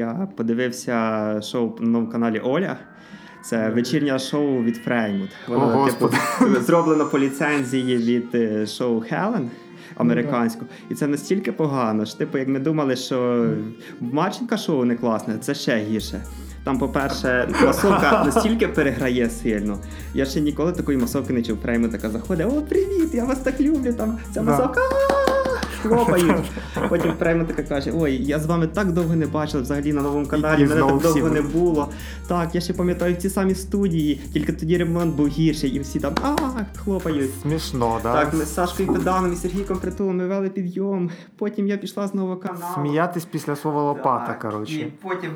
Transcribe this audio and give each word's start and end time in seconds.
Я 0.00 0.28
подивився 0.36 1.40
шоу 1.42 1.76
на 1.80 1.86
новому 1.88 2.12
каналі 2.12 2.38
Оля. 2.38 2.76
Це 3.44 3.70
вечірнє 3.70 4.18
шоу 4.18 4.62
від 4.62 4.76
Фреймут. 4.76 5.30
Воно, 5.48 5.82
О, 5.82 5.90
типу, 5.90 6.10
зроблено 6.60 7.06
по 7.06 7.18
ліцензії 7.18 7.96
від 7.96 8.34
е, 8.34 8.66
шоу 8.66 9.00
Хелен 9.00 9.50
американського. 9.96 10.66
І 10.90 10.94
це 10.94 11.06
настільки 11.06 11.52
погано. 11.52 12.06
що, 12.06 12.18
Типу, 12.18 12.38
як 12.38 12.48
ми 12.48 12.58
думали, 12.58 12.96
що 12.96 13.46
Марченка 14.00 14.56
шоу 14.56 14.84
не 14.84 14.96
класне, 14.96 15.38
це 15.40 15.54
ще 15.54 15.76
гірше. 15.78 16.22
Там, 16.64 16.78
по-перше, 16.78 17.48
масовка 17.66 18.24
настільки 18.24 18.68
переграє 18.68 19.30
сильно. 19.30 19.78
Я 20.14 20.24
ще 20.24 20.40
ніколи 20.40 20.72
такої 20.72 20.98
масовки 20.98 21.32
не 21.32 21.42
чув. 21.42 21.58
Фреймут 21.62 21.92
така 21.92 22.10
заходить: 22.10 22.46
О, 22.46 22.62
привіт! 22.62 23.14
Я 23.14 23.24
вас 23.24 23.38
так 23.38 23.60
люблю! 23.60 23.92
Там 23.92 24.18
ця 24.34 24.42
масовка. 24.42 24.80
Хлопають. 25.82 26.50
Потім 26.88 27.12
прямо 27.18 27.44
така 27.44 27.62
каже: 27.62 27.92
Ой, 27.94 28.22
я 28.22 28.38
з 28.38 28.46
вами 28.46 28.66
так 28.66 28.92
довго 28.92 29.16
не 29.16 29.26
бачила 29.26 29.62
взагалі 29.62 29.92
на 29.92 30.02
новому 30.02 30.26
каналі, 30.26 30.66
мене 30.66 30.80
так 30.80 31.00
довго 31.00 31.28
не 31.28 31.42
було. 31.42 31.88
Так, 32.28 32.54
я 32.54 32.60
ще 32.60 32.72
пам'ятаю 32.72 33.14
в 33.14 33.16
ці 33.16 33.30
самі 33.30 33.54
студії, 33.54 34.20
тільки 34.32 34.52
тоді 34.52 34.76
ремонт 34.76 35.14
був 35.14 35.28
гірший, 35.28 35.70
і 35.70 35.80
всі 35.80 36.00
там 36.00 36.14
а 36.22 36.64
хлопають. 36.84 37.30
Смішно, 37.42 38.00
да? 38.02 38.12
Так, 38.12 38.34
ми 38.34 38.44
з 38.44 38.54
Сашкою 38.54 38.92
Педаном 38.92 39.32
і 39.32 39.36
Сергійком 39.36 39.78
Притулом 39.78 40.16
ми 40.16 40.26
вели 40.26 40.48
підйом. 40.48 41.10
Потім 41.36 41.68
я 41.68 41.76
пішла 41.76 42.08
з 42.08 42.14
нового 42.14 42.36
каналу. 42.36 42.74
Сміятись 42.74 43.24
після 43.24 43.56
слова 43.56 43.82
лопата, 43.82 44.34
коротше. 44.34 44.74
І 44.74 44.92
потім, 45.02 45.30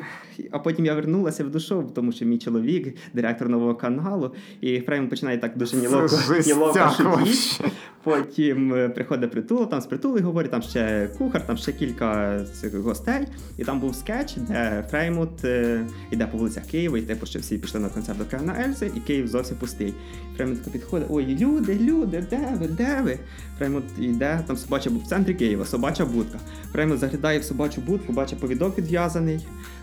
а 0.51 0.59
потім 0.59 0.87
я 0.87 0.95
вернулася 0.95 1.45
в 1.45 1.51
душу, 1.51 1.91
тому 1.95 2.13
що 2.13 2.25
мій 2.25 2.39
чоловік, 2.39 2.97
директор 3.15 3.49
нового 3.49 3.75
каналу, 3.75 4.35
і 4.61 4.81
Фрейм 4.81 5.09
починає 5.09 5.39
так 5.39 5.57
дуже 5.57 5.77
ніловко, 5.77 6.17
ніловко 6.47 6.91
шутити. 6.97 7.71
Потім 8.03 8.75
е, 8.75 8.89
приходить 8.89 9.31
притул, 9.31 9.69
там 9.69 9.81
з 9.81 9.87
притулою 9.87 10.25
говорить, 10.25 10.51
там 10.51 10.63
ще 10.63 11.09
кухар, 11.19 11.47
там 11.47 11.57
ще 11.57 11.73
кілька 11.73 12.41
гостей. 12.75 13.27
І 13.59 13.65
там 13.65 13.81
був 13.81 13.95
скетч, 13.95 14.35
де 14.37 14.85
Фреймут 14.91 15.45
е, 15.45 15.87
йде 16.11 16.27
по 16.27 16.39
вулицях 16.39 16.67
Києва, 16.67 16.99
і 16.99 17.03
типу, 17.03 17.27
що 17.27 17.39
всі 17.39 17.59
пішли 17.59 17.81
на 17.81 17.89
концерт 17.89 18.19
до 18.19 18.25
Кевіна 18.25 18.65
Ельзи, 18.65 18.91
і 18.97 19.01
Київ 19.01 19.29
зовсім 19.29 19.57
пустий. 19.57 19.95
Фреймут 20.37 20.73
підходить: 20.73 21.07
ой, 21.11 21.37
люди, 21.41 21.79
люди, 21.81 22.27
де 22.31 22.57
ви, 22.61 22.69
де 22.69 23.01
ви? 23.05 23.19
Фреймут 23.59 23.85
йде, 23.99 24.41
там 24.47 24.57
собача 24.57 24.91
в 24.91 25.09
центрі 25.09 25.35
Києва, 25.35 25.65
собача 25.65 26.05
будка. 26.05 26.39
Фреймут 26.73 26.99
заглядає 26.99 27.39
в 27.39 27.45
собачу 27.45 27.81
будку, 27.81 28.13
бачить 28.13 28.39
повідок 28.39 28.75
підв'язаний. 28.75 29.41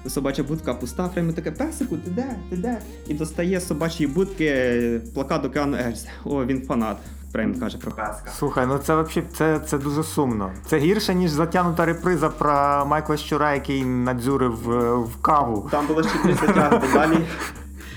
Собача 0.08 0.44
будка 0.44 0.74
пуста, 0.74 1.10
Фреймут 1.10 1.36
таке, 1.36 1.52
песику, 1.52 1.98
ти 1.98 2.12
де? 2.12 2.36
Ти 2.50 2.58
де? 2.58 2.82
І 3.08 3.14
достає 3.14 3.60
з 3.60 3.68
собачої 3.68 4.08
будки 4.08 5.02
плакат 5.14 5.42
до 5.42 5.50
Кевіна 5.50 5.80
Ельзи. 5.88 6.08
О, 6.26 6.46
він 6.46 6.62
фанат. 6.62 6.98
Фреймут 7.32 7.60
каже 7.60 7.78
про 7.78 7.92
песка. 7.92 8.32
Слухай, 8.38 8.68
ну 8.68 8.78
це 8.78 9.02
взагалі 9.02 9.28
це, 9.34 9.60
це 9.60 9.78
дуже 9.78 10.04
сумно. 10.04 10.52
Це 10.66 10.78
гірше, 10.78 11.16
ніж 11.16 11.32
затягнута 11.32 11.86
реприза 11.86 12.30
про 12.30 12.86
Майкла 12.86 13.18
Щура, 13.18 13.54
який 13.54 13.86
надзюрив 13.86 14.72
е, 14.72 14.94
в 14.94 15.22
каву. 15.22 15.68
Там 15.72 15.88
було 15.88 16.04
ще 16.04 16.24
три 16.24 16.34
затягнути. 16.34 16.88
Далі, 16.94 17.18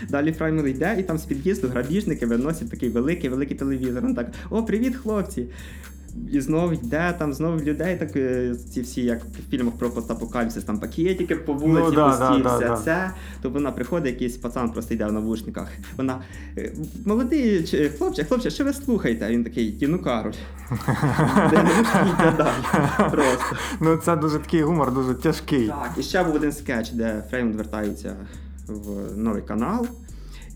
далі 0.09 0.33
Фраймер 0.33 0.67
йде, 0.67 0.97
і 0.99 1.03
там 1.03 1.19
з 1.19 1.25
під'їзду 1.25 1.69
грабіжники 1.69 2.27
виносять 2.27 2.71
такий 2.71 2.89
великий, 2.89 3.31
великий 3.31 3.57
телевізор. 3.57 4.03
Він 4.03 4.15
так: 4.15 4.27
О, 4.51 4.63
привіт, 4.63 4.97
хлопці! 4.97 5.47
І 6.33 6.41
знову 6.41 6.73
йде 6.73 7.15
там 7.19 7.33
знову 7.33 7.61
людей, 7.61 7.97
так 7.97 8.17
е, 8.17 8.55
ці 8.75 8.81
всі, 8.81 9.03
як 9.03 9.25
в 9.25 9.51
фільмах 9.51 9.75
про 9.75 9.91
постапокаліпсис, 9.91 10.65
там 10.65 10.79
пакетики 10.79 11.37
по 11.37 11.53
вулиці, 11.53 11.85
Ну, 11.85 11.91
да, 11.91 12.09
пусті, 12.09 12.43
да, 12.43 12.57
все 12.57 12.69
да. 12.69 12.77
це. 12.77 13.11
То 13.43 13.51
вона 13.51 13.73
приходить, 13.73 14.13
якийсь 14.13 14.37
пацан 14.37 14.71
просто 14.71 14.95
йде 14.95 15.07
в 15.07 15.13
навушниках. 15.13 15.69
Вона 15.97 16.21
е, 16.59 16.73
молодий 17.05 17.67
хлопче, 17.99 18.25
хлопче, 18.25 18.51
що 18.51 18.65
ви 18.65 18.73
слухаєте? 18.73 19.27
А 19.27 19.31
він 19.31 19.45
такий, 19.45 19.99
Кароль. 20.05 20.33
Навушники 21.53 22.13
йде 22.19 22.35
далі. 22.37 23.11
Просто. 23.11 23.57
Ну 23.81 23.97
це 23.97 24.17
дуже 24.17 24.39
такий 24.39 24.63
гумор, 24.63 24.95
дуже 24.95 25.15
тяжкий. 25.15 25.69
Так, 25.69 25.93
і 25.99 26.03
ще 26.03 26.25
був 26.25 26.35
один 26.35 26.53
скетч, 26.53 26.91
де 26.91 27.25
Фреймут 27.31 27.57
вертається 27.57 28.17
в 28.69 29.17
новий 29.17 29.43
канал. 29.43 29.87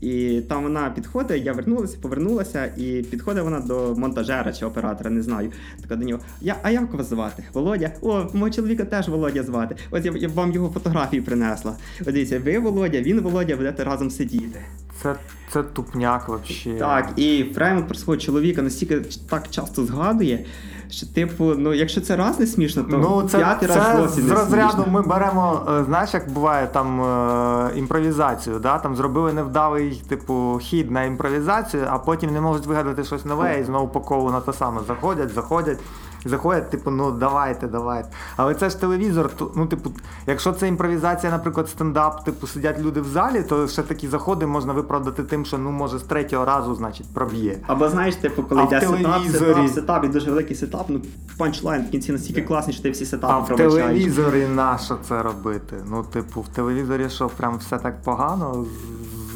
І 0.01 0.41
там 0.49 0.63
вона 0.63 0.89
підходить, 0.89 1.45
я 1.45 1.53
вернулася, 1.53 1.97
повернулася, 2.01 2.65
і 2.65 3.05
підходить 3.11 3.43
вона 3.43 3.59
до 3.59 3.95
монтажера 3.97 4.53
чи 4.53 4.65
оператора, 4.65 5.09
не 5.09 5.21
знаю. 5.21 5.51
Така 5.81 5.95
до 5.95 6.05
нього. 6.05 6.21
Я, 6.41 6.55
а 6.63 6.71
як 6.71 6.93
вас 6.93 7.09
звати? 7.09 7.43
Володя? 7.53 7.91
О, 8.01 8.25
мого 8.33 8.49
чоловіка 8.49 8.85
теж 8.85 9.07
Володя 9.07 9.43
звати. 9.43 9.75
Ось 9.91 10.05
я, 10.05 10.13
я 10.15 10.27
вам 10.27 10.51
його 10.51 10.69
фотографії 10.69 11.21
принесла. 11.21 11.75
От 12.01 12.13
дивіться, 12.13 12.39
ви 12.39 12.59
Володя, 12.59 13.01
він 13.01 13.19
Володя, 13.19 13.55
будете 13.55 13.83
разом 13.83 14.09
сидіти. 14.09 14.59
Це, 15.01 15.15
це 15.53 15.63
тупняк 15.63 16.29
взагалі. 16.29 16.79
Так, 16.79 17.13
і 17.15 17.43
Фреймут 17.55 17.87
про 17.87 17.95
свого 17.95 18.17
чоловіка 18.17 18.61
настільки 18.61 19.01
так 19.29 19.49
часто 19.49 19.85
згадує, 19.85 20.45
що, 20.89 21.07
типу, 21.07 21.43
ну, 21.43 21.73
якщо 21.73 22.01
це 22.01 22.15
раз 22.15 22.39
не 22.39 22.47
смішно, 22.47 22.83
то 22.83 22.97
Ну, 22.97 23.23
це, 23.23 23.37
п'ятий 23.37 23.69
раз 23.69 23.77
це 23.77 23.97
зовсім 23.97 24.23
з 24.27 24.31
розряду 24.31 24.71
смішно. 24.73 24.91
ми 24.93 25.01
беремо, 25.01 25.61
е, 25.79 25.83
знаєш, 25.83 26.13
як 26.13 26.29
буває 26.31 26.67
там 26.67 27.01
е, 27.01 27.71
імпровізацію, 27.75 28.59
да? 28.59 28.77
там 28.79 28.95
зробили 28.95 29.33
невдалий 29.33 30.01
типу 30.09 30.59
хід 30.61 30.91
на 30.91 31.03
імпровізацію, 31.03 31.83
а 31.89 31.97
потім 31.97 32.33
не 32.33 32.41
можуть 32.41 32.65
вигадати 32.65 33.03
щось 33.03 33.25
нове 33.25 33.59
і 33.59 33.63
знову 33.63 33.87
по 33.87 33.99
колу 34.01 34.31
на 34.31 34.41
те 34.41 34.53
саме 34.53 34.81
заходять, 34.87 35.29
заходять. 35.33 35.79
Заходять, 36.25 36.69
типу, 36.69 36.91
ну 36.91 37.11
давайте, 37.11 37.67
давайте. 37.67 38.09
Але 38.35 38.55
це 38.55 38.69
ж 38.69 38.79
телевізор. 38.79 39.29
то, 39.37 39.51
Ну, 39.55 39.65
типу, 39.65 39.91
якщо 40.27 40.51
це 40.51 40.67
імпровізація, 40.67 41.31
наприклад, 41.31 41.69
стендап, 41.69 42.23
типу, 42.23 42.47
сидять 42.47 42.79
люди 42.79 43.01
в 43.01 43.07
залі, 43.07 43.43
то 43.43 43.67
ще 43.67 43.83
такі 43.83 44.07
заходи 44.07 44.45
можна 44.45 44.73
виправдати 44.73 45.23
тим, 45.23 45.45
що 45.45 45.57
ну 45.57 45.71
може 45.71 45.99
з 45.99 46.03
третього 46.03 46.45
разу, 46.45 46.75
значить, 46.75 47.05
проб'є. 47.13 47.57
Або 47.67 47.89
знаєш, 47.89 48.15
типу, 48.15 48.43
коли 48.43 48.63
йде 48.63 48.81
сетап, 48.81 49.23
сетап, 49.31 49.69
сетап, 49.69 50.05
і 50.05 50.07
дуже 50.07 50.29
великий 50.29 50.55
сетап, 50.55 50.85
ну 50.89 51.01
панчлайн 51.37 51.85
в 51.85 51.89
кінці 51.89 52.11
настільки 52.11 52.41
класний, 52.41 52.73
що 52.73 52.83
ти 52.83 52.89
всі 52.89 53.05
сетапи 53.05 53.33
А 53.33 53.53
в 53.53 53.57
телевізорі 53.57 54.47
на 54.47 54.77
що 54.77 54.97
це 55.07 55.23
робити? 55.23 55.75
Ну, 55.89 56.03
типу, 56.03 56.41
в 56.41 56.47
телевізорі 56.47 57.09
що 57.09 57.29
прям 57.29 57.57
все 57.57 57.77
так 57.77 58.01
погано 58.01 58.65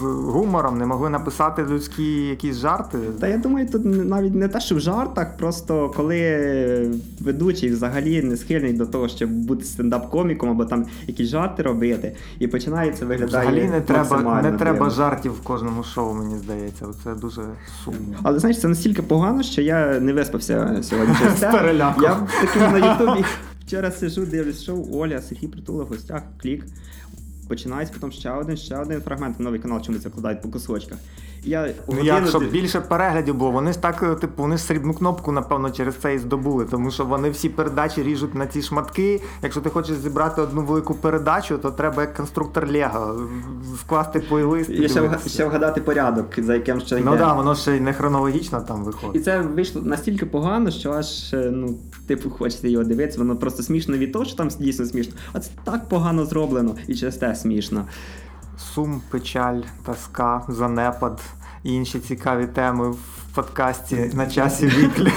гумором 0.01 0.77
не 0.77 0.85
могли 0.85 1.09
написати 1.09 1.63
людські 1.63 2.27
якісь 2.27 2.55
жарти. 2.55 2.97
Та 3.19 3.27
я 3.27 3.37
думаю, 3.37 3.69
тут 3.69 3.85
навіть 3.85 4.35
не 4.35 4.47
те, 4.47 4.59
що 4.59 4.75
в 4.75 4.79
жартах, 4.79 5.37
просто 5.37 5.93
коли 5.95 6.91
ведучий 7.19 7.69
взагалі 7.69 8.21
не 8.21 8.37
схильний 8.37 8.73
до 8.73 8.85
того, 8.85 9.07
щоб 9.07 9.29
бути 9.29 9.65
стендап-коміком 9.65 10.49
або 10.49 10.65
там 10.65 10.85
якісь 11.07 11.29
жарти 11.29 11.63
робити, 11.63 12.15
і 12.39 12.47
починає 12.47 12.91
це 12.91 13.05
виглядає. 13.05 13.47
Взагалі 13.47 13.69
не 13.69 13.81
треба, 13.81 14.41
не 14.41 14.51
треба 14.51 14.89
жартів 14.89 15.31
в 15.31 15.41
кожному 15.41 15.83
шоу, 15.83 16.13
мені 16.13 16.37
здається. 16.37 16.85
Це 17.03 17.15
дуже 17.15 17.41
сумно. 17.83 18.17
Але 18.23 18.39
знаєш, 18.39 18.59
це 18.59 18.67
настільки 18.67 19.01
погано, 19.01 19.43
що 19.43 19.61
я 19.61 19.99
не 19.99 20.13
виспався 20.13 20.79
сьогодні 20.83 21.15
З 21.37 21.39
переляку. 21.39 22.03
Я 22.03 22.27
такий 22.41 22.61
на 22.61 22.93
Ютубі 22.93 23.25
вчора 23.71 23.91
сижу, 23.91 24.25
дивлюсь 24.25 24.63
шоу 24.63 25.01
Оля, 25.01 25.21
Сергій 25.21 25.47
Притула 25.47 25.83
в 25.83 25.87
гостях, 25.87 26.23
клік. 26.41 26.65
Починається, 27.51 27.93
потім 27.93 28.11
ще 28.11 28.31
один, 28.31 28.57
ще 28.57 28.77
один 28.77 29.01
фрагмент, 29.01 29.39
новий 29.39 29.59
канал 29.59 29.81
чомусь 29.81 30.01
закладають 30.01 30.41
по 30.41 30.49
кусочках. 30.49 30.97
Я 31.43 31.73
Ну 31.87 32.03
як, 32.03 32.27
щоб 32.27 32.41
див- 32.41 32.51
більше 32.51 32.81
переглядів 32.81 33.35
було, 33.35 33.51
вони 33.51 33.71
ж 33.71 33.81
так, 33.81 34.03
е, 34.03 34.15
типу, 34.15 34.41
вони 34.41 34.57
ж 34.57 34.63
срібну 34.63 34.93
кнопку, 34.93 35.31
напевно, 35.31 35.71
через 35.71 35.95
це 35.95 36.13
і 36.13 36.17
здобули, 36.17 36.65
тому 36.71 36.91
що 36.91 37.05
вони 37.05 37.29
всі 37.29 37.49
передачі 37.49 38.03
ріжуть 38.03 38.35
на 38.35 38.47
ці 38.47 38.61
шматки. 38.61 39.21
Якщо 39.43 39.61
ти 39.61 39.69
хочеш 39.69 39.97
зібрати 39.97 40.41
одну 40.41 40.61
велику 40.63 40.93
передачу, 40.93 41.57
то 41.57 41.71
треба 41.71 42.01
як 42.01 42.13
конструктор 42.13 42.71
Лего 42.71 43.29
скласти 43.79 44.19
плейлист. 44.19 44.69
і 44.69 44.89
ще, 44.89 45.19
ще 45.27 45.45
вгадати 45.45 45.81
порядок, 45.81 46.25
за 46.37 46.53
яким 46.53 46.79
ще 46.79 46.95
йде. 46.95 47.05
Ну 47.05 47.11
так, 47.11 47.19
да, 47.19 47.33
воно 47.33 47.55
ще 47.55 47.77
й 47.77 47.79
не 47.79 47.93
хронологічно 47.93 48.61
там 48.61 48.83
виходить. 48.83 49.15
І 49.15 49.19
це 49.19 49.39
вийшло 49.39 49.81
настільки 49.81 50.25
погано, 50.25 50.71
що 50.71 50.91
аж 50.91 51.33
е, 51.33 51.51
ну, 51.53 51.75
типу, 52.07 52.29
хочеться 52.29 52.67
його 52.67 52.83
дивитися. 52.83 53.19
Воно 53.19 53.35
просто 53.35 53.63
смішно 53.63 53.97
від 53.97 54.13
того, 54.13 54.25
що 54.25 54.35
там 54.35 54.49
дійсно 54.59 54.85
смішно. 54.85 55.13
А 55.33 55.39
це 55.39 55.51
так 55.63 55.89
погано 55.89 56.25
зроблено 56.25 56.75
і 56.87 56.95
через 56.95 57.15
те 57.15 57.35
смішно. 57.35 57.85
Сум, 58.61 59.01
печаль, 59.09 59.61
тоска, 59.85 60.45
занепад 60.47 61.21
і 61.63 61.73
інші 61.73 61.99
цікаві 61.99 62.47
теми 62.47 62.91
в 62.91 62.97
подкасті 63.35 64.11
на 64.13 64.27
часі 64.27 64.67
віклі. 64.67 65.11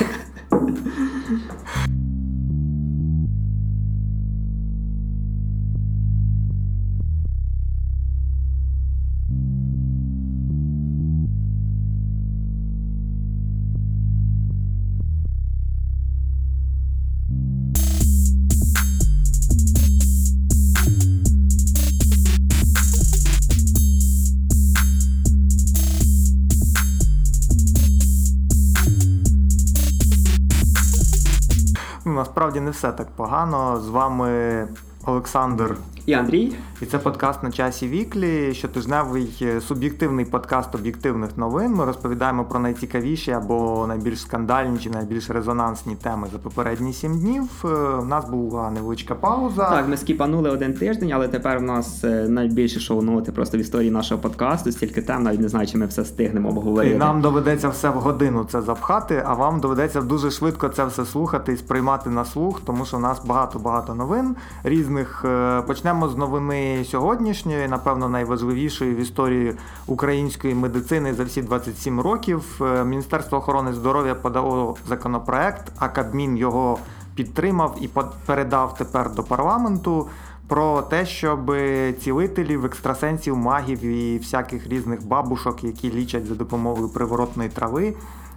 Насправді 32.34 32.60
не 32.60 32.70
все 32.70 32.92
так 32.92 33.06
погано. 33.16 33.80
З 33.80 33.88
вами 33.88 34.68
Олександр 35.06 35.76
і 36.06 36.12
Андрій. 36.12 36.52
І 36.82 36.86
це 36.86 36.98
подкаст 36.98 37.42
на 37.42 37.50
часі 37.50 37.88
Weekly, 37.88 38.54
щотижневий 38.54 39.38
е, 39.42 39.60
суб'єктивний 39.60 40.24
подкаст 40.24 40.74
об'єктивних 40.74 41.36
новин. 41.36 41.74
Ми 41.74 41.84
розповідаємо 41.84 42.44
про 42.44 42.60
найцікавіші 42.60 43.30
або 43.30 43.84
найбільш 43.88 44.20
скандальні 44.20 44.78
чи 44.78 44.90
найбільш 44.90 45.30
резонансні 45.30 45.96
теми 45.96 46.28
за 46.32 46.38
попередні 46.38 46.92
сім 46.92 47.18
днів. 47.18 47.44
Е, 47.64 47.68
у 48.02 48.04
нас 48.04 48.30
була 48.30 48.70
невеличка 48.70 49.14
пауза. 49.14 49.70
Так, 49.70 49.88
ми 49.88 49.96
скіпанули 49.96 50.50
один 50.50 50.74
тиждень, 50.74 51.12
але 51.12 51.28
тепер 51.28 51.58
у 51.58 51.60
нас 51.60 52.04
е, 52.04 52.28
найбільше 52.28 52.80
шоу-ноти 52.80 53.32
просто 53.32 53.58
в 53.58 53.60
історії 53.60 53.90
нашого 53.90 54.20
подкасту. 54.20 54.72
Стільки 54.72 55.02
тем, 55.02 55.22
навіть 55.22 55.40
не 55.40 55.48
знаю, 55.48 55.66
чи 55.66 55.78
ми 55.78 55.86
все 55.86 56.02
встигнемо 56.02 56.48
обговорити. 56.48 56.94
І 56.94 56.98
нам 56.98 57.20
доведеться 57.20 57.68
все 57.68 57.90
в 57.90 57.94
годину 57.94 58.46
це 58.50 58.62
запхати, 58.62 59.22
а 59.26 59.34
вам 59.34 59.60
доведеться 59.60 60.00
дуже 60.00 60.30
швидко 60.30 60.68
це 60.68 60.84
все 60.84 61.04
слухати 61.04 61.52
і 61.52 61.56
сприймати 61.56 62.10
на 62.10 62.24
слух, 62.24 62.60
тому 62.64 62.84
що 62.84 62.96
у 62.96 63.00
нас 63.00 63.24
багато-багато 63.24 63.94
новин 63.94 64.36
різних. 64.64 65.24
Почнемо 65.66 65.93
з 66.02 66.16
новини 66.16 66.84
сьогоднішньої, 66.84 67.68
напевно, 67.68 68.08
найважливішої 68.08 68.94
в 68.94 68.98
історії 68.98 69.54
української 69.86 70.54
медицини 70.54 71.14
за 71.14 71.24
всі 71.24 71.42
27 71.42 72.00
років. 72.00 72.60
Е, 72.60 72.84
Міністерство 72.84 73.38
охорони 73.38 73.72
здоров'я 73.72 74.14
подало 74.14 74.76
законопроект, 74.88 75.72
а 75.78 75.88
Кабмін 75.88 76.36
його 76.36 76.78
підтримав 77.14 77.76
і 77.80 77.90
передав 78.26 78.74
тепер 78.74 79.14
до 79.14 79.22
парламенту. 79.22 80.08
Про 80.48 80.82
те, 80.82 81.06
щоб 81.06 81.52
цілителів, 82.00 82.64
екстрасенсів, 82.64 83.36
магів 83.36 83.84
і 83.84 84.18
всяких 84.18 84.66
різних 84.66 85.06
бабушок, 85.06 85.64
які 85.64 85.92
лічать 85.92 86.26
за 86.26 86.34
допомогою 86.34 86.88
приворотної 86.88 87.48
трави, 87.48 87.94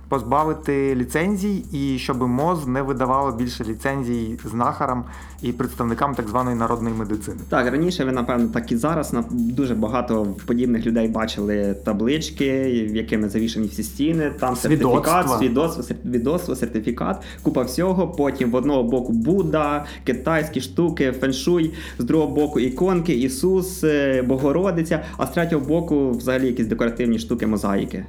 позбавити 0.09 0.95
ліцензій 0.95 1.63
і 1.71 1.99
щоб 1.99 2.21
МОЗ 2.21 2.67
не 2.67 2.81
видавало 2.81 3.31
більше 3.31 3.63
ліцензій 3.63 4.39
знахарам 4.45 5.03
і 5.41 5.51
представникам 5.51 6.15
так 6.15 6.27
званої 6.27 6.55
народної 6.55 6.95
медицини. 6.95 7.37
Так, 7.49 7.71
раніше 7.71 8.05
ви, 8.05 8.11
напевно, 8.11 8.47
так 8.47 8.71
і 8.71 8.77
зараз 8.77 9.13
дуже 9.31 9.75
багато 9.75 10.27
подібних 10.45 10.85
людей 10.85 11.07
бачили 11.07 11.75
таблички, 11.85 12.61
в 12.91 12.95
якими 12.95 13.29
завішані 13.29 13.67
всі 13.67 13.83
стіни, 13.83 14.31
там 14.39 14.55
сертифікат, 14.55 15.29
свідоцтво, 15.39 15.83
свідоцтво, 15.83 16.55
сертифікат, 16.55 17.23
купа 17.43 17.61
всього. 17.61 18.07
Потім 18.07 18.51
в 18.51 18.55
одного 18.55 18.83
боку 18.83 19.13
Будда, 19.13 19.85
китайські 20.03 20.61
штуки, 20.61 21.11
феншуй, 21.11 21.73
з 21.99 22.03
другого 22.03 22.35
боку 22.35 22.59
іконки, 22.59 23.13
Ісус, 23.13 23.83
е, 23.83 24.21
Богородиця, 24.21 25.03
а 25.17 25.27
з 25.27 25.29
третього 25.29 25.65
боку, 25.65 26.11
взагалі, 26.11 26.47
якісь 26.47 26.67
декоративні 26.67 27.19
штуки, 27.19 27.47
мозаїки. 27.47 28.05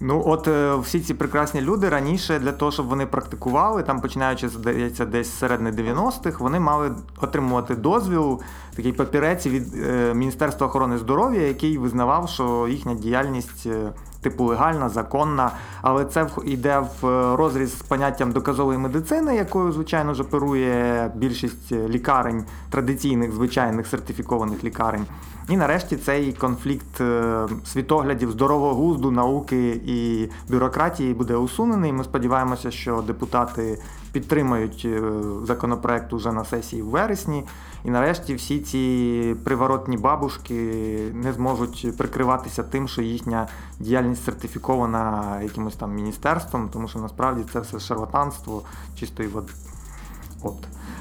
Ну, 0.00 0.22
от 0.26 0.48
е, 0.48 0.76
всі 0.76 1.00
ці 1.00 1.14
прекрасні 1.14 1.60
люди 1.60 1.88
раніше 1.88 2.38
для 2.38 2.52
того, 2.52 2.72
щоб 2.72 2.86
вони 2.86 3.06
практикували, 3.06 3.82
там 3.82 4.00
починаючи 4.00 4.48
здається, 4.48 5.04
десь 5.04 5.38
середини 5.38 5.70
90-х, 5.70 6.40
вони 6.40 6.60
мали 6.60 6.92
отримувати 7.20 7.74
дозвіл, 7.74 8.40
такий 8.76 8.92
папірець 8.92 9.46
від 9.46 9.74
е, 9.74 10.14
Міністерства 10.14 10.66
охорони 10.66 10.98
здоров'я, 10.98 11.46
який 11.46 11.78
визнавав, 11.78 12.28
що 12.28 12.68
їхня 12.68 12.94
діяльність. 12.94 13.66
Е, 13.66 13.92
типу 14.20 14.44
легальна, 14.44 14.88
законна, 14.88 15.50
але 15.82 16.04
це 16.04 16.26
йде 16.44 16.78
в 16.78 17.06
розріз 17.36 17.78
з 17.78 17.82
поняттям 17.82 18.32
доказової 18.32 18.78
медицини, 18.78 19.36
якою, 19.36 19.72
звичайно, 19.72 20.14
ж 20.14 20.22
оперує 20.22 21.10
більшість 21.14 21.72
лікарень, 21.72 22.44
традиційних, 22.70 23.32
звичайних 23.32 23.86
сертифікованих 23.86 24.64
лікарень. 24.64 25.06
І 25.48 25.56
нарешті 25.56 25.96
цей 25.96 26.32
конфлікт 26.32 27.00
е, 27.00 27.46
світоглядів 27.64 28.30
здорового 28.30 28.74
гузду, 28.74 29.10
науки 29.10 29.80
і 29.86 30.28
бюрократії 30.48 31.14
буде 31.14 31.36
усунений. 31.36 31.92
Ми 31.92 32.04
сподіваємося, 32.04 32.70
що 32.70 33.02
депутати 33.06 33.78
підтримають 34.12 34.82
е, 34.84 35.02
законопроект 35.44 36.12
уже 36.12 36.32
на 36.32 36.44
сесії 36.44 36.82
в 36.82 36.86
вересні. 36.86 37.44
І 37.84 37.90
нарешті 37.90 38.34
всі 38.34 38.60
ці 38.60 39.36
приворотні 39.44 39.96
бабушки 39.96 40.54
не 41.14 41.32
зможуть 41.32 41.96
прикриватися 41.96 42.62
тим, 42.62 42.88
що 42.88 43.02
їхня 43.02 43.48
діяльність 43.80 44.24
сертифікована 44.24 45.24
якимось 45.42 45.76
там 45.76 45.94
міністерством, 45.94 46.68
тому 46.72 46.88
що 46.88 46.98
насправді 46.98 47.44
це 47.52 47.60
все 47.60 47.80
шарлатанство 47.80 48.62
чистої 48.98 49.28
води. 49.28 49.52
От. 50.42 50.54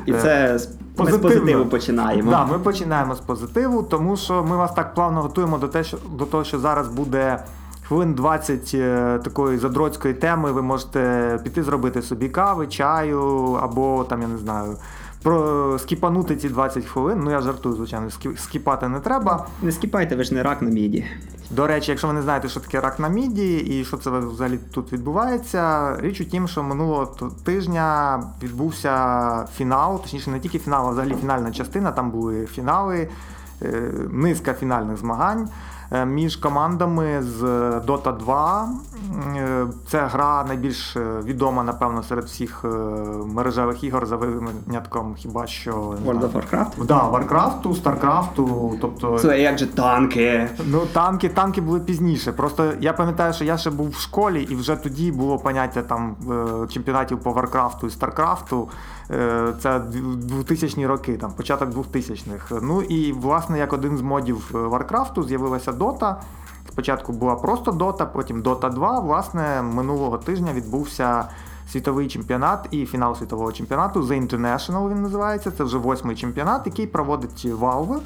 І 0.06 0.12
е, 0.12 0.22
це 0.22 0.60
з 0.60 0.70
ми 0.98 1.12
з 1.12 1.18
позитиву 1.18 1.66
починаємо. 1.66 2.32
Так, 2.32 2.48
да, 2.48 2.54
Ми 2.54 2.60
починаємо 2.60 3.16
з 3.16 3.20
позитиву, 3.20 3.84
тому 3.84 4.18
що 4.18 4.44
ми 4.44 4.58
вас 4.58 4.74
так 4.74 4.94
плавно 4.94 5.22
готуємо 5.22 5.58
до 5.58 5.68
те, 5.68 5.84
що 5.84 5.98
до 6.18 6.26
того, 6.26 6.44
що 6.44 6.60
зараз 6.60 6.88
буде 6.88 7.40
хвилин 7.88 8.14
20 8.14 8.72
е, 8.74 9.20
такої 9.24 9.58
задроцької 9.58 10.14
теми. 10.14 10.52
Ви 10.52 10.62
можете 10.62 11.40
піти 11.44 11.64
зробити 11.64 12.02
собі 12.02 12.30
кави, 12.30 12.68
чаю 12.68 13.54
або 13.62 14.04
там, 14.04 14.22
я 14.22 14.28
не 14.28 14.38
знаю 14.38 14.78
про 15.26 15.80
скіпанути 15.80 16.36
ці 16.36 16.50
20 16.50 16.86
хвилин. 16.86 17.20
Ну 17.24 17.32
я 17.32 17.42
жартую, 17.42 17.76
звичайно, 17.76 18.10
скіпати 18.38 18.88
не 18.88 19.00
треба. 19.00 19.48
Не 19.62 19.72
скіпайте, 19.72 20.16
ви 20.16 20.24
ж 20.24 20.34
не 20.34 20.44
рак 20.44 20.62
на 20.62 20.70
міді. 20.70 21.06
До 21.52 21.68
речі, 21.68 21.92
якщо 21.92 22.08
ви 22.08 22.14
не 22.14 22.22
знаєте, 22.22 22.50
що 22.50 22.60
таке 22.60 22.82
рак 22.82 23.00
на 23.00 23.10
міді 23.10 23.58
і 23.58 23.86
що 23.86 23.98
це 23.98 24.10
взагалі 24.10 24.60
тут 24.74 24.94
відбувається, 24.94 25.96
річ 26.02 26.22
у 26.22 26.26
тім, 26.26 26.48
що 26.48 26.64
минулого 26.64 27.30
тижня 27.44 28.24
відбувся 28.44 29.48
фінал, 29.58 30.02
точніше, 30.02 30.30
не 30.30 30.40
тільки 30.40 30.60
фінал, 30.60 30.88
а 30.88 30.92
взагалі 30.92 31.16
фінальна 31.22 31.52
частина. 31.52 31.92
Там 31.92 32.12
були 32.12 32.46
фінали, 32.46 33.10
е, 33.62 33.92
низка 34.12 34.54
фінальних 34.54 34.98
змагань. 34.98 35.50
Е, 35.92 36.06
між 36.06 36.36
командами 36.36 37.24
з 37.24 37.42
Dota 37.88 38.18
2. 38.18 38.70
Е, 39.36 39.66
це 39.88 40.06
гра 40.06 40.46
найбільш 40.48 40.96
е, 40.96 41.22
відома, 41.24 41.64
напевно, 41.64 42.04
серед 42.04 42.26
всіх 42.26 42.66
мережевих 43.26 43.84
ігор 43.84 44.06
за 44.06 44.16
винятком 44.16 45.16
хіба 45.16 45.48
що 45.48 45.72
World 46.06 46.20
of 46.20 46.32
Warcraft? 46.32 46.86
Да, 46.86 47.10
Warcraft, 47.10 47.82
StarCraft, 47.82 48.78
тобто. 48.82 49.20
Це 49.20 49.42
як 49.42 49.58
же 49.58 49.68
танки. 49.68 50.50
Ну, 50.66 50.82
танки, 50.94 51.30
танки 51.30 51.62
були 51.62 51.80
пізніше. 51.80 52.32
Просто 52.32 52.72
я 52.80 52.94
пам'ятаю, 52.94 53.34
що 53.34 53.46
я 53.46 53.58
ще 53.58 53.70
був 53.70 53.90
в 53.90 54.00
школі, 54.00 54.48
і 54.50 54.56
вже 54.56 54.76
тоді 54.76 55.12
було 55.12 55.38
поняття 55.38 55.82
там 55.82 56.16
чемпіонатів 56.70 57.20
по 57.20 57.32
Warcraft 57.32 57.84
і 57.84 57.86
StarCraft. 57.86 58.68
Це 59.08 59.80
2000-ні 59.80 60.88
роки, 60.88 61.18
там, 61.18 61.32
початок 61.32 61.70
2000-х. 61.70 62.60
Ну 62.62 62.82
і 62.82 63.12
власне 63.12 63.60
як 63.60 63.74
один 63.74 63.98
з 63.98 64.02
модів 64.02 64.50
Варкрафту 64.52 65.24
з'явилася 65.24 65.72
Дота. 65.72 66.22
Спочатку 66.68 67.14
була 67.14 67.36
просто 67.36 67.72
Дота, 67.72 68.06
потім 68.06 68.42
Дота 68.42 68.70
2. 68.70 69.00
Власне, 69.00 69.62
минулого 69.62 70.18
тижня 70.18 70.54
відбувся 70.54 71.30
світовий 71.72 72.08
чемпіонат 72.08 72.68
і 72.72 72.86
фінал 72.86 73.16
світового 73.16 73.52
чемпіонату 73.52 74.02
The 74.02 74.28
International 74.28 74.90
він 74.90 75.02
називається. 75.02 75.52
Це 75.52 75.64
вже 75.64 75.78
восьмий 75.78 76.16
чемпіонат, 76.16 76.62
який 76.66 76.88
проводить 76.88 77.46
Valve. 77.46 78.00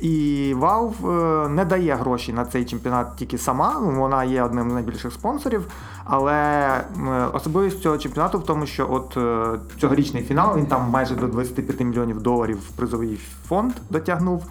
І 0.00 0.54
Valve 0.58 1.10
е, 1.44 1.48
не 1.48 1.64
дає 1.64 1.94
гроші 1.94 2.32
на 2.32 2.44
цей 2.44 2.64
чемпіонат 2.64 3.16
тільки 3.16 3.38
сама, 3.38 3.78
вона 3.78 4.24
є 4.24 4.42
одним 4.42 4.70
з 4.70 4.74
найбільших 4.74 5.12
спонсорів. 5.12 5.66
Але 6.04 6.34
е, 6.36 7.26
особливість 7.32 7.82
цього 7.82 7.98
чемпіонату 7.98 8.38
в 8.38 8.44
тому, 8.44 8.66
що 8.66 8.88
от 8.90 9.16
е, 9.16 9.58
цьогорічний 9.80 10.22
фінал 10.22 10.56
він 10.56 10.66
там 10.66 10.90
майже 10.90 11.14
до 11.14 11.26
25 11.26 11.80
мільйонів 11.80 12.22
доларів 12.22 12.58
призовий 12.76 13.20
фонд 13.48 13.72
дотягнув. 13.90 14.44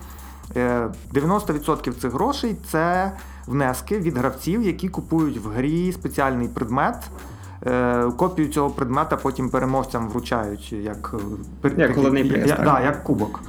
90% 1.13 1.93
цих 1.93 2.13
грошей 2.13 2.55
це 2.71 3.11
внески 3.47 3.99
від 3.99 4.17
гравців, 4.17 4.63
які 4.63 4.89
купують 4.89 5.37
в 5.37 5.49
грі 5.49 5.91
спеціальний 5.91 6.47
предмет. 6.47 6.95
Копію 8.17 8.47
цього 8.47 8.69
предмета 8.69 9.17
потім 9.17 9.49
переможцям 9.49 10.09
вручають 10.09 10.73
як 10.73 11.15
як 11.77 11.95
головний 11.95 12.27
як, 12.47 12.63
да, 12.63 12.81
як 12.81 13.03
кубок. 13.03 13.39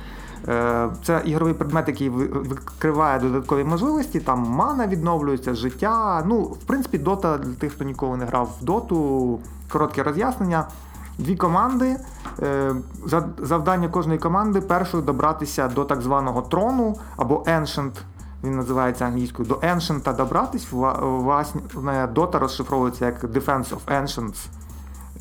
Е, 0.49 0.89
це 1.05 1.23
ігровий 1.25 1.55
предмет, 1.55 1.89
який 1.89 2.09
викриває 2.09 3.19
додаткові 3.19 3.65
можливості. 3.65 4.21
Там 4.21 4.41
мана 4.41 4.87
відновлюється, 4.87 5.55
життя. 5.55 6.23
Ну, 6.27 6.41
в 6.41 6.59
принципі, 6.59 6.99
дота 6.99 7.39
для 7.39 7.55
тих, 7.55 7.73
хто 7.73 7.85
ніколи 7.85 8.17
не 8.17 8.25
грав 8.25 8.51
в 8.61 8.65
доту, 8.65 9.41
коротке 9.69 10.03
роз'яснення. 10.03 10.65
Дві 11.19 11.37
команди. 11.37 11.97
Е, 12.43 12.75
завдання 13.39 13.89
кожної 13.89 14.19
команди 14.19 14.61
першою 14.61 15.03
добратися 15.03 15.69
до 15.69 15.85
так 15.85 16.01
званого 16.01 16.43
трону 16.43 16.97
або 17.17 17.37
Ancient, 17.37 17.93
він 18.45 18.57
називається 18.57 19.05
англійською, 19.05 19.49
до 19.49 19.55
Ancient 19.55 20.17
добратись. 20.17 20.69
Власне, 21.01 21.61
дота 22.13 22.39
розшифровується 22.39 23.07
як 23.07 23.25
Defense 23.25 23.75
of 23.75 24.03
Ancients. 24.03 24.47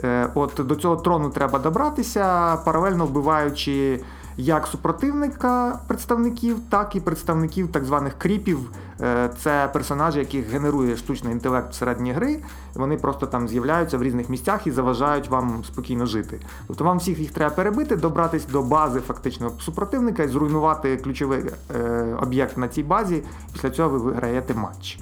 Е, 0.04 0.30
от 0.36 0.62
До 0.66 0.76
цього 0.76 0.96
трону 0.96 1.30
треба 1.30 1.60
добратися, 1.60 2.56
паралельно 2.56 3.06
вбиваючи 3.06 4.02
як 4.38 4.68
супротивника 4.68 5.80
представників, 5.88 6.58
так 6.70 6.96
і 6.96 7.00
представників 7.00 7.72
так 7.72 7.86
званих 7.86 8.14
кріпів. 8.18 8.60
Е, 9.02 9.30
це 9.40 9.70
персонажі, 9.74 10.20
яких 10.20 10.50
генерує 10.50 10.98
штучний 10.98 11.34
інтелект 11.34 11.72
всередині 11.72 12.12
гри. 12.12 12.40
Вони 12.74 12.98
просто 12.98 13.26
там 13.26 13.48
з'являються 13.48 13.98
в 13.98 14.04
різних 14.04 14.30
місцях 14.30 14.68
і 14.68 14.72
заважають 14.72 15.30
вам 15.30 15.64
спокійно 15.68 16.06
жити. 16.06 16.40
Тобто 16.68 16.84
вам 16.84 16.98
всіх 16.98 17.20
їх 17.20 17.32
треба 17.32 17.56
перебити, 17.56 17.96
добратись 17.96 18.46
до 18.46 18.62
бази 18.62 19.00
фактично 19.00 19.52
супротивника 19.60 20.24
і 20.24 20.28
зруйнувати 20.28 20.98
ключовий 20.98 21.44
е, 21.76 22.18
об'єкт 22.22 22.58
на 22.58 22.68
цій 22.68 22.84
базі. 22.84 23.24
Після 23.54 23.70
цього 23.70 23.90
ви 23.90 23.98
виграєте 23.98 24.54
матч. 24.54 25.00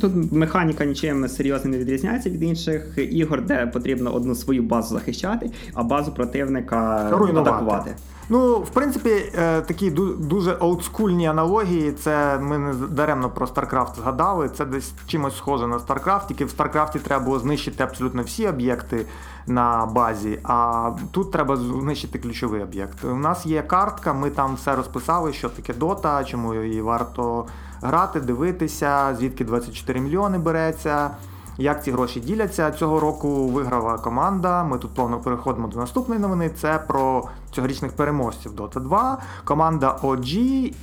Тут 0.00 0.32
механіка 0.32 0.84
нічим 0.84 1.28
серйозно 1.28 1.70
не 1.70 1.78
відрізняється 1.78 2.30
від 2.30 2.42
інших 2.42 2.98
ігор, 2.98 3.42
де 3.44 3.66
потрібно 3.66 4.14
одну 4.14 4.34
свою 4.34 4.62
базу 4.62 4.94
захищати, 4.94 5.50
а 5.74 5.82
базу 5.82 6.12
противника 6.12 7.10
Руйнувати. 7.10 7.50
атакувати. 7.50 7.94
Ну, 8.28 8.58
в 8.58 8.70
принципі, 8.70 9.10
е, 9.10 9.60
такі 9.60 9.90
дуже 10.18 10.52
олдскульні 10.52 11.26
аналогії. 11.26 11.92
Це 11.92 12.38
ми 12.38 12.58
не 12.58 12.74
даремно 12.74 13.30
про 13.30 13.46
StarCraft 13.46 13.96
згадали. 13.96 14.48
Це 14.48 14.64
десь 14.64 14.92
чимось 15.06 15.36
схоже 15.36 15.66
на 15.66 15.78
StarCraft, 15.78 16.26
тільки 16.28 16.44
в 16.44 16.54
StarCraft 16.58 17.00
треба 17.00 17.24
було 17.24 17.38
знищити 17.38 17.82
абсолютно 17.82 18.22
всі 18.22 18.48
об'єкти 18.48 19.06
на 19.46 19.86
базі, 19.86 20.38
а 20.44 20.90
тут 21.10 21.32
треба 21.32 21.56
знищити 21.56 22.18
ключовий 22.18 22.62
об'єкт. 22.62 23.04
У 23.04 23.14
нас 23.14 23.46
є 23.46 23.62
картка, 23.62 24.12
ми 24.12 24.30
там 24.30 24.54
все 24.54 24.76
розписали, 24.76 25.32
що 25.32 25.48
таке 25.48 25.74
дота, 25.74 26.24
чому 26.24 26.54
її 26.54 26.80
варто 26.80 27.46
грати, 27.82 28.20
дивитися, 28.20 29.16
звідки 29.18 29.44
24 29.44 30.00
мільйони 30.00 30.38
береться. 30.38 31.10
Як 31.58 31.84
ці 31.84 31.90
гроші 31.90 32.20
діляться? 32.20 32.70
Цього 32.70 33.00
року 33.00 33.48
виграла 33.48 33.98
команда. 33.98 34.64
Ми 34.64 34.78
тут 34.78 34.94
повно 34.94 35.18
переходимо 35.18 35.68
до 35.68 35.78
наступної 35.78 36.20
новини. 36.20 36.50
Це 36.60 36.78
про 36.78 37.28
цьогорічних 37.52 37.92
переможців 37.92 38.52
Dota 38.52 38.80
2. 38.80 39.18
Команда 39.44 39.98
OG, 40.02 40.34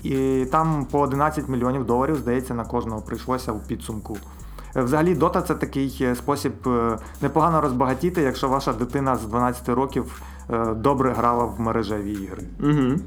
і 0.04 0.46
там 0.46 0.86
по 0.92 1.00
11 1.00 1.50
мільйонів 1.50 1.86
доларів, 1.86 2.16
здається, 2.16 2.54
на 2.54 2.66
кожного 2.66 3.02
прийшлося 3.02 3.52
у 3.52 3.60
підсумку. 3.60 4.18
Взагалі, 4.76 5.16
Dota 5.16 5.42
це 5.42 5.56
такий 5.56 5.98
е, 6.02 6.16
спосіб 6.16 6.68
е, 6.68 6.98
непогано 7.22 7.62
розбагатіти, 7.62 8.22
якщо 8.22 8.50
ваша 8.50 8.74
дитина 8.74 9.16
з 9.18 9.26
12 9.26 9.70
років 9.70 10.22
е, 10.50 10.66
добре 10.76 11.14
грала 11.14 11.46
в 11.46 11.60
мережеві 11.60 12.12
ігри. 12.12 12.44
Угу. 12.60 13.00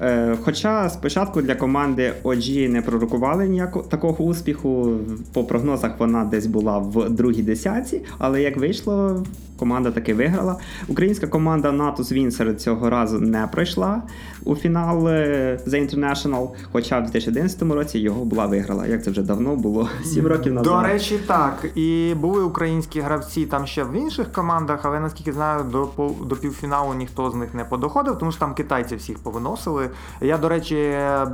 Е, 0.00 0.36
хоча 0.42 0.90
спочатку 0.90 1.42
для 1.42 1.54
команди 1.54 2.12
OG 2.24 2.68
не 2.68 2.82
пророкували 2.82 3.48
ніякого 3.48 3.84
такого 3.84 4.24
успіху, 4.24 4.96
по 5.32 5.44
прогнозах 5.44 5.92
вона 5.98 6.24
десь 6.24 6.46
була 6.46 6.78
в 6.78 7.10
другій 7.10 7.42
десятці, 7.42 8.02
але 8.18 8.42
як 8.42 8.56
вийшло, 8.56 9.24
команда 9.62 9.90
таки 9.90 10.14
виграла. 10.14 10.56
Українська 10.88 11.26
команда 11.26 11.70
Natus 11.70 12.12
Windsor 12.12 12.54
цього 12.54 12.90
разу 12.90 13.20
не 13.20 13.48
пройшла 13.52 14.02
у 14.44 14.56
фінал 14.56 15.06
The 15.06 15.68
International, 15.68 16.48
хоча 16.72 16.98
в 16.98 17.02
2011 17.02 17.62
році 17.62 17.98
його 17.98 18.24
була 18.24 18.46
виграла. 18.46 18.86
Як 18.86 19.04
це 19.04 19.10
вже 19.10 19.22
давно 19.22 19.56
було? 19.56 19.88
Сім 20.04 20.26
років 20.26 20.52
назад. 20.52 20.72
До 20.72 20.82
речі, 20.82 21.20
так. 21.26 21.66
І 21.74 22.14
були 22.14 22.42
українські 22.42 23.00
гравці 23.00 23.46
там 23.46 23.66
ще 23.66 23.84
в 23.84 23.92
інших 23.92 24.32
командах, 24.32 24.80
але 24.82 25.00
наскільки 25.00 25.32
знаю, 25.32 25.64
до 25.64 25.88
до 26.26 26.36
півфіналу 26.36 26.94
ніхто 26.94 27.30
з 27.30 27.34
них 27.34 27.54
не 27.54 27.64
подоходив, 27.64 28.18
тому 28.18 28.32
що 28.32 28.40
там 28.40 28.54
китайці 28.54 28.96
всіх 28.96 29.18
повиносили. 29.18 29.90
Я, 30.20 30.38
до 30.38 30.48
речі, 30.48 30.76
е, 30.76 31.26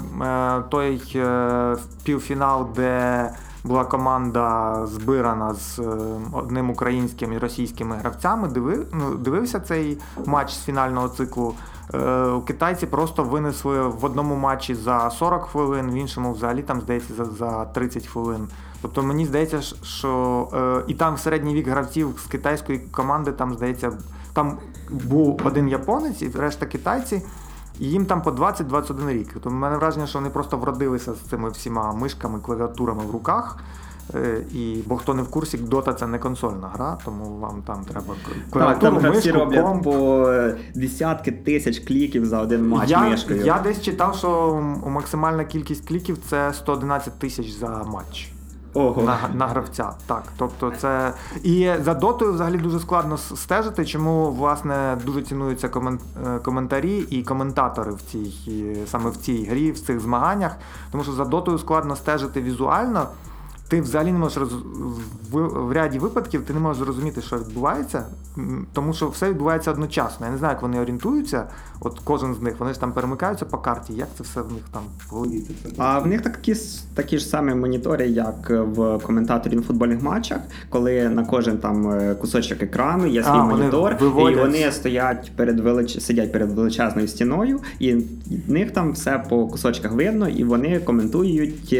той 0.70 1.02
е, 1.14 1.76
півфінал, 2.04 2.68
де 2.76 3.30
була 3.64 3.84
команда 3.84 4.86
збирана 4.86 5.54
з 5.54 5.80
одним 6.32 6.70
українським 6.70 7.32
і 7.32 7.38
російськими 7.38 7.96
гравцями, 7.96 8.48
ну, 8.92 9.14
дивився 9.14 9.60
цей 9.60 9.98
матч 10.26 10.52
з 10.52 10.64
фінального 10.64 11.08
циклу. 11.08 11.54
Е, 11.94 12.40
китайці 12.46 12.86
просто 12.86 13.24
винесли 13.24 13.82
в 13.82 14.04
одному 14.04 14.36
матчі 14.36 14.74
за 14.74 15.10
40 15.10 15.44
хвилин, 15.44 15.90
в 15.90 15.94
іншому 15.94 16.32
взагалі 16.32 16.62
там 16.62 16.80
здається 16.80 17.14
за, 17.14 17.24
за 17.24 17.64
30 17.64 18.06
хвилин. 18.06 18.48
Тобто 18.82 19.02
мені 19.02 19.26
здається, 19.26 19.60
що 19.82 20.48
е, 20.54 20.84
і 20.86 20.94
там 20.94 21.18
середній 21.18 21.54
вік 21.54 21.68
гравців 21.68 22.20
з 22.24 22.30
китайської 22.30 22.78
команди, 22.78 23.32
там 23.32 23.54
здається, 23.54 23.92
там 24.32 24.58
був 24.90 25.40
один 25.44 25.68
японець 25.68 26.22
і 26.22 26.30
решта 26.30 26.66
китайці. 26.66 27.22
І 27.80 27.86
їм 27.86 28.06
там 28.06 28.22
по 28.22 28.30
20-21 28.30 29.12
рік. 29.12 29.30
Тобто 29.32 29.50
в 29.50 29.52
мене 29.52 29.76
враження, 29.76 30.06
що 30.06 30.18
вони 30.18 30.30
просто 30.30 30.56
вродилися 30.56 31.14
з 31.14 31.18
цими 31.18 31.50
всіма 31.50 31.92
мишками, 31.92 32.38
клавіатурами 32.40 33.04
в 33.04 33.10
руках. 33.10 33.58
Е, 34.14 34.40
і 34.52 34.82
бо 34.86 34.96
хто 34.96 35.14
не 35.14 35.22
в 35.22 35.28
курсі, 35.28 35.58
Дота 35.58 35.94
це 35.94 36.06
не 36.06 36.18
консольна 36.18 36.68
гра, 36.74 36.98
тому 37.04 37.38
вам 37.38 37.62
там 37.66 37.84
треба 37.84 38.14
Так, 38.52 38.78
там 38.78 39.02
мишку, 39.02 39.32
роблять 39.32 39.64
комп. 39.64 39.84
по 39.84 40.32
десятки 40.74 41.32
тисяч 41.32 41.78
кліків 41.78 42.26
за 42.26 42.40
один 42.40 42.68
матч 42.68 42.90
я, 42.90 43.00
мишкою. 43.00 43.44
Я 43.44 43.58
десь 43.58 43.82
читав, 43.82 44.16
що 44.16 44.62
максимальна 44.86 45.44
кількість 45.44 45.88
кліків 45.88 46.18
це 46.28 46.52
111 46.54 47.18
тисяч 47.18 47.50
за 47.50 47.68
матч. 47.68 48.32
Ого. 48.74 49.02
На 49.02 49.18
на 49.34 49.46
гравця. 49.46 49.92
Так, 50.06 50.22
тобто 50.38 50.72
це 50.78 51.12
і 51.42 51.70
за 51.84 51.94
дотою 51.94 52.32
взагалі 52.32 52.58
дуже 52.58 52.80
складно 52.80 53.18
стежити, 53.18 53.86
чому 53.86 54.30
власне 54.30 54.98
дуже 55.06 55.22
цінуються 55.22 55.68
комен... 55.68 55.98
Е, 56.26 56.38
коментарі 56.38 56.98
і 57.10 57.22
коментатори 57.22 57.92
в 57.92 58.02
цій 58.02 58.32
саме 58.86 59.10
в 59.10 59.16
цій 59.16 59.44
грі, 59.44 59.72
в 59.72 59.80
цих 59.80 60.00
змаганнях, 60.00 60.56
тому 60.92 61.04
що 61.04 61.12
за 61.12 61.24
дотою 61.24 61.58
складно 61.58 61.96
стежити 61.96 62.42
візуально 62.42 63.06
ти 63.68 63.80
взагалі 63.80 64.12
не 64.12 64.18
можеш 64.18 64.38
роз... 64.38 64.52
в... 65.30 65.38
в 65.40 65.72
ряді 65.72 65.98
випадків 65.98 66.42
ти 66.42 66.54
не 66.54 66.60
можеш 66.60 66.84
зрозуміти, 66.84 67.22
що 67.22 67.38
відбувається, 67.38 68.04
тому 68.72 68.92
що 68.92 69.08
все 69.08 69.30
відбувається 69.30 69.70
одночасно. 69.70 70.26
Я 70.26 70.32
не 70.32 70.38
знаю, 70.38 70.54
як 70.54 70.62
вони 70.62 70.80
орієнтуються. 70.80 71.44
От 71.80 72.00
кожен 72.04 72.34
з 72.34 72.40
них 72.40 72.54
вони 72.58 72.72
ж 72.72 72.80
там 72.80 72.92
перемикаються 72.92 73.44
по 73.44 73.58
карті. 73.58 73.92
Як 73.92 74.08
це 74.16 74.22
все 74.22 74.40
в 74.40 74.52
них 74.52 74.62
там 74.72 74.82
голові? 75.08 75.42
А 75.78 75.98
в 75.98 76.06
них 76.06 76.22
такі 76.22 76.54
такі 76.94 77.18
ж 77.18 77.26
самі 77.26 77.54
монітори, 77.54 78.08
як 78.08 78.50
в 78.50 78.98
коментаторі 78.98 79.56
на 79.56 79.62
футбольних 79.62 80.02
матчах, 80.02 80.38
коли 80.68 81.08
на 81.08 81.24
кожен 81.24 81.58
там 81.58 81.90
е, 81.92 82.14
кусочок 82.14 82.62
екрану 82.62 83.06
є 83.06 83.22
свій 83.22 83.30
а, 83.30 83.44
монітор, 83.44 83.96
вони 84.00 84.32
і 84.32 84.36
вони 84.36 84.72
стоять 84.72 85.32
перед 85.36 85.60
велич... 85.60 86.02
сидять 86.02 86.32
перед 86.32 86.50
величезною 86.50 87.08
стіною, 87.08 87.60
і 87.78 87.94
в 88.48 88.50
них 88.52 88.70
там 88.70 88.92
все 88.92 89.24
по 89.28 89.46
кусочках 89.46 89.92
видно, 89.92 90.28
і 90.28 90.44
вони 90.44 90.78
коментують. 90.78 91.72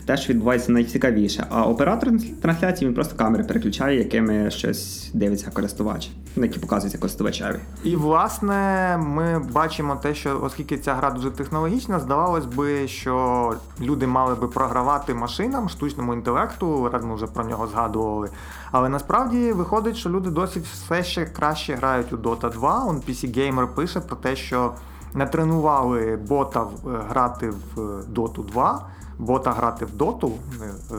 Е, 0.00 0.06
те, 0.06 0.16
що 0.16 0.32
відбувається 0.32 0.72
найцікавіше. 0.72 1.46
А 1.50 1.66
оператор 1.66 2.08
трансляції 2.42 2.88
він 2.88 2.94
просто 2.94 3.16
камери 3.16 3.44
переключає, 3.44 3.98
якими 3.98 4.50
щось 4.50 5.10
дивиться 5.14 5.50
користувач, 5.50 6.10
які 6.36 6.58
показуються 6.58 6.98
користувачеві. 6.98 7.58
І 7.84 7.96
власне 7.96 8.96
ми 9.06 9.38
бачимо 9.52 9.96
те, 10.02 10.14
що 10.14 10.40
оскільки 10.42 10.78
ця 10.78 10.94
гра 10.94 11.10
дуже 11.10 11.30
технологічна, 11.30 12.00
здавалось 12.00 12.46
би, 12.46 12.88
що 12.88 13.54
люди 13.80 14.06
мали 14.06 14.34
би 14.34 14.48
програвати 14.48 15.14
машинам, 15.14 15.68
штучному 15.68 16.14
інтелекту, 16.14 16.90
раз 16.92 17.04
ми 17.04 17.14
вже 17.14 17.26
про 17.26 17.44
нього 17.44 17.66
згадували. 17.66 18.30
Але 18.72 18.88
насправді 18.88 19.52
виходить, 19.52 19.96
що 19.96 20.10
люди 20.10 20.30
досі 20.30 20.60
все 20.72 21.04
ще 21.04 21.24
краще 21.24 21.74
грають 21.74 22.12
у 22.12 22.16
Dota 22.16 22.52
2. 22.52 22.84
Он 22.84 22.96
PC 22.96 23.38
Gamer 23.38 23.66
пише 23.74 24.00
про 24.00 24.16
те, 24.16 24.36
що 24.36 24.72
натренували 25.14 26.18
бота 26.28 26.66
грати 27.08 27.50
в 27.50 27.80
Dota 28.14 28.46
2 28.46 28.86
бота 29.20 29.52
грати 29.52 29.84
в 29.84 29.96
доту, 29.96 30.32
е, 30.62 30.94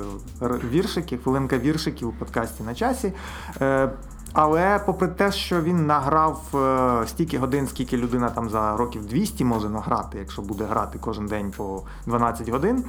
е, 0.46 0.60
віршики, 0.72 1.18
хвилинка 1.18 1.58
віршиків 1.58 2.08
у 2.08 2.12
подкасті 2.12 2.64
на 2.64 2.76
часі. 2.76 3.14
Е, 3.62 3.92
але 4.34 4.80
попри 4.86 5.08
те, 5.08 5.32
що 5.32 5.62
він 5.62 5.86
награв 5.86 6.42
стільки 7.08 7.38
годин, 7.38 7.68
скільки 7.68 7.98
людина 7.98 8.30
там 8.30 8.50
за 8.50 8.78
років 8.78 9.06
200 9.06 9.44
може 9.44 9.70
награти, 9.70 10.18
якщо 10.18 10.42
буде 10.42 10.64
грати 10.64 11.00
кожен 11.02 11.26
день 11.26 11.54
по 11.58 11.82
12 12.06 12.50
годин, 12.50 12.84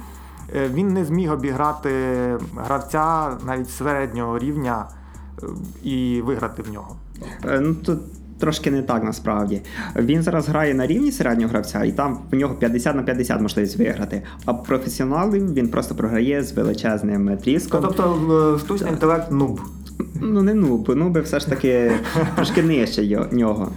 він 0.53 0.87
не 0.87 1.05
зміг 1.05 1.31
обіграти 1.31 1.89
гравця 2.55 3.37
навіть 3.45 3.69
середнього 3.69 4.39
рівня 4.39 4.85
і 5.83 6.21
виграти 6.25 6.61
в 6.61 6.71
нього. 6.71 6.95
Ну, 7.43 7.75
тут 7.75 7.99
трошки 8.43 8.71
не 8.71 8.81
так 8.81 9.03
насправді. 9.03 9.61
Він 9.95 10.21
зараз 10.21 10.47
грає 10.47 10.73
на 10.73 10.87
рівні 10.87 11.11
середнього 11.11 11.49
гравця, 11.49 11.83
і 11.83 11.91
там 11.91 12.19
в 12.31 12.35
нього 12.35 12.55
50 12.55 12.95
на 12.95 13.03
50 13.03 13.41
можливість 13.41 13.77
виграти. 13.77 14.21
А 14.45 14.53
професіоналів 14.53 15.53
він 15.53 15.69
просто 15.69 15.95
програє 15.95 16.43
з 16.43 16.51
величезним 16.51 17.37
тріском. 17.37 17.81
Тобто 17.81 18.59
штучний 18.65 18.91
інтелект 18.91 19.31
нуб. 19.31 19.61
Ну 20.21 20.41
не 20.41 20.53
нуб, 20.53 20.89
нуби 20.95 21.21
все 21.21 21.39
ж 21.39 21.49
таки 21.49 21.91
трошки 22.35 22.63
нижче 22.63 23.27
нього. 23.31 23.71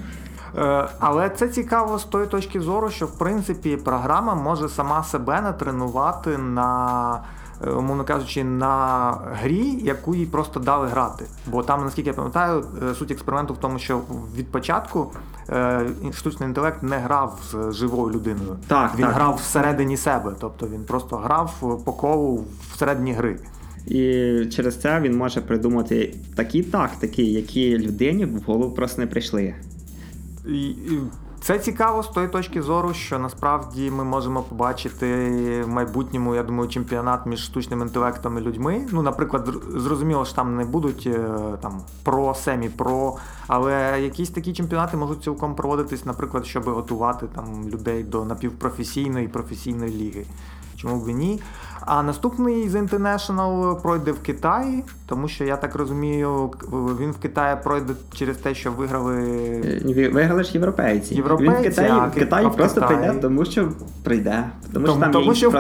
Е, 0.59 0.89
але 0.99 1.31
це 1.31 1.49
цікаво 1.49 1.99
з 1.99 2.05
тої 2.05 2.27
точки 2.27 2.61
зору, 2.61 2.91
що 2.91 3.07
в 3.07 3.19
принципі 3.19 3.77
програма 3.77 4.35
може 4.35 4.69
сама 4.69 5.03
себе 5.03 5.41
натренувати 5.41 6.39
на 6.39 7.21
Е, 7.21 7.36
умовно 7.77 8.05
кажучи, 8.05 8.45
на 8.45 9.11
грі, 9.43 9.79
яку 9.83 10.15
їй 10.15 10.27
просто 10.27 10.61
дали 10.61 10.89
грати. 10.89 11.25
Бо 11.47 11.63
там, 11.63 11.85
наскільки 11.85 12.09
я 12.09 12.15
пам'ятаю, 12.15 12.65
е, 12.91 12.95
суть 12.95 13.11
експерименту 13.11 13.55
в 13.55 13.59
тому, 13.59 13.79
що 13.79 14.01
від 14.37 14.49
початку 14.49 15.13
е, 15.49 15.87
штучний 16.13 16.49
інтелект 16.49 16.83
не 16.83 16.99
грав 16.99 17.41
з 17.51 17.73
живою 17.73 18.15
людиною. 18.15 18.57
Так, 18.67 18.93
Він 18.97 19.07
так. 19.07 19.15
грав 19.15 19.35
всередині 19.35 19.97
себе, 19.97 20.33
тобто 20.41 20.67
він 20.67 20.85
просто 20.85 21.17
грав 21.17 21.81
по 21.85 21.93
колу 21.93 22.45
всередині 22.73 23.13
гри. 23.13 23.39
І 23.87 24.01
через 24.47 24.81
це 24.81 25.01
він 25.01 25.17
може 25.17 25.41
придумати 25.41 26.15
такі 26.37 26.63
тактики, 26.63 27.23
які 27.23 27.79
людині 27.79 28.25
в 28.25 28.43
голову 28.47 28.75
просто 28.75 29.01
не 29.01 29.07
прийшли. 29.07 29.55
І, 30.49 30.69
і 30.69 31.01
це 31.47 31.59
цікаво 31.59 32.03
з 32.03 32.09
тої 32.09 32.29
точки 32.29 32.63
зору, 32.63 32.95
що 32.95 33.19
насправді 33.19 33.91
ми 33.91 34.05
можемо 34.05 34.43
побачити 34.43 35.07
в 35.63 35.69
майбутньому, 35.69 36.35
я 36.35 36.43
думаю, 36.43 36.69
чемпіонат 36.69 37.27
між 37.27 37.45
штучним 37.45 37.81
інтелектом 37.83 38.39
і 38.39 38.41
людьми. 38.41 38.87
Ну, 38.93 39.03
наприклад, 39.03 39.55
зрозуміло, 39.69 40.25
що 40.25 40.35
там 40.35 40.57
не 40.57 40.65
будуть 40.65 41.07
е, 41.07 41.29
там 41.61 41.81
про, 42.03 42.35
семі 42.35 42.69
про, 42.69 43.17
але 43.47 44.01
якісь 44.03 44.31
такі 44.31 44.53
чемпіонати 44.53 44.97
можуть 44.97 45.23
цілком 45.23 45.55
проводитись, 45.55 46.05
наприклад, 46.05 46.47
щоб 46.47 46.65
готувати 46.65 47.27
там 47.35 47.69
людей 47.69 48.05
до 48.05 48.25
напівпрофесійної 48.25 49.25
і 49.25 49.29
професійної 49.29 49.93
ліги. 49.93 50.27
чому 50.77 51.05
б 51.05 51.09
і 51.09 51.15
ні. 51.15 51.41
А 51.87 52.03
наступний 52.03 52.69
The 52.71 52.89
International 52.89 53.83
пройде 53.83 54.13
в 54.13 54.19
Китаї, 54.23 54.85
тому 55.07 55.29
що 55.29 55.45
я 55.45 55.57
так 55.57 55.75
розумію, 55.75 56.51
він 57.01 57.11
в 57.11 57.17
Китаї 57.19 57.57
пройде 57.65 57.93
через 58.15 58.37
те, 58.37 58.55
що 58.55 58.73
виграли. 58.73 60.11
Виграли 60.13 60.45
ж 60.45 60.51
європейці. 60.55 61.15
Європейці, 61.15 61.53
Він 61.53 61.61
в 61.61 61.63
Китаї, 61.63 61.91
а 61.91 62.07
в 62.07 62.13
Китаї 62.13 62.49
просто 62.57 62.81
Китаї. 62.81 62.99
прийде, 63.01 63.21
тому 63.21 63.45
що 63.45 63.69
прийде. 64.03 64.45
Тому, 64.73 64.87
Тому- 64.87 64.97
що 64.97 65.01
там 65.05 65.13
тому 65.13 65.35
що 65.35 65.51
в 65.51 65.53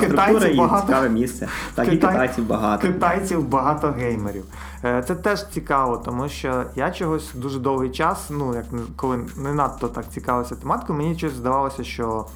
багато- 0.56 0.87
цікаве 0.87 1.09
місце. 1.09 1.49
Так 1.75 1.88
і 1.88 1.90
Китай- 1.90 2.11
китайців 2.12 2.47
багато. 2.47 2.87
Китайців 2.87 3.49
багато 3.49 3.88
геймерів. 3.99 4.45
Е, 4.85 5.04
Це 5.09 5.14
теж 5.14 5.47
цікаво, 5.49 6.02
тому 6.04 6.28
що 6.28 6.62
я 6.76 6.90
чогось 6.90 7.30
дуже 7.35 7.59
довгий 7.59 7.90
час, 7.90 8.26
ну 8.30 8.54
як 8.54 8.64
коли 8.97 9.18
не 9.37 9.52
надто 9.54 9.88
так 9.88 10.04
цікавився 10.11 10.54
тематикою, 10.54 10.99
мені 10.99 11.14
щось 11.18 11.33
здавалося, 11.33 11.85
що 11.85 12.26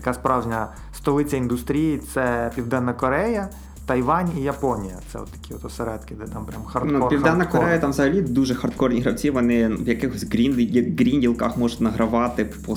така 0.00 0.14
справжня 0.14 0.68
столиця 0.92 1.36
індустрії 1.36 1.98
це 1.98 2.50
Південна 2.54 2.92
Корея. 2.92 3.48
Тайвань 3.86 4.30
і 4.38 4.40
Японія. 4.40 4.94
Це 5.12 5.18
от 5.18 5.28
такі 5.28 5.54
от 5.54 5.64
осередки, 5.64 6.14
де 6.14 6.24
там 6.32 6.46
прям 6.46 6.64
хардкор. 6.64 6.98
Ну, 6.98 7.08
Південна 7.08 7.36
хардкор. 7.36 7.60
Корея 7.60 7.78
там 7.78 7.90
взагалі 7.90 8.22
дуже 8.22 8.54
хардкорні 8.54 9.00
гравці. 9.00 9.30
Вони 9.30 9.68
в 9.68 9.88
якихось 9.88 10.24
грінділках 10.98 11.56
можуть 11.56 11.80
награвати 11.80 12.44
по, 12.44 12.76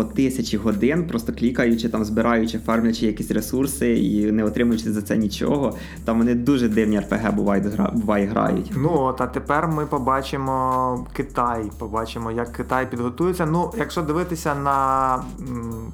по 0.00 0.04
тисячі 0.04 0.58
годин, 0.58 1.06
просто 1.06 1.32
клікаючи, 1.32 1.88
там, 1.88 2.04
збираючи, 2.04 2.58
фармлячи 2.58 3.06
якісь 3.06 3.30
ресурси 3.30 3.98
і 3.98 4.32
не 4.32 4.44
отримуючи 4.44 4.92
за 4.92 5.02
це 5.02 5.16
нічого. 5.16 5.76
Там 6.04 6.18
вони 6.18 6.34
дуже 6.34 6.68
дивні 6.68 7.00
РПГ 7.00 7.32
бувають, 7.32 7.64
буває 7.92 8.26
грають. 8.26 8.72
Ну 8.76 8.90
от, 8.92 9.20
а 9.20 9.26
тепер 9.26 9.68
ми 9.68 9.86
побачимо 9.86 11.06
Китай, 11.12 11.70
побачимо, 11.78 12.30
як 12.30 12.52
Китай 12.52 12.90
підготується. 12.90 13.46
Ну, 13.46 13.72
якщо 13.78 14.02
дивитися 14.02 14.54
на 14.54 15.18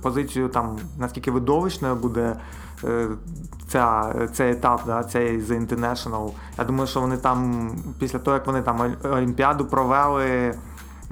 позицію 0.03 0.49
там, 0.49 0.77
наскільки 0.99 1.31
видовищною 1.31 1.95
буде 1.95 2.37
е, 2.85 3.07
ця, 3.69 4.15
цей 4.33 4.53
етап, 4.53 4.81
да, 4.87 5.05
цей 5.05 5.39
The 5.39 5.67
International, 5.67 6.31
я 6.59 6.65
думаю, 6.65 6.87
що 6.87 7.01
вони 7.01 7.17
там, 7.17 7.71
після 7.99 8.19
того, 8.19 8.35
як 8.35 8.47
вони 8.47 8.63
там 8.63 8.95
Олімпіаду 9.05 9.65
провели. 9.65 10.55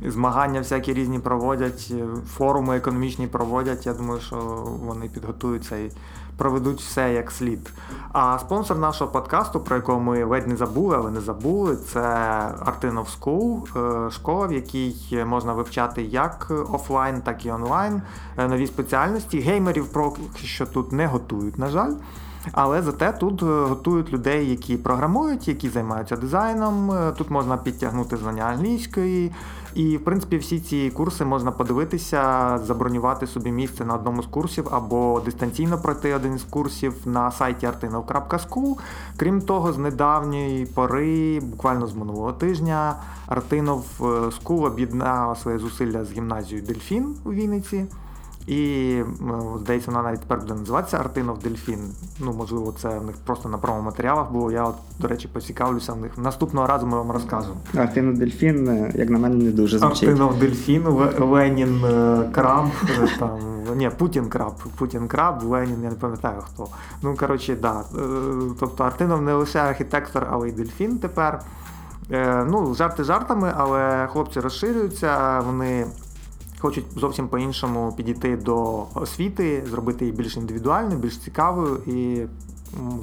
Змагання 0.03 0.61
всякі 0.61 0.95
різні 0.95 1.19
проводять, 1.19 1.93
форуми 2.29 2.77
економічні 2.77 3.27
проводять. 3.27 3.87
Я 3.87 3.95
думаю, 3.95 4.21
що 4.21 4.37
вони 4.87 5.09
підготуються 5.09 5.77
і 5.77 5.91
проведуть 6.37 6.81
все 6.81 7.13
як 7.13 7.31
слід. 7.31 7.73
А 8.13 8.39
спонсор 8.39 8.79
нашого 8.79 9.11
подкасту, 9.11 9.61
про 9.61 9.77
якого 9.77 10.01
ми 10.01 10.25
ледь 10.25 10.49
не 10.49 10.57
забули, 10.57 10.97
але 10.99 11.11
не 11.11 11.21
забули, 11.21 11.77
це 11.77 12.01
Artinov 12.67 13.07
School, 13.21 13.63
е, 14.07 14.11
школа, 14.11 14.47
в 14.47 14.53
якій 14.53 15.25
можна 15.27 15.53
вивчати 15.53 16.03
як 16.03 16.53
офлайн, 16.73 17.21
так 17.21 17.47
і 17.47 17.51
онлайн 17.51 18.03
е, 18.37 18.49
нові 18.49 18.67
спеціальності. 18.67 19.41
Геймерів 19.41 19.87
поки 19.87 20.21
що 20.37 20.67
тут 20.67 20.93
не 20.93 21.07
готують, 21.07 21.59
на 21.59 21.69
жаль. 21.69 21.93
Але 22.53 22.83
зате 22.83 23.13
тут 23.13 23.43
е, 23.43 23.47
готують 23.47 24.13
людей, 24.13 24.51
які 24.51 24.77
програмують, 24.77 25.49
які 25.49 25.69
займаються 25.69 26.17
дизайном. 26.17 26.93
Тут 27.19 27.31
можна 27.31 27.57
підтягнути 27.57 28.17
знання 28.17 28.43
англійської. 28.43 29.33
І, 29.75 29.97
в 29.97 30.05
принципі, 30.05 30.37
всі 30.37 30.61
ці 30.61 30.91
курси 30.91 31.25
можна 31.25 31.53
подивитися, 31.53 32.59
забронювати 32.59 33.27
собі 33.27 33.51
місце 33.51 33.85
на 33.85 33.95
одному 33.95 34.23
з 34.23 34.27
курсів 34.27 34.69
або 34.71 35.23
дистанційно 35.25 35.79
пройти 35.79 36.15
один 36.15 36.39
з 36.39 36.43
курсів 36.43 36.95
на 37.05 37.31
сайті 37.31 37.67
artinov.school. 37.67 38.75
Крім 39.17 39.43
того, 39.43 39.73
з 39.73 39.79
недавньої 39.79 40.67
пори, 40.67 41.41
буквально 41.41 41.87
з 41.87 41.95
минулого 41.95 42.33
тижня, 42.33 42.97
Artinov 43.29 43.83
School 44.43 44.65
об'єднала 44.65 45.37
свої 45.37 45.59
зусилля 45.59 46.05
з 46.05 46.13
гімназією 46.13 46.67
Дельфін 46.67 47.17
у 47.25 47.33
Вінниці. 47.33 47.87
І 48.47 49.03
здається, 49.61 49.91
вона 49.91 50.03
навіть 50.03 50.21
тепер 50.21 50.39
буде 50.39 50.55
називатися 50.55 50.99
Артинов 50.99 51.39
Дельфін. 51.39 51.79
Ну, 52.21 52.33
можливо, 52.33 52.75
це 52.79 52.99
в 52.99 53.07
них 53.07 53.17
просто 53.25 53.49
на 53.49 53.59
промо-матеріалах 53.59 54.31
було. 54.31 54.53
Я, 54.53 54.65
от, 54.65 54.75
до 54.99 55.09
речі, 55.09 55.29
поцікавлюся 55.33 55.93
в 55.93 56.01
них. 56.01 56.19
Наступного 56.19 56.67
разу 56.67 56.87
ми 56.87 56.97
вам 56.97 57.11
розкажемо. 57.11 57.55
Артину 57.77 58.13
Дельфін, 58.13 58.69
е, 58.69 58.93
як 58.95 59.11
на 59.11 59.19
мене, 59.19 59.45
не 59.45 59.51
дуже 59.51 59.79
звучить. 59.79 60.09
Артинов 60.09 60.39
Дельфін, 60.39 60.83
Ленін 61.19 61.85
е, 61.85 62.29
Краб, 62.33 62.67
е, 63.03 63.09
там, 63.19 63.39
ні, 63.77 63.91
Путін 63.99 64.29
Краб, 64.29 64.55
Путін 64.79 65.09
Краб, 65.09 65.43
Ленін, 65.43 65.83
я 65.83 65.91
не 65.91 65.97
пам'ятаю 65.97 66.43
хто. 66.53 66.69
Ну, 67.03 67.17
коротше, 67.17 67.57
да. 67.63 67.85
Тобто 68.61 68.85
Артинов 68.85 69.23
не 69.23 69.35
лише 69.35 69.59
архітектор, 69.59 70.27
але 70.31 70.49
й 70.49 70.53
дельфін 70.53 70.99
тепер. 70.99 71.41
Ну, 72.49 72.75
жарти 72.75 73.05
жартами, 73.05 73.53
але 73.57 74.09
хлопці 74.13 74.41
розширюються, 74.41 75.41
вони 75.47 75.87
хочуть 76.65 76.85
зовсім 76.97 77.29
по-іншому 77.29 77.95
підійти 77.97 78.37
до 78.37 78.85
освіти, 78.95 79.65
зробити 79.71 80.05
її 80.05 80.17
більш 80.17 80.37
індивідуальною, 80.37 80.99
більш 80.99 81.19
цікавою. 81.19 81.77
І 81.87 82.27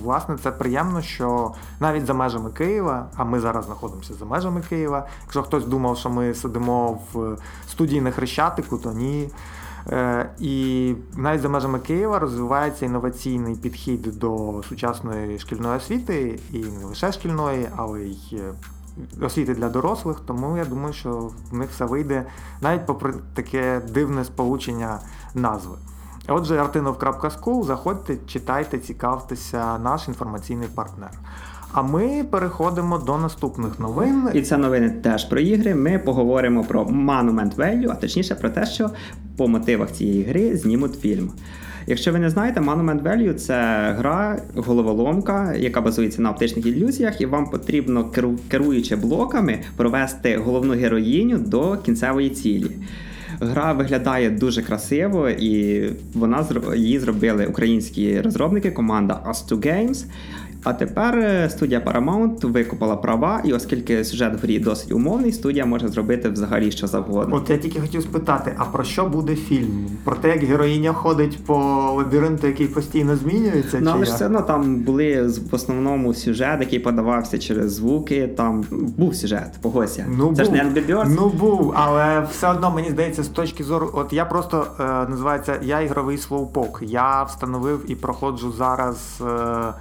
власне 0.04 0.38
це 0.44 0.52
приємно, 0.52 1.02
що 1.02 1.52
навіть 1.80 2.06
за 2.06 2.14
межами 2.14 2.50
Києва, 2.50 3.08
а 3.16 3.24
ми 3.24 3.40
зараз 3.40 3.66
знаходимося 3.66 4.14
за 4.14 4.26
межами 4.26 4.62
Києва. 4.70 5.08
Якщо 5.22 5.44
хтось 5.44 5.66
думав, 5.66 5.98
що 5.98 6.10
ми 6.10 6.34
сидимо 6.34 7.00
в 7.14 7.38
студії 7.70 8.02
на 8.02 8.12
Хрещатику, 8.12 8.78
то 8.78 8.92
ні. 8.92 9.30
Е, 9.88 10.30
І 10.40 10.96
навіть 11.16 11.42
за 11.42 11.50
межами 11.50 11.80
Києва 11.80 12.20
розвивається 12.20 12.86
інноваційний 12.86 13.56
підхід 13.56 14.20
до 14.20 14.62
сучасної 14.70 15.40
шкільної 15.40 15.78
освіти, 15.78 16.40
і 16.52 16.58
не 16.58 16.86
лише 16.86 17.12
шкільної, 17.12 17.68
але 17.76 18.02
й 18.02 18.20
е, 18.34 18.54
освіти 19.22 19.54
для 19.54 19.70
дорослих. 19.70 20.22
Тому 20.28 20.58
я 20.58 20.66
думаю, 20.66 20.94
що 20.94 21.32
в 21.52 21.54
них 21.54 21.70
все 21.70 21.86
вийде 21.86 22.26
навіть 22.62 22.86
попри 22.86 23.14
таке 23.34 23.82
дивне 23.94 24.26
сполучення 24.26 25.00
назви. 25.36 25.76
Отже, 26.28 26.62
artinov.school, 26.62 27.64
заходьте, 27.64 28.18
читайте, 28.28 28.78
цікавтеся, 28.78 29.78
наш 29.78 30.08
інформаційний 30.08 30.68
партнер. 30.76 31.12
А 31.74 31.82
ми 31.82 32.24
переходимо 32.24 32.98
до 32.98 33.18
наступних 33.18 33.80
новин. 33.80 34.30
І 34.34 34.42
це 34.42 34.58
новини 34.58 34.90
теж 34.90 35.26
про 35.26 35.40
ігри. 35.40 35.76
Ми 35.76 36.00
поговоримо 36.00 36.64
про 36.64 36.84
Monument 36.84 37.56
Valley, 37.56 37.92
а 37.92 37.96
точніше 37.96 38.36
про 38.36 38.50
те, 38.50 38.66
що 38.66 38.90
по 39.38 39.48
мотивах 39.48 39.92
цієї 39.92 40.24
гри 40.24 40.58
знімуть 40.58 41.00
фільм. 41.00 41.32
Якщо 41.88 42.12
ви 42.12 42.20
не 42.20 42.30
знаєте, 42.30 42.60
Monument 42.60 43.04
Value– 43.04 43.34
це 43.36 43.54
гра 43.98 44.42
головоломка, 44.56 45.56
яка 45.56 45.82
базується 45.82 46.22
на 46.22 46.32
оптичних 46.32 46.66
ілюзіях, 46.66 47.22
і 47.22 47.26
вам 47.26 47.50
потрібно, 47.50 48.04
керу- 48.16 48.38
керуючи 48.50 48.96
блоками, 48.96 49.60
провести 49.76 50.38
головну 50.38 50.74
героїню 50.74 51.38
до 51.38 51.78
кінцевої 51.78 52.30
цілі. 52.30 52.72
Гра 53.40 53.74
виглядає 53.74 54.30
дуже 54.30 54.62
красиво, 54.62 55.30
і 55.30 55.84
вона 56.14 56.46
її 56.76 57.00
зробили 57.00 57.46
українські 57.46 58.22
розробники, 58.22 58.72
команда 58.72 59.24
Us2 59.30 59.56
Games. 59.58 60.06
А 60.64 60.74
тепер 60.74 61.18
е, 61.18 61.50
студія 61.50 61.80
Paramount 61.80 62.52
викупила 62.52 62.96
права, 62.96 63.42
і 63.44 63.54
оскільки 63.54 64.04
сюжет 64.06 64.34
в 64.34 64.42
грі 64.42 64.60
досить 64.60 64.92
умовний, 64.92 65.32
студія 65.32 65.66
може 65.66 65.88
зробити 65.88 66.30
взагалі 66.30 66.72
що 66.72 66.88
завгодно. 66.88 67.36
От 67.36 67.50
я 67.50 67.58
тільки 67.58 67.80
хотів 67.80 68.02
спитати, 68.02 68.54
а 68.58 68.66
про 68.66 68.84
що 68.84 69.06
буде 69.06 69.36
фільм? 69.36 69.88
Про 70.04 70.16
те, 70.16 70.30
як 70.30 70.44
героїня 70.44 70.94
ходить 70.94 71.46
по 71.46 71.56
лабіринту, 71.98 72.48
який 72.48 72.68
постійно 72.68 73.16
змінюється? 73.16 73.80
Ну, 73.82 73.92
але 73.94 74.06
ж 74.06 74.12
все 74.12 74.26
одно 74.26 74.42
там 74.42 74.76
були 74.76 75.28
в 75.52 75.56
основному 75.56 76.14
сюжет, 76.14 76.60
який 76.60 76.80
подавався 76.80 77.38
через 77.38 77.74
звуки. 77.74 78.28
Там 78.28 78.66
був 78.98 79.16
сюжет, 79.16 79.52
погодься. 79.62 80.06
Ну, 80.18 80.36
Це 80.36 80.44
був. 80.44 80.56
ж 80.56 80.64
не 80.64 80.70
Angry 80.70 80.88
Birds. 80.88 81.16
Ну 81.18 81.30
був, 81.30 81.74
але 81.76 82.28
все 82.32 82.50
одно 82.52 82.72
мені 82.72 82.90
здається, 82.90 83.24
з 83.24 83.28
точки 83.28 83.64
зору, 83.64 83.90
от 83.94 84.14
я 84.14 84.26
просто 84.26 84.68
е, 84.80 84.84
називається 85.10 85.56
я 85.62 85.82
ігровий 85.82 86.18
слоупок. 86.18 86.80
Я 86.86 87.24
встановив 87.24 87.86
і 87.88 87.96
проходжу 87.96 88.54
зараз. 88.58 89.22
Е, 89.22 89.74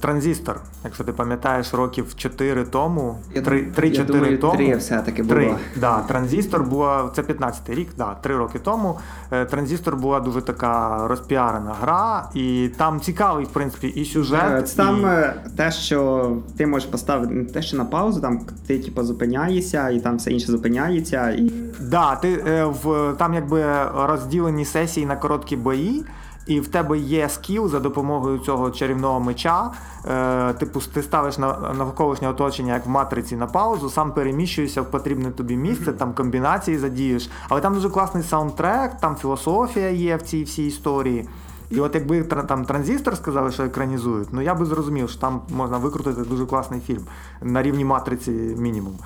Транзистор, 0.00 0.60
якщо 0.84 1.04
ти 1.04 1.12
пам'ятаєш, 1.12 1.74
років 1.74 2.14
4 2.16 2.64
тому, 2.64 3.18
Я 3.34 3.42
3-4 3.42 3.86
я 3.86 4.04
думаю, 4.04 4.38
тому. 4.38 4.54
три 4.54 4.76
все-таки 4.76 5.22
було. 5.22 5.34
Три, 5.34 5.54
да, 5.76 5.98
транзистор 6.08 6.62
була, 6.62 7.10
це 7.16 7.22
15-й 7.22 7.74
рік, 7.74 7.88
да, 7.98 8.14
три 8.14 8.36
роки 8.36 8.58
тому. 8.58 8.98
Е, 9.30 9.44
Транзистор 9.44 9.96
була 9.96 10.20
дуже 10.20 10.40
така 10.42 11.06
розпіарена 11.08 11.74
гра, 11.80 12.28
і 12.34 12.70
там 12.76 13.00
цікавий, 13.00 13.44
в 13.44 13.48
принципі, 13.48 13.86
і 13.88 14.02
Е, 14.02 14.04
сюжет. 14.04 14.68
Це 14.68 14.76
там 14.76 15.00
і... 15.00 15.04
е, 15.04 15.34
те, 15.56 15.70
що 15.70 16.30
ти 16.56 16.66
можеш 16.66 16.88
поставити 16.88 17.34
не 17.34 17.44
те, 17.44 17.62
що 17.62 17.76
на 17.76 17.84
паузу, 17.84 18.20
там 18.20 18.40
ти 18.66 18.78
типу, 18.78 19.02
зупиняєшся, 19.02 19.90
і 19.90 20.00
там 20.00 20.16
все 20.16 20.30
інше 20.30 20.46
зупиняється. 20.46 21.30
І... 21.30 21.52
Да, 21.80 22.16
ти 22.16 22.44
е, 22.46 22.64
в 22.64 23.14
там 23.18 23.34
якби 23.34 23.64
розділені 23.96 24.64
сесії 24.64 25.06
на 25.06 25.16
короткі 25.16 25.56
бої. 25.56 26.04
І 26.46 26.60
в 26.60 26.68
тебе 26.68 26.98
є 26.98 27.28
скіл 27.28 27.68
за 27.68 27.80
допомогою 27.80 28.38
цього 28.38 28.70
чарівного 28.70 29.20
меча. 29.20 29.70
Е, 30.10 30.52
типу, 30.52 30.80
ти 30.94 31.02
ставиш 31.02 31.38
на 31.38 31.74
навколишнє 31.78 32.28
оточення, 32.28 32.74
як 32.74 32.86
в 32.86 32.88
матриці, 32.88 33.36
на 33.36 33.46
паузу, 33.46 33.90
сам 33.90 34.12
переміщуєшся 34.12 34.82
в 34.82 34.90
потрібне 34.90 35.30
тобі 35.30 35.56
місце, 35.56 35.92
там 35.92 36.14
комбінації 36.14 36.78
задієш. 36.78 37.30
Але 37.48 37.60
там 37.60 37.74
дуже 37.74 37.90
класний 37.90 38.22
саундтрек, 38.22 39.00
там 39.00 39.16
філософія 39.16 39.90
є 39.90 40.16
в 40.16 40.22
цій 40.22 40.42
всій 40.42 40.66
історії. 40.66 41.28
І 41.70 41.80
от 41.80 41.94
якби 41.94 42.22
там 42.22 42.64
транзистор 42.64 43.16
сказали, 43.16 43.52
що 43.52 43.62
екранізують, 43.62 44.28
ну 44.32 44.42
я 44.42 44.54
би 44.54 44.66
зрозумів, 44.66 45.10
що 45.10 45.20
там 45.20 45.40
можна 45.48 45.78
викрутити 45.78 46.22
дуже 46.22 46.46
класний 46.46 46.80
фільм 46.80 47.02
на 47.42 47.62
рівні 47.62 47.84
матриці 47.84 48.30
мінімум. 48.58 48.98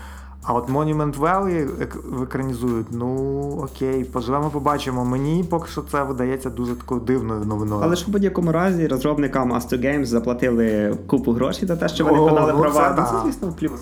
А 0.48 0.52
от 0.52 0.68
Monument 0.70 1.18
Valley 1.18 1.66
ек- 1.80 2.22
екранізують, 2.22 2.87
ну 2.90 3.11
окей, 3.62 4.04
поживемо, 4.04 4.50
побачимо. 4.50 5.04
Мені 5.04 5.44
поки 5.50 5.68
що 5.68 5.82
це 5.82 6.02
видається 6.02 6.50
дуже 6.50 6.74
такою 6.74 7.00
дивною 7.00 7.44
новиною. 7.44 7.80
Але 7.85 7.96
ж 7.96 8.04
в 8.06 8.09
будь-якому 8.09 8.52
разі 8.52 8.87
розробникам 8.87 9.52
Astro 9.52 9.80
Games 9.87 10.04
заплатили 10.04 10.96
купу 11.06 11.32
грошей 11.32 11.68
за 11.68 11.76
те, 11.76 11.88
що 11.88 12.04
вони 12.04 12.18
О, 12.18 12.26
продали 12.26 12.52
ну 12.52 12.61
права. 12.61 12.94
це 12.94 13.12
Ну. 13.12 13.18
Це, 13.18 13.24
звісно, 13.26 13.52
плюс. 13.59 13.80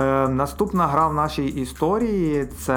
Е, 0.00 0.28
наступна 0.28 0.86
гра 0.86 1.08
в 1.08 1.14
нашій 1.14 1.46
історії 1.46 2.48
це 2.58 2.72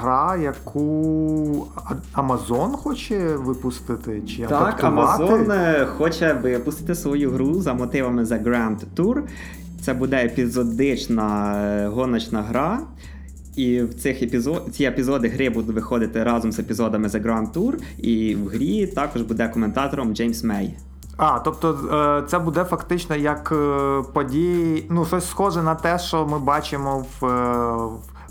гра, 0.00 0.36
яку 0.36 1.66
Amazon 2.14 2.72
хоче 2.72 3.36
випустити 3.36 4.20
чи 4.28 4.42
Так, 4.42 4.84
адаптувати. 4.84 5.24
Amazon 5.24 5.52
е, 5.52 5.86
хоче 5.98 6.32
випустити 6.32 6.94
свою 6.94 7.30
гру 7.30 7.60
за 7.60 7.74
мотивами 7.74 8.22
The 8.24 8.44
Grand 8.44 8.76
Tour. 8.96 9.22
Це 9.82 9.94
буде 9.94 10.24
епізодична 10.24 11.56
е, 11.64 11.88
гоночна 11.88 12.42
гра. 12.42 12.80
І 13.56 13.82
в 13.82 13.94
цих 13.94 14.22
епізод... 14.22 14.68
ці 14.72 14.84
епізоди 14.84 15.28
гри 15.28 15.50
будуть 15.50 15.74
виходити 15.74 16.24
разом 16.24 16.52
з 16.52 16.58
епізодами 16.58 17.08
The 17.08 17.22
Grand 17.26 17.52
Tour. 17.52 17.74
І 17.98 18.34
в 18.34 18.48
грі 18.48 18.86
також 18.86 19.22
буде 19.22 19.48
коментатором 19.48 20.14
Джеймс 20.14 20.44
Мей. 20.44 20.76
А, 21.16 21.38
тобто 21.38 21.78
е, 22.22 22.28
це 22.28 22.38
буде 22.38 22.64
фактично 22.64 23.16
як 23.16 23.52
е, 23.52 24.02
події, 24.12 24.86
ну 24.90 25.04
щось 25.04 25.28
схоже 25.28 25.62
на 25.62 25.74
те, 25.74 25.98
що 25.98 26.26
ми 26.26 26.38
бачимо 26.38 27.06
в, 27.20 27.26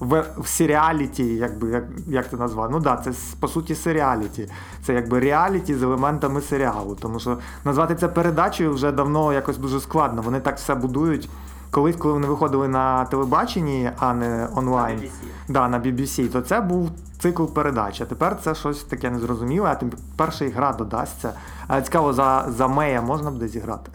в, 0.01 0.25
в 0.37 0.47
серіаліті, 0.47 1.23
якби 1.23 1.69
як, 1.69 1.83
як 2.07 2.29
це 2.29 2.37
назвав. 2.37 2.71
Ну 2.71 2.79
да, 2.79 2.97
це 2.97 3.11
по 3.39 3.47
суті 3.47 3.75
серіаліті. 3.75 4.49
Це 4.83 4.93
якби 4.93 5.19
реаліті 5.19 5.75
з 5.75 5.83
елементами 5.83 6.41
серіалу. 6.41 6.97
Тому 7.01 7.19
що 7.19 7.37
назвати 7.65 7.95
це 7.95 8.07
передачею 8.07 8.73
вже 8.73 8.91
давно 8.91 9.33
якось 9.33 9.57
дуже 9.57 9.79
складно. 9.79 10.21
Вони 10.21 10.39
так 10.39 10.57
все 10.57 10.75
будують. 10.75 11.29
Колись, 11.71 11.95
коли 11.95 12.13
вони 12.13 12.27
виходили 12.27 12.67
на 12.67 13.05
телебаченні, 13.05 13.91
а 13.99 14.13
не 14.13 14.47
онлайн, 14.55 14.97
На 14.97 15.03
BBC. 15.03 15.11
Да, 15.47 15.67
на 15.67 15.79
BBC, 15.79 16.29
то 16.29 16.41
це 16.41 16.61
був 16.61 16.89
цикл 17.21 17.45
передач. 17.45 18.01
А 18.01 18.05
тепер 18.05 18.37
це 18.43 18.55
щось 18.55 18.83
таке 18.83 19.09
незрозуміле, 19.09 19.69
а 19.69 19.75
тим 19.75 19.91
перша 20.15 20.45
гра 20.49 20.73
додасться. 20.73 21.33
А 21.67 21.81
цікаво, 21.81 22.13
за, 22.13 22.45
за 22.57 22.67
Мея 22.67 23.01
можна 23.01 23.31
буде 23.31 23.47
зіграти? 23.47 23.91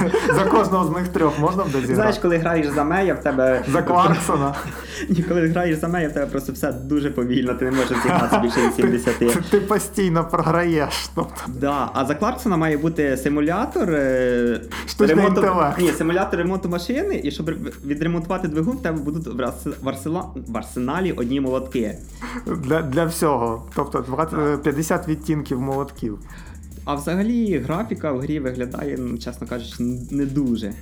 за 0.34 0.44
кожного 0.44 0.84
з 0.84 0.90
них 0.90 1.08
трьох 1.08 1.38
можна 1.38 1.64
буде 1.64 1.72
зіграти? 1.78 1.94
Знаєш, 1.94 2.18
коли 2.18 2.36
граєш 2.36 2.66
за 2.66 2.84
Мея, 2.84 3.14
в 3.14 3.22
тебе. 3.22 3.64
За 3.68 3.82
Кларксона. 3.82 4.54
Ні, 5.08 5.22
коли 5.22 5.48
граєш 5.48 5.78
за 5.78 5.88
Мея, 5.88 6.08
в 6.08 6.12
тебе 6.12 6.26
просто 6.26 6.52
все 6.52 6.72
дуже 6.72 7.10
повільно, 7.10 7.54
ти 7.54 7.64
не 7.64 7.70
можеш 7.70 7.98
зіграти 8.02 8.38
більше 8.42 8.66
від 8.66 8.74
70. 8.74 9.18
Ти, 9.18 9.26
ти 9.50 9.60
постійно 9.60 10.24
програєш. 10.24 11.10
Тобто, 11.14 11.40
Да, 11.46 11.90
а 11.94 12.04
за 12.04 12.14
Кларксона 12.14 12.56
має 12.56 12.76
бути 12.76 13.16
симулятор 13.16 13.90
е, 13.90 14.60
Ні, 15.78 15.92
симулятор 15.92 16.38
ремонту 16.38 16.68
машини, 16.68 17.20
і 17.24 17.30
щоб 17.30 17.50
відремонтувати 17.84 18.48
двигун, 18.48 18.76
в 18.76 18.82
тебе 18.82 18.98
будуть 18.98 19.26
в 20.48 20.56
арсеналі 20.56 21.12
одні 21.12 21.40
молотки. 21.40 21.98
Для, 22.60 22.82
для 22.82 23.04
всього. 23.04 23.66
Тобто 23.74 24.00
20, 24.00 24.62
50 24.62 25.08
відтінків 25.08 25.60
молотків. 25.60 26.18
А 26.84 26.94
взагалі 26.94 27.58
графіка 27.58 28.12
в 28.12 28.20
грі 28.20 28.40
виглядає, 28.40 28.96
ну, 28.98 29.18
чесно 29.18 29.46
кажучи, 29.46 29.82
не 30.10 30.26
дуже. 30.26 30.72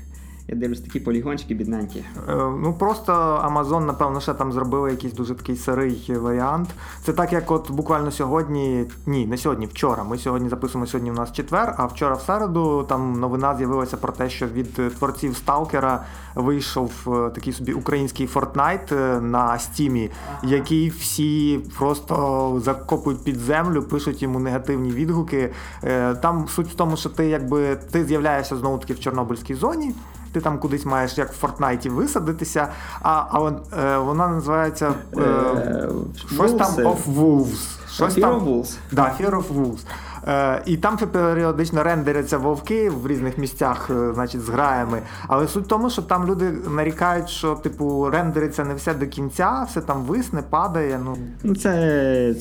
Я 0.51 0.57
дивлюсь 0.57 0.81
такі 0.81 1.01
полігончики 1.01 1.55
бідненькі. 1.55 2.05
Е, 2.29 2.35
Ну 2.37 2.75
просто 2.79 3.13
Amazon, 3.49 3.81
напевно, 3.85 4.21
ще 4.21 4.35
там 4.35 4.53
зробили 4.53 4.91
якийсь 4.91 5.13
дуже 5.13 5.35
такий 5.35 5.57
сирий 5.57 6.13
варіант. 6.21 6.69
Це 7.05 7.13
так, 7.13 7.33
як 7.33 7.51
от 7.51 7.71
буквально 7.71 8.11
сьогодні, 8.11 8.85
ні, 9.07 9.27
не 9.27 9.37
сьогодні, 9.37 9.67
вчора. 9.67 10.05
Ми 10.05 10.19
сьогодні 10.19 10.49
записуємо 10.49 10.87
сьогодні. 10.87 11.11
У 11.11 11.15
нас 11.15 11.33
четвер, 11.33 11.75
а 11.79 11.87
вчора 11.87 12.15
в 12.15 12.21
середу 12.21 12.83
там 12.89 13.21
новина 13.21 13.57
з'явилася 13.57 13.97
про 13.97 14.13
те, 14.13 14.31
що 14.31 14.47
від 14.47 14.75
творців 14.75 15.37
Сталкера 15.37 16.05
вийшов 16.35 16.93
е, 17.07 17.31
такий 17.31 17.53
собі 17.53 17.73
український 17.73 18.29
Fortnite 18.29 18.95
е, 18.95 19.21
на 19.21 19.59
стімі, 19.59 20.11
який 20.43 20.89
всі 20.91 21.61
просто 21.79 22.55
закопують 22.65 23.25
під 23.25 23.37
землю, 23.37 23.83
пишуть 23.83 24.23
йому 24.23 24.39
негативні 24.39 24.91
відгуки. 24.91 25.51
Е, 25.85 26.15
Там 26.15 26.49
суть 26.49 26.69
в 26.69 26.75
тому, 26.75 26.97
що 26.97 27.09
ти 27.09 27.27
якби 27.27 27.77
ти 27.77 28.05
з'являєшся 28.05 28.57
знову 28.57 28.79
таки 28.79 28.93
в 28.93 29.01
Чорнобильській 29.01 29.55
зоні. 29.55 29.95
Ти 30.33 30.41
там 30.41 30.59
кудись 30.59 30.85
маєш 30.85 31.19
як 31.19 31.33
в 31.33 31.39
Фортнайті 31.39 31.89
висадитися, 31.89 32.69
а, 33.03 33.11
а 33.11 33.51
е, 33.81 33.99
вона 33.99 34.29
називається 34.29 34.95
е, 35.17 35.21
Е, 35.21 35.89
щось 36.35 36.53
там 36.53 36.75
of 36.75 36.99
Wolves. 37.17 37.79
Щось 37.91 38.17
Fear 38.17 38.21
там, 38.21 38.35
of 38.35 38.45
Wolves. 38.45 38.77
Да, 38.93 39.03
Fear 39.21 39.31
of 39.31 39.45
Wolves. 39.55 39.81
Е, 40.27 40.63
і 40.67 40.77
там 40.77 40.97
періодично 40.97 41.83
рендеряться 41.83 42.39
вовки 42.39 42.91
в 42.91 43.07
різних 43.07 43.39
місцях, 43.39 43.91
е, 43.91 44.15
значить, 44.15 44.41
з 44.41 44.49
граями. 44.49 45.03
Але 45.29 45.49
суть 45.49 45.65
в 45.65 45.69
тому, 45.69 45.91
що 45.91 46.03
там 46.03 46.27
люди 46.27 46.53
нарікають, 46.71 47.29
що 47.29 47.55
типу 47.55 48.11
рендериться 48.11 48.65
не 48.65 48.75
все 48.75 48.95
до 48.95 49.07
кінця, 49.07 49.67
все 49.71 49.81
там 49.81 50.03
висне, 50.03 50.43
падає. 50.51 51.01
Ну 51.05 51.17
Ну, 51.43 51.55
це 51.55 51.71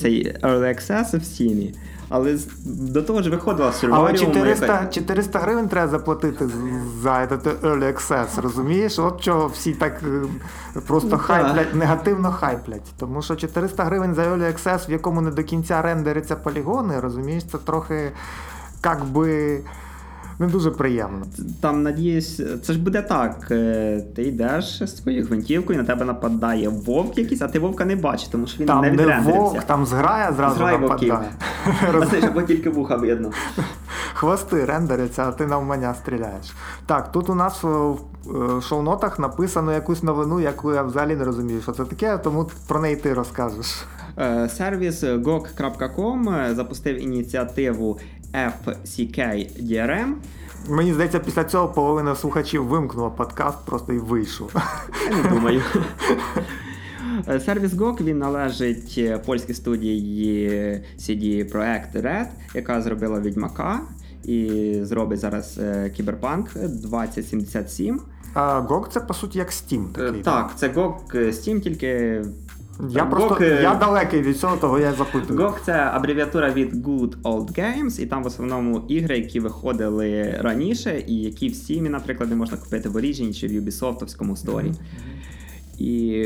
цей 0.02 0.34
Early 0.44 0.64
Access 0.64 1.12
в 1.12 1.22
Steam. 1.22 1.74
Але 2.10 2.38
до 2.66 3.02
того 3.02 3.22
ж 3.22 3.30
виходила 3.30 3.70
Survivorium. 3.70 3.94
Але 3.96 4.14
400, 4.14 4.66
яка- 4.66 4.88
400 4.88 5.40
гривень 5.40 5.68
треба 5.68 5.88
заплатити 5.88 6.50
за 7.04 7.10
этот 7.10 7.60
Early 7.62 7.94
Access, 7.94 8.42
розумієш? 8.42 9.00
От 9.00 9.22
чого 9.22 9.48
всі 9.48 9.74
так 9.74 10.02
е, 10.04 10.22
просто 10.88 11.10
Ну, 11.12 11.18
хайплять, 11.18 11.76
негативно 11.76 12.32
хайплять. 12.32 12.94
Тому 13.00 13.22
що 13.22 13.36
400 13.36 13.84
гривень 13.84 14.14
за 14.16 14.22
Early 14.22 14.54
Access, 14.54 14.90
в 14.90 14.92
якому 14.92 15.22
не 15.22 15.32
до 15.32 15.44
кінця 15.44 15.82
рендериться 15.82 16.36
полігони, 16.36 17.00
розумієш, 17.00 17.44
це 17.52 17.58
трохи 17.58 18.12
як 18.86 19.06
би 19.06 19.60
не 20.40 20.48
дуже 20.48 20.72
приємно. 20.72 21.26
Там, 21.62 21.84
надіюсь, 21.84 22.42
це 22.64 22.74
ж 22.74 22.80
буде 22.80 23.02
так. 23.02 23.48
е, 23.52 24.02
Ти 24.16 24.24
йдеш 24.24 24.84
з 24.84 24.98
своєю 24.98 25.26
гвинтівкою, 25.26 25.80
на 25.80 25.86
тебе 25.86 26.06
нападає 26.06 26.70
вовк 26.70 27.18
якийсь, 27.18 27.42
а 27.42 27.48
ти 27.48 27.60
вовка 27.60 27.86
не 27.86 27.96
бачиш, 27.96 28.28
тому 28.28 28.48
що 28.48 28.60
він 28.60 28.68
Там 28.68 28.82
не 28.82 28.88
не 28.88 28.94
відрендерився. 28.94 29.40
вовк, 29.40 29.64
там 29.64 29.86
зграя 29.86 30.34
зразу 30.34 30.56
Зграя 30.56 30.78
нападає. 30.78 31.32
А 32.02 32.06
це 32.06 32.22
ж 32.22 32.28
або 32.28 32.42
тільки 32.42 32.70
вуха 32.70 32.96
видно. 32.96 33.32
Хвости 34.14 34.66
рендеряться, 34.66 35.24
а 35.28 35.32
ти 35.32 35.46
навмання 35.48 35.94
стріляєш. 35.94 36.54
Так, 36.86 37.12
тут 37.12 37.30
у 37.30 37.36
нас 37.36 37.64
е, 37.64 37.68
в 38.26 38.62
шоу-нотах 38.62 39.20
написано 39.20 39.74
якусь 39.74 40.04
новину, 40.04 40.40
яку 40.40 40.74
я 40.74 40.84
взагалі 40.84 41.16
не 41.16 41.24
розумію, 41.24 41.62
що 41.62 41.72
це 41.72 41.86
таке, 41.86 42.18
тому 42.18 42.50
про 42.68 42.80
неї 42.80 42.96
ти 42.96 43.14
розкажеш. 43.14 43.86
Е, 44.20 44.50
Сервіс 44.50 45.04
gog.com 45.04 46.56
запустив 46.56 47.04
ініціативу 47.04 48.00
FCK 48.34 49.18
DRM. 49.64 50.14
Мені 50.70 50.94
здається, 50.94 51.20
після 51.20 51.44
цього 51.44 51.68
половина 51.68 52.16
слухачів 52.16 52.66
вимкнула 52.66 53.10
подкаст 53.10 53.66
просто 53.66 53.94
і 53.94 53.98
вийшов. 53.98 54.52
Я 55.10 55.24
не 55.24 55.30
думаю. 55.30 55.62
Е, 57.28 57.40
Сервіс 57.40 57.72
GOG 57.72 58.04
він 58.04 58.18
належить 58.18 58.96
е, 58.98 59.18
польській 59.18 59.54
студії 59.54 60.50
CD 61.00 61.54
Projekt 61.54 62.02
Red, 62.02 62.28
яка 62.54 62.82
зробила 62.82 63.20
Відьмака 63.20 63.80
і 64.24 64.74
зробить 64.82 65.20
зараз 65.20 65.58
е, 65.58 65.90
Кіберпанк 65.90 66.54
2077. 66.54 68.02
А 68.34 68.62
GOG 68.62 68.88
це 68.90 69.00
по 69.00 69.14
суті 69.14 69.38
як 69.38 69.52
Steam 69.52 69.90
Е, 69.90 70.06
такий. 70.06 70.22
Так, 70.22 70.52
це 70.56 70.68
GOG 70.70 71.16
Steam, 71.16 71.60
тільки 71.60 72.22
Я 72.80 73.04
GOG, 73.04 73.10
просто 73.10 73.44
е, 73.44 73.60
я 73.62 73.76
далекий 73.76 74.22
від 74.22 74.40
цього, 74.40 74.58
того 74.58 74.80
я 74.80 74.94
запитую. 74.94 75.40
GOG 75.40 75.54
це 75.66 75.72
абревіатура 75.72 76.52
від 76.52 76.88
Good 76.88 77.22
Old 77.22 77.60
Games, 77.60 78.02
і 78.02 78.06
там 78.06 78.24
в 78.24 78.26
основному 78.26 78.82
ігри, 78.88 79.18
які 79.18 79.40
виходили 79.40 80.38
раніше, 80.40 81.04
і 81.08 81.16
які 81.16 81.50
в 81.50 81.52
Steam, 81.52 81.90
наприклад, 81.90 82.30
не 82.30 82.36
можна 82.36 82.58
купити 82.58 82.90
в 82.90 82.96
Origin 82.96 83.34
чи 83.34 83.48
в 83.48 83.52
Ubisoft 83.52 83.91
овському 83.91 84.36
сторі. 84.36 84.72
І 85.78 86.24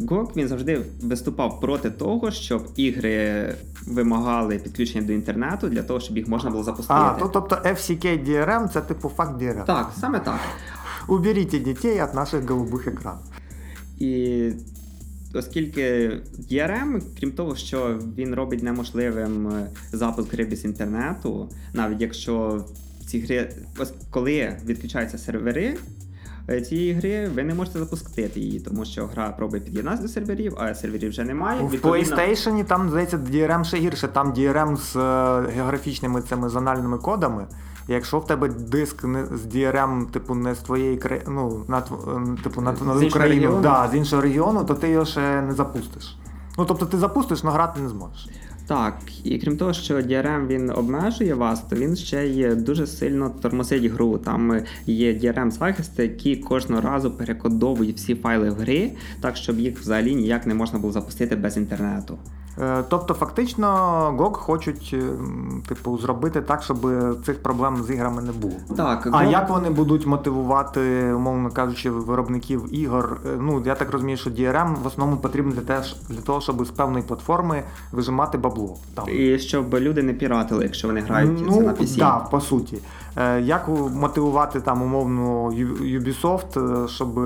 GOG 0.00 0.36
він 0.36 0.48
завжди 0.48 0.80
виступав 1.02 1.60
проти 1.60 1.90
того, 1.90 2.30
щоб 2.30 2.66
ігри 2.76 3.54
вимагали 3.86 4.58
підключення 4.58 5.06
до 5.06 5.12
інтернету 5.12 5.68
для 5.68 5.82
того, 5.82 6.00
щоб 6.00 6.16
їх 6.16 6.28
можна 6.28 6.50
було 6.50 6.62
запустити. 6.62 7.00
А, 7.00 7.10
то, 7.10 7.28
тобто 7.28 7.54
FCK 7.54 8.28
DRM 8.28 8.68
це 8.68 8.80
типу 8.80 9.08
факт 9.08 9.42
DRM. 9.42 9.64
Так, 9.64 9.92
саме 10.00 10.20
так. 10.20 10.40
Уберіть 11.08 11.62
дітей 11.64 12.02
від 12.02 12.14
наших 12.14 12.50
голубих 12.50 12.86
екранів. 12.86 13.20
І 13.98 14.50
оскільки 15.34 16.10
DRM, 16.50 17.02
крім 17.20 17.32
того, 17.32 17.56
що 17.56 17.98
він 18.18 18.34
робить 18.34 18.62
неможливим 18.62 19.48
е, 19.48 19.66
запуск 19.92 20.32
гри 20.32 20.44
без 20.44 20.64
інтернету, 20.64 21.48
навіть 21.72 22.00
якщо 22.00 22.64
ці 23.06 23.20
гри, 23.20 23.52
коли 24.10 24.56
відключаються 24.66 25.18
сервери. 25.18 25.76
е, 26.50 26.60
Цієї 26.60 26.92
гри 26.92 27.28
ви 27.34 27.42
не 27.44 27.54
можете 27.54 27.78
запустити 27.78 28.40
її, 28.40 28.60
тому 28.60 28.84
що 28.84 29.06
гра 29.06 29.28
пробує 29.30 29.62
під'єднатися 29.62 30.02
до 30.02 30.08
серверів, 30.08 30.54
а 30.58 30.74
серверів 30.74 31.10
вже 31.10 31.24
немає. 31.24 31.62
В 31.62 31.70
Відповідно- 31.70 32.16
PlayStation 32.16 32.64
там, 32.64 32.90
здається, 32.90 33.16
DRM 33.18 33.64
ще 33.64 33.76
гірше. 33.76 34.08
Там 34.08 34.32
DRM 34.34 34.76
з 34.76 34.96
е, 34.96 35.52
географічними 35.56 36.22
цими 36.22 36.48
зональними 36.48 36.98
кодами. 36.98 37.46
Якщо 37.88 38.18
в 38.18 38.26
тебе 38.26 38.48
диск 38.48 39.04
не 39.04 39.26
з 39.26 39.46
DRM, 39.46 40.06
типу, 40.06 40.34
не 40.34 40.54
з 40.54 40.58
твоєї 40.58 40.96
країни, 40.96 41.26
ну, 41.28 41.64
на, 41.68 41.78
е, 41.78 41.82
типу, 42.42 42.60
на, 42.60 42.72
на 42.72 42.98
З 42.98 43.02
Україну, 43.02 43.42
регіону? 43.42 43.62
да, 43.62 43.88
з 43.92 43.94
іншого 43.94 44.22
регіону, 44.22 44.64
то 44.64 44.74
ти 44.74 44.88
його 44.88 45.04
ще 45.04 45.42
не 45.42 45.52
запустиш. 45.52 46.18
Ну, 46.58 46.64
тобто 46.64 46.86
ти 46.86 46.98
запустиш, 46.98 47.40
але 47.42 47.52
грати 47.52 47.80
не 47.80 47.88
зможеш. 47.88 48.28
Так, 48.66 48.98
і 49.24 49.38
крім 49.38 49.56
того, 49.56 49.72
що 49.72 49.94
DRM 49.94 50.46
він 50.46 50.70
обмежує 50.70 51.34
вас, 51.34 51.60
то 51.60 51.76
він 51.76 51.96
ще 51.96 52.26
й 52.26 52.54
дуже 52.54 52.86
сильно 52.86 53.30
тормозить 53.42 53.84
гру. 53.84 54.18
Там 54.18 54.60
є 54.86 55.12
DRM 55.12 55.50
захисти, 55.50 56.02
які 56.02 56.36
кожного 56.36 56.82
разу 56.82 57.10
перекодовують 57.10 57.96
всі 57.96 58.14
файли 58.14 58.50
в 58.50 58.54
гри, 58.54 58.90
так 59.20 59.36
щоб 59.36 59.60
їх 59.60 59.80
взагалі 59.80 60.14
ніяк 60.14 60.46
не 60.46 60.54
можна 60.54 60.78
було 60.78 60.92
запустити 60.92 61.36
без 61.36 61.56
інтернету. 61.56 62.18
Е, 62.60 62.84
тобто, 62.88 63.14
фактично, 63.14 63.66
GOG 64.18 64.32
хочуть 64.32 64.90
е, 64.94 65.02
типу, 65.68 65.98
зробити 65.98 66.40
так, 66.40 66.62
щоб 66.62 66.86
цих 67.26 67.42
проблем 67.42 67.84
з 67.84 67.90
іграми 67.90 68.22
не 68.22 68.32
було. 68.32 68.54
Так, 68.76 69.06
А 69.06 69.24
GOG... 69.24 69.30
як 69.30 69.50
вони 69.50 69.70
будуть 69.70 70.06
мотивувати, 70.06 71.12
умовно 71.12 71.50
кажучи, 71.50 71.90
виробників 71.90 72.74
ігор? 72.74 73.20
Е, 73.26 73.28
Ну, 73.40 73.62
я 73.66 73.74
так 73.74 73.90
розумію, 73.90 74.16
що 74.16 74.30
DRM 74.30 74.82
в 74.82 74.86
основному 74.86 75.20
потрібен 75.20 75.52
для 75.52 75.60
теж 75.60 75.96
для 76.08 76.20
того, 76.20 76.40
щоб 76.40 76.64
з 76.64 76.70
певної 76.70 77.04
платформи 77.04 77.62
вижимати 77.92 78.38
бабло. 78.38 78.76
Там. 78.94 79.04
І 79.08 79.38
щоб 79.38 79.74
люди 79.74 80.02
не 80.02 80.12
піратили, 80.12 80.64
якщо 80.64 80.88
вони 80.88 81.00
грають 81.00 81.40
ну, 81.46 81.52
це 81.52 81.60
на 81.60 81.72
PC. 81.72 81.98
Да, 81.98 82.18
по 82.30 82.40
суті. 82.40 82.78
Як 83.40 83.68
мотивувати 83.94 84.60
там 84.60 84.82
умовно 84.82 85.46
Ubisoft, 85.80 86.88
щоб 86.88 87.18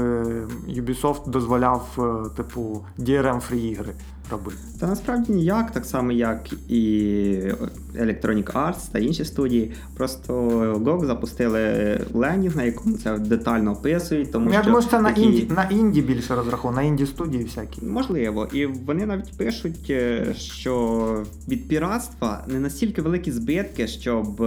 Ubisoft 0.69 1.29
дозволяв, 1.29 1.99
типу, 2.37 2.85
DRM-фрі 2.99 3.55
ігри 3.55 3.95
робити? 4.31 4.57
Та 4.81 4.87
насправді 4.87 5.33
ніяк, 5.33 5.71
так 5.71 5.85
само, 5.85 6.13
як 6.13 6.53
і 6.69 6.83
Electronic 7.95 8.53
Arts 8.53 8.93
та 8.93 8.99
інші 8.99 9.25
студії. 9.25 9.73
Просто 9.97 10.33
GOG 10.85 11.07
запустили 11.07 11.61
ленінг, 12.15 12.57
на 12.57 12.63
якому 12.63 12.97
це 12.97 13.19
детально 13.19 13.73
описують. 13.73 14.33
Тому 14.33 14.51
Я 14.51 14.57
що 14.57 14.65
думаю, 14.65 14.83
що 14.83 14.91
це 14.91 15.03
такі... 15.03 15.21
на 15.21 15.27
інді 15.27 15.47
на 15.57 15.65
інді 15.65 16.03
більше 16.03 16.35
розраховано, 16.35 16.81
на 16.81 16.87
інді 16.87 17.07
студії 17.07 17.45
всякі. 17.45 17.85
Можливо, 17.85 18.49
і 18.53 18.67
вони 18.67 19.07
навіть 19.07 19.37
пишуть, 19.37 19.93
що 20.37 21.25
від 21.49 21.69
піратства 21.69 22.45
не 22.47 22.61
настільки 22.61 23.03
великі 23.03 23.33
збитки, 23.33 23.87
щоб 23.87 24.43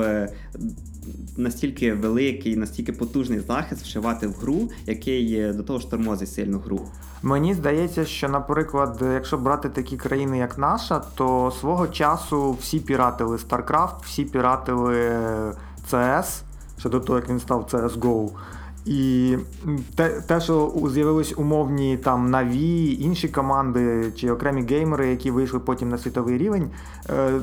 настільки 1.37 1.93
великий, 1.93 2.55
настільки 2.55 2.93
потужний 2.93 3.39
захист 3.39 3.81
вшивати 3.81 4.27
в 4.27 4.33
гру, 4.33 4.69
який 4.85 5.53
до 5.53 5.63
того 5.63 5.79
ж 5.79 5.89
тормозить 5.89 6.31
сильну 6.31 6.59
гру. 6.59 6.81
Мені 7.23 7.53
здається, 7.53 8.05
що, 8.05 8.29
наприклад, 8.29 8.99
якщо 9.13 9.37
брати 9.37 9.69
такі 9.69 9.97
країни, 9.97 10.37
як 10.37 10.57
наша, 10.57 11.01
то 11.15 11.53
свого 11.59 11.87
часу 11.87 12.57
всі 12.61 12.79
піратили 12.79 13.37
StarCraft, 13.37 13.95
всі 14.03 14.25
піратили 14.25 15.11
CS, 15.91 16.41
ще 16.77 16.89
до 16.89 16.99
того, 16.99 17.19
як 17.19 17.29
він 17.29 17.39
став 17.39 17.67
CSGO. 17.71 18.29
І 18.85 19.37
те, 19.95 20.09
те, 20.09 20.41
що 20.41 20.73
з'явились 20.91 21.33
умовні 21.37 21.97
там 21.97 22.29
Наві, 22.29 22.97
інші 23.01 23.29
команди 23.29 24.11
чи 24.15 24.31
окремі 24.31 24.61
геймери, 24.61 25.07
які 25.07 25.31
вийшли 25.31 25.59
потім 25.59 25.89
на 25.89 25.97
світовий 25.97 26.37
рівень, 26.37 26.69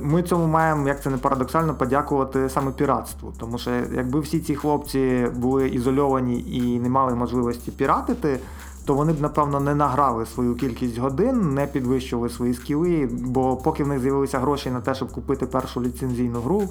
ми 0.03 0.22
цьому 0.22 0.46
маємо, 0.46 0.88
як 0.88 1.03
це 1.03 1.11
не 1.11 1.16
парадоксально, 1.16 1.74
подякувати 1.74 2.48
саме 2.48 2.72
піратству. 2.72 3.33
Тому 3.38 3.59
що 3.59 3.70
якби 3.94 4.20
всі 4.20 4.40
ці 4.40 4.55
хлопці 4.55 5.27
були 5.37 5.68
ізольовані 5.68 6.44
і 6.51 6.81
не 6.81 6.88
мали 6.88 7.14
можливості 7.14 7.70
піратити, 7.70 8.40
то 8.85 8.94
вони 8.94 9.12
б, 9.12 9.20
напевно, 9.20 9.61
не 9.61 9.74
награли 9.74 10.27
свою 10.27 10.55
кількість 10.55 10.98
годин, 10.98 11.55
не 11.55 11.66
підвищували 11.66 12.29
свої 12.29 12.55
скіли, 12.55 13.09
бо 13.12 13.57
поки 13.57 13.85
в 13.85 13.88
них 13.88 14.01
з'явилися 14.01 14.38
гроші 14.38 14.70
на 14.70 14.81
те, 14.81 14.94
щоб 14.94 15.12
купити 15.12 15.46
першу 15.46 15.83
ліцензійну 15.83 16.40
гру. 16.40 16.68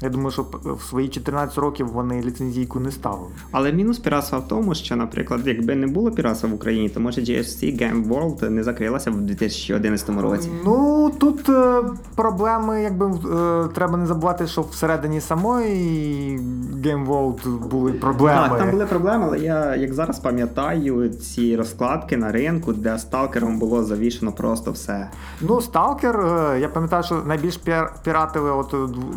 Я 0.00 0.08
думаю, 0.08 0.30
що 0.30 0.46
в 0.64 0.82
свої 0.82 1.08
14 1.08 1.58
років 1.58 1.88
вони 1.88 2.22
ліцензійку 2.22 2.80
не 2.80 2.90
ставили. 2.90 3.30
Але 3.50 3.72
мінус 3.72 3.98
піратства 3.98 4.38
в 4.38 4.48
тому, 4.48 4.74
що, 4.74 4.96
наприклад, 4.96 5.40
якби 5.44 5.74
не 5.74 5.86
було 5.86 6.10
піратства 6.10 6.48
в 6.50 6.54
Україні, 6.54 6.88
то 6.88 7.00
може 7.00 7.20
GSC 7.20 7.82
Game 7.82 8.08
World 8.08 8.48
не 8.50 8.62
закрилася 8.62 9.10
в 9.10 9.20
2011 9.20 10.08
році. 10.08 10.48
Ну 10.64 11.10
тут 11.20 11.48
е, 11.48 11.82
проблеми, 12.14 12.82
якби 12.82 13.06
е, 13.06 13.68
треба 13.74 13.96
не 13.96 14.06
забувати, 14.06 14.46
що 14.46 14.62
всередині 14.62 15.20
самої 15.20 16.38
Game 16.74 17.06
World 17.06 17.68
були 17.68 17.92
проблеми. 17.92 18.48
Так, 18.48 18.58
там 18.58 18.70
були 18.70 18.86
проблеми, 18.86 19.24
але 19.26 19.38
я 19.38 19.76
як 19.76 19.94
зараз 19.94 20.18
пам'ятаю 20.18 21.08
ці 21.08 21.56
розкладки 21.56 22.16
на 22.16 22.32
ринку, 22.32 22.72
де 22.72 22.98
сталкером 22.98 23.58
було 23.58 23.84
завішено 23.84 24.32
просто 24.32 24.72
все. 24.72 25.10
Ну, 25.40 25.60
сталкер, 25.60 26.20
е, 26.20 26.60
я 26.60 26.68
пам'ятаю, 26.68 27.02
що 27.02 27.22
найбільш 27.26 27.60
піратили 28.04 28.50
от 28.50 28.74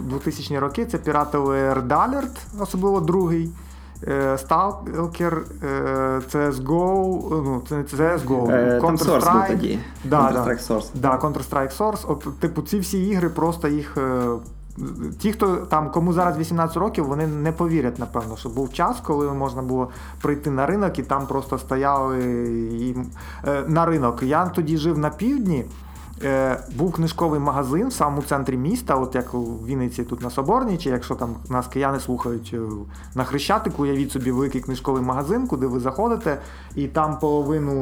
2000 0.09 0.59
роки 0.59 0.68
роки 0.69 0.85
це 0.85 0.97
піратили 0.97 1.73
Alert, 1.73 2.37
особливо 2.59 2.99
другий. 2.99 3.49
Stalker, 4.35 5.41
CSGO, 6.31 7.29
ну, 7.43 7.61
CSGO, 7.69 8.47
Counter-Strike. 8.81 9.79
Да, 10.03 10.31
Counter-Strike 10.31 10.67
Source. 10.67 10.85
Да, 10.93 11.19
Counter-Strike 11.19 11.77
Source. 11.77 12.05
От, 12.07 12.39
типу, 12.39 12.61
ці 12.61 12.79
всі 12.79 13.07
ігри 13.07 13.29
просто 13.29 13.67
їх. 13.67 13.97
Ті, 15.19 15.31
хто 15.31 15.55
там, 15.55 15.91
кому 15.91 16.13
зараз 16.13 16.37
18 16.37 16.77
років, 16.77 17.05
вони 17.05 17.27
не 17.27 17.51
повірять, 17.51 17.99
напевно, 17.99 18.37
що 18.37 18.49
був 18.49 18.73
час, 18.73 18.97
коли 19.03 19.33
можна 19.33 19.61
було 19.61 19.89
прийти 20.21 20.51
на 20.51 20.65
ринок 20.65 20.99
і 20.99 21.03
там 21.03 21.27
просто 21.27 21.57
стояли 21.57 22.19
і, 22.71 22.95
е, 23.47 23.63
на 23.67 23.85
ринок. 23.85 24.23
Я 24.23 24.45
тоді 24.45 24.77
жив 24.77 24.97
на 24.97 25.09
півдні. 25.09 25.65
Е, 26.23 26.59
був 26.75 26.93
книжковий 26.93 27.39
магазин 27.39 27.87
в 27.87 27.93
самому 27.93 28.21
центрі 28.21 28.57
міста, 28.57 28.95
от 28.95 29.15
як 29.15 29.33
у 29.33 29.43
Вінниці 29.65 30.03
тут 30.03 30.21
на 30.21 30.29
Соборній, 30.29 30.77
чи 30.77 30.89
якщо 30.89 31.15
там 31.15 31.35
нас 31.49 31.67
кияни 31.67 31.99
слухають 31.99 32.51
е, 32.53 32.59
на 33.15 33.23
Хрещатику, 33.23 33.83
уявіть 33.83 34.11
собі 34.11 34.31
великий 34.31 34.61
книжковий 34.61 35.01
магазин, 35.01 35.47
куди 35.47 35.67
ви 35.67 35.79
заходите, 35.79 36.37
і 36.75 36.87
там 36.87 37.19
половину 37.19 37.75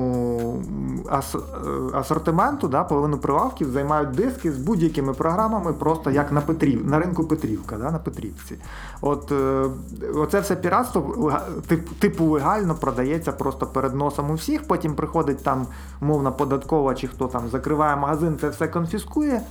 ас- 1.05 1.35
е, 1.35 1.97
асортименту, 1.97 2.67
да, 2.67 2.83
половину 2.83 3.17
прилавків 3.17 3.71
займають 3.71 4.11
диски 4.11 4.51
з 4.51 4.57
будь-якими 4.57 5.13
програмами, 5.13 5.73
просто 5.73 6.11
як 6.11 6.31
на 6.31 6.41
Петрів, 6.41 6.87
на 6.89 6.99
ринку 6.99 7.23
Петрівка, 7.23 7.77
да, 7.77 7.91
на 7.91 7.99
Петрівці. 7.99 8.55
От 9.01 9.33
Оце 10.15 10.39
все 10.39 10.55
піратство 10.55 11.31
типу 11.99 12.25
легально 12.25 12.75
продається 12.75 13.31
просто 13.31 13.65
перед 13.65 13.95
носом 13.95 14.31
у 14.31 14.33
всіх, 14.33 14.67
потім 14.67 14.95
приходить 14.95 15.43
там 15.43 15.67
мовна 16.01 16.31
податкова, 16.31 16.95
чи 16.95 17.07
хто 17.07 17.27
там 17.27 17.49
закриває 17.51 17.95
магазин 17.95 18.26
магазин 18.27 18.39
це 18.39 18.49
все 18.49 18.67
конфіскує. 18.67 19.41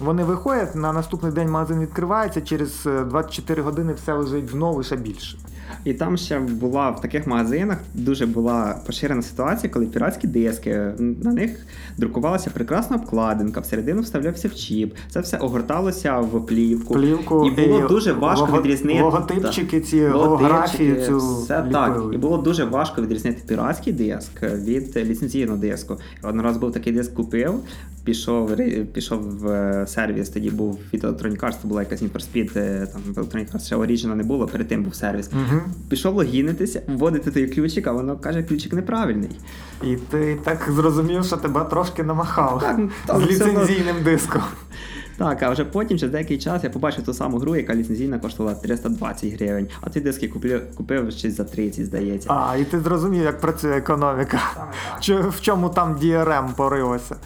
Вони 0.00 0.24
виходять, 0.24 0.74
на 0.74 0.92
наступний 0.92 1.32
день 1.32 1.50
магазин 1.50 1.80
відкривається, 1.80 2.40
через 2.40 2.82
24 2.84 3.62
е, 3.62 3.64
години 3.64 3.92
все 3.92 4.12
лежить 4.12 4.48
знову 4.48 4.82
ще 4.82 4.96
більше. 4.96 5.38
І 5.84 5.94
там 5.94 6.16
ще 6.16 6.38
була 6.38 6.90
в 6.90 7.00
таких 7.00 7.26
магазинах 7.26 7.78
дуже 7.94 8.26
була 8.26 8.80
поширена 8.86 9.22
ситуація, 9.22 9.72
коли 9.72 9.86
піратські 9.86 10.26
диски 10.26 10.92
на 10.98 11.32
них 11.32 11.66
друкувалася 11.98 12.50
прекрасна 12.50 12.96
обкладинка, 12.96 13.60
всередину 13.60 14.02
вставлявся 14.02 14.48
в 14.48 14.54
чіп. 14.54 14.94
Це 15.08 15.20
все 15.20 15.36
огорталося 15.36 16.20
в 16.20 16.46
плівку. 16.46 16.94
Плівку 16.94 17.46
і 17.46 17.66
було 17.66 17.84
і 17.84 17.88
дуже 17.88 18.12
важко 18.12 18.46
лого, 18.46 18.58
відрізнити 18.58 19.02
логотипчики, 19.02 19.80
ці 19.80 20.06
голографії 20.06 21.06
цю 21.06 21.18
все 21.18 21.64
так. 21.72 22.02
І 22.12 22.16
було 22.16 22.38
дуже 22.38 22.64
важко 22.64 23.02
відрізнити 23.02 23.42
піратський 23.48 23.92
диск 23.92 24.42
від 24.42 24.96
ліцензійного 24.96 25.58
диску. 25.58 25.96
Один 26.22 26.40
раз 26.40 26.56
був 26.56 26.72
такий 26.72 26.92
диск 26.92 27.14
купив. 27.14 27.60
Пішов 28.04 28.56
пішов 28.92 29.20
в 29.38 29.84
сервіс, 29.86 30.28
тоді 30.28 30.50
був 30.50 30.78
від 30.94 31.04
це 31.40 31.68
була 31.68 31.82
якась 31.82 32.02
Need 32.02 32.12
for 32.12 32.20
Speed, 32.20 32.58
е, 32.58 32.86
там 32.92 33.02
Arts 33.54 33.66
ще 33.66 33.76
Origin 33.76 34.14
не 34.14 34.22
було, 34.22 34.46
перед 34.46 34.68
тим 34.68 34.82
був 34.82 34.94
сервіс. 34.94 35.30
Пішов 35.88 36.14
логінитися, 36.14 36.82
вводити 36.88 37.30
той 37.30 37.48
ключик, 37.48 37.86
а 37.86 37.92
воно 37.92 38.16
каже, 38.16 38.42
ключик 38.42 38.72
неправильний. 38.72 39.30
І 39.82 39.96
ти 39.96 40.38
так 40.44 40.68
зрозумів, 40.70 41.24
що 41.24 41.36
тебе 41.36 41.64
трошки 41.64 42.02
намахав 42.02 42.62
так, 43.06 43.20
з 43.20 43.26
ліцензійним 43.26 43.96
диском. 44.04 44.42
Так, 45.16 45.42
а 45.42 45.50
вже 45.50 45.64
потім, 45.64 45.98
через 45.98 46.12
деякий 46.12 46.38
час, 46.38 46.64
я 46.64 46.70
побачив 46.70 47.04
ту 47.04 47.14
саму 47.14 47.38
гру, 47.38 47.56
яка 47.56 47.74
ліцензійна 47.74 48.18
коштувала 48.18 48.54
320 48.54 49.32
гривень, 49.32 49.68
а 49.80 49.90
ці 49.90 50.00
диски 50.00 50.28
купив, 50.28 50.62
купив 50.74 51.12
щось 51.12 51.36
за 51.36 51.44
30, 51.44 51.86
здається. 51.86 52.28
А, 52.32 52.56
і 52.56 52.64
ти 52.64 52.80
зрозумів, 52.80 53.22
як 53.22 53.40
працює 53.40 53.76
економіка. 53.76 54.40
Чи, 55.00 55.14
в 55.14 55.40
чому 55.40 55.68
там 55.68 55.96
DRM 55.96 56.54
порилося. 56.54 57.16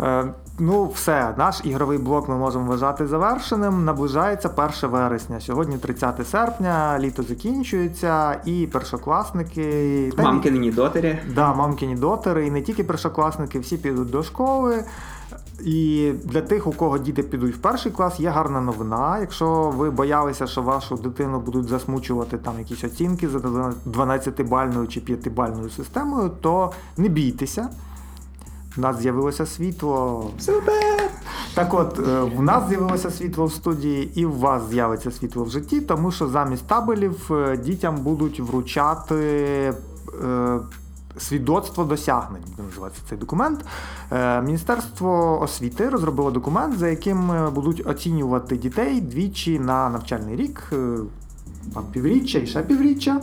Е, 0.00 0.24
ну, 0.60 0.86
все, 0.86 1.34
наш 1.38 1.60
ігровий 1.64 1.98
блок 1.98 2.28
ми 2.28 2.36
можемо 2.36 2.64
вважати 2.64 3.06
завершеним. 3.06 3.84
Наближається 3.84 4.50
1 4.56 4.72
вересня. 4.90 5.40
Сьогодні 5.40 5.78
30 5.78 6.28
серпня, 6.28 6.98
літо 6.98 7.22
закінчується, 7.22 8.40
і 8.44 8.66
першокласники. 8.66 10.12
Мамкині 10.18 10.70
дотери. 10.70 11.18
Да, 11.34 11.54
мамкині 11.54 11.94
дотери. 11.94 12.46
І 12.46 12.50
не 12.50 12.62
тільки 12.62 12.84
першокласники, 12.84 13.58
всі 13.58 13.76
підуть 13.76 14.10
до 14.10 14.22
школи. 14.22 14.84
І 15.64 16.12
для 16.24 16.40
тих, 16.40 16.66
у 16.66 16.72
кого 16.72 16.98
діти 16.98 17.22
підуть 17.22 17.54
в 17.54 17.58
перший 17.58 17.92
клас, 17.92 18.20
є 18.20 18.28
гарна 18.28 18.60
новина. 18.60 19.18
Якщо 19.20 19.72
ви 19.76 19.90
боялися, 19.90 20.46
що 20.46 20.62
вашу 20.62 20.96
дитину 20.96 21.40
будуть 21.40 21.68
засмучувати 21.68 22.38
там 22.38 22.58
якісь 22.58 22.84
оцінки 22.84 23.28
за 23.28 23.38
12-бальною 23.38 24.88
чи 24.88 25.00
5-бальною 25.00 25.76
системою, 25.76 26.30
то 26.40 26.72
не 26.96 27.08
бійтеся. 27.08 27.68
У 28.76 28.80
нас 28.80 29.00
з'явилося 29.00 29.46
світло. 29.46 30.30
Супер! 30.38 31.10
Так 31.54 31.74
от, 31.74 31.98
е, 31.98 32.20
в 32.20 32.42
нас 32.42 32.68
з'явилося 32.68 33.10
світло 33.10 33.44
в 33.44 33.52
студії, 33.52 34.12
і 34.14 34.26
в 34.26 34.38
вас 34.38 34.68
з'явиться 34.70 35.10
світло 35.10 35.44
в 35.44 35.50
житті, 35.50 35.80
тому 35.80 36.12
що 36.12 36.28
замість 36.28 36.66
табелів 36.66 37.32
е, 37.32 37.56
дітям 37.56 37.96
будуть 37.96 38.40
вручати 38.40 39.14
е, 40.24 40.60
свідоцтво 41.18 41.84
досягнень, 41.84 42.42
буде 42.50 42.62
називається 42.62 43.02
цей 43.08 43.18
документ. 43.18 43.64
Е, 44.12 44.42
Міністерство 44.42 45.40
освіти 45.42 45.88
розробило 45.88 46.30
документ, 46.30 46.78
за 46.78 46.88
яким 46.88 47.50
будуть 47.54 47.86
оцінювати 47.86 48.56
дітей 48.56 49.00
двічі 49.00 49.58
на 49.58 49.90
навчальний 49.90 50.36
рік, 50.36 50.72
там 51.74 51.84
півріччя 51.92 52.38
і 52.38 52.46
ще 52.46 52.62
півріччя. 52.62 53.20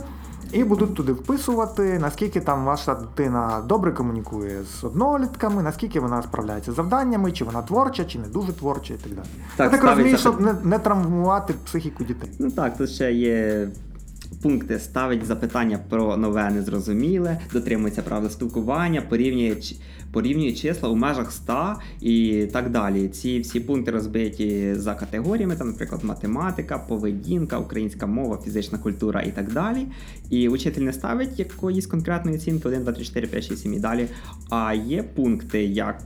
І 0.52 0.64
будуть 0.64 0.94
туди 0.94 1.12
вписувати, 1.12 1.98
наскільки 1.98 2.40
там 2.40 2.64
ваша 2.64 2.94
дитина 2.94 3.62
добре 3.66 3.92
комунікує 3.92 4.62
з 4.64 4.84
однолітками, 4.84 5.62
наскільки 5.62 6.00
вона 6.00 6.22
справляється 6.22 6.72
з 6.72 6.74
завданнями, 6.74 7.32
чи 7.32 7.44
вона 7.44 7.62
творча, 7.62 8.04
чи 8.04 8.18
не 8.18 8.28
дуже 8.28 8.52
творча, 8.52 8.94
і 8.94 8.96
так 8.96 9.12
далі. 9.12 9.26
Так, 9.56 9.72
Я 9.72 9.78
так 9.78 9.90
розумію, 9.90 10.18
щоб 10.18 10.40
не, 10.40 10.54
не 10.62 10.78
травмувати 10.78 11.54
психіку 11.64 12.04
дітей. 12.04 12.30
Ну 12.38 12.50
так, 12.50 12.76
тут 12.76 12.90
ще 12.90 13.12
є 13.12 13.68
пункти 14.42 14.78
ставить 14.78 15.24
запитання 15.24 15.78
про 15.88 16.16
нове 16.16 16.50
незрозуміле, 16.50 17.40
дотримується 17.52 18.02
правил 18.02 18.30
спілкування, 18.30 19.02
порівнює, 19.02 19.56
порівнює 20.12 20.52
числа 20.52 20.88
у 20.88 20.96
межах 20.96 21.32
100 21.32 21.74
і 22.00 22.46
так 22.52 22.70
далі. 22.70 23.08
Ці 23.08 23.40
всі 23.40 23.60
пункти 23.60 23.90
розбиті 23.90 24.74
за 24.74 24.94
категоріями, 24.94 25.56
там, 25.56 25.68
наприклад, 25.68 26.04
математика, 26.04 26.78
поведінка, 26.78 27.58
українська 27.58 28.06
мова, 28.06 28.38
фізична 28.44 28.78
культура 28.78 29.22
і 29.22 29.30
так 29.30 29.52
далі. 29.52 29.86
І 30.30 30.48
учитель 30.48 30.82
не 30.82 30.92
ставить 30.92 31.38
якоїсь 31.38 31.86
конкретної 31.86 32.36
оцінки 32.36 32.68
1, 32.68 32.82
2, 32.82 32.92
3, 32.92 33.04
4, 33.04 33.26
5, 33.26 33.44
6, 33.44 33.62
7 33.62 33.74
і 33.74 33.78
далі. 33.78 34.08
А 34.50 34.74
є 34.74 35.02
пункти, 35.02 35.64
як 35.64 36.02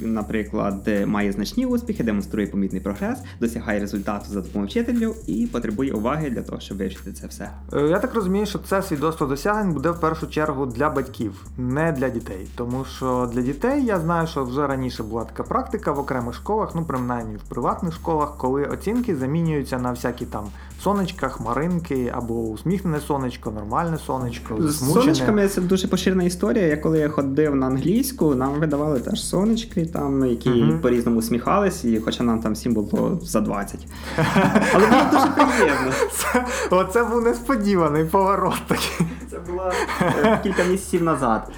наприклад, 0.00 0.88
має 1.06 1.32
значні 1.32 1.66
успіхи, 1.66 2.04
демонструє 2.04 2.46
помітний 2.46 2.80
прогрес, 2.80 3.18
досягає 3.40 3.80
результату 3.80 4.24
за 4.28 4.40
допомогою 4.40 4.68
вчителю 4.68 5.14
і 5.26 5.46
потребує 5.46 5.92
уваги 5.92 6.30
для 6.30 6.42
того, 6.42 6.60
щоб 6.60 6.78
вивчити 6.78 7.12
це 7.12 7.26
все. 7.26 7.50
Е, 7.72 7.80
Я 7.80 7.98
так 7.98 8.14
розумію, 8.14 8.46
що 8.46 8.58
це 8.58 8.82
свідоцтво 8.82 9.26
досягнень 9.26 9.72
буде 9.72 9.90
в 9.90 10.00
першу 10.00 10.26
чергу 10.26 10.66
для 10.66 10.90
батьків, 10.90 11.46
не 11.58 11.92
для 11.92 12.08
дітей. 12.08 12.46
Тому 12.56 12.84
що 12.84 13.30
для 13.34 13.42
дітей 13.42 13.84
я 13.84 14.00
знаю, 14.00 14.26
що 14.26 14.44
вже 14.44 14.66
раніше 14.66 15.02
була 15.02 15.24
така 15.24 15.42
практика 15.42 15.92
в 15.92 15.98
окремих 15.98 16.34
школах, 16.34 16.74
ну 16.74 16.84
принаймні 16.84 17.36
в 17.36 17.42
приватних 17.48 17.94
школах, 17.94 18.36
коли 18.36 18.64
оцінки 18.64 19.16
замінюються 19.16 19.78
на 19.78 19.90
всякі 19.90 20.26
там 20.26 20.44
сонечка, 20.82 21.28
хмаринки 21.28 22.12
або 22.16 22.34
усміхнене 22.34 23.00
сонечко, 23.00 23.50
нормальне 23.50 23.98
сонечко, 24.06 24.56
З 24.60 24.92
сонечками 24.92 25.48
це 25.48 25.60
дуже 25.60 25.88
поширена 25.88 26.22
історія. 26.24 26.66
Я 26.66 26.76
коли 26.76 26.98
я 26.98 27.08
ходив 27.08 27.54
на 27.54 27.66
англійську, 27.66 28.34
нам 28.34 28.52
видавали 28.60 29.00
теж 29.00 29.24
сонечки, 29.24 29.86
там 29.86 30.26
які 30.26 30.48
Мгм. 30.50 30.80
по-різному 30.80 31.18
усміхались, 31.18 31.84
і 31.84 32.00
хоча 32.00 32.24
нам 32.24 32.40
там 32.40 32.52
всім 32.52 32.74
було 32.74 33.18
за 33.22 33.40
20. 33.40 33.86
Але 34.74 34.86
було 34.86 35.02
дуже 35.12 35.26
приємно. 35.28 35.90
Це, 36.12 36.44
оце 36.70 37.04
був 37.04 37.22
несподіваний 37.22 38.04
поворот 38.04 38.60
такий. 38.66 39.06
Це 39.30 39.38
було 39.50 39.72
е, 40.00 40.40
кілька 40.42 40.64
місяців 40.64 41.02
назад. 41.02 41.48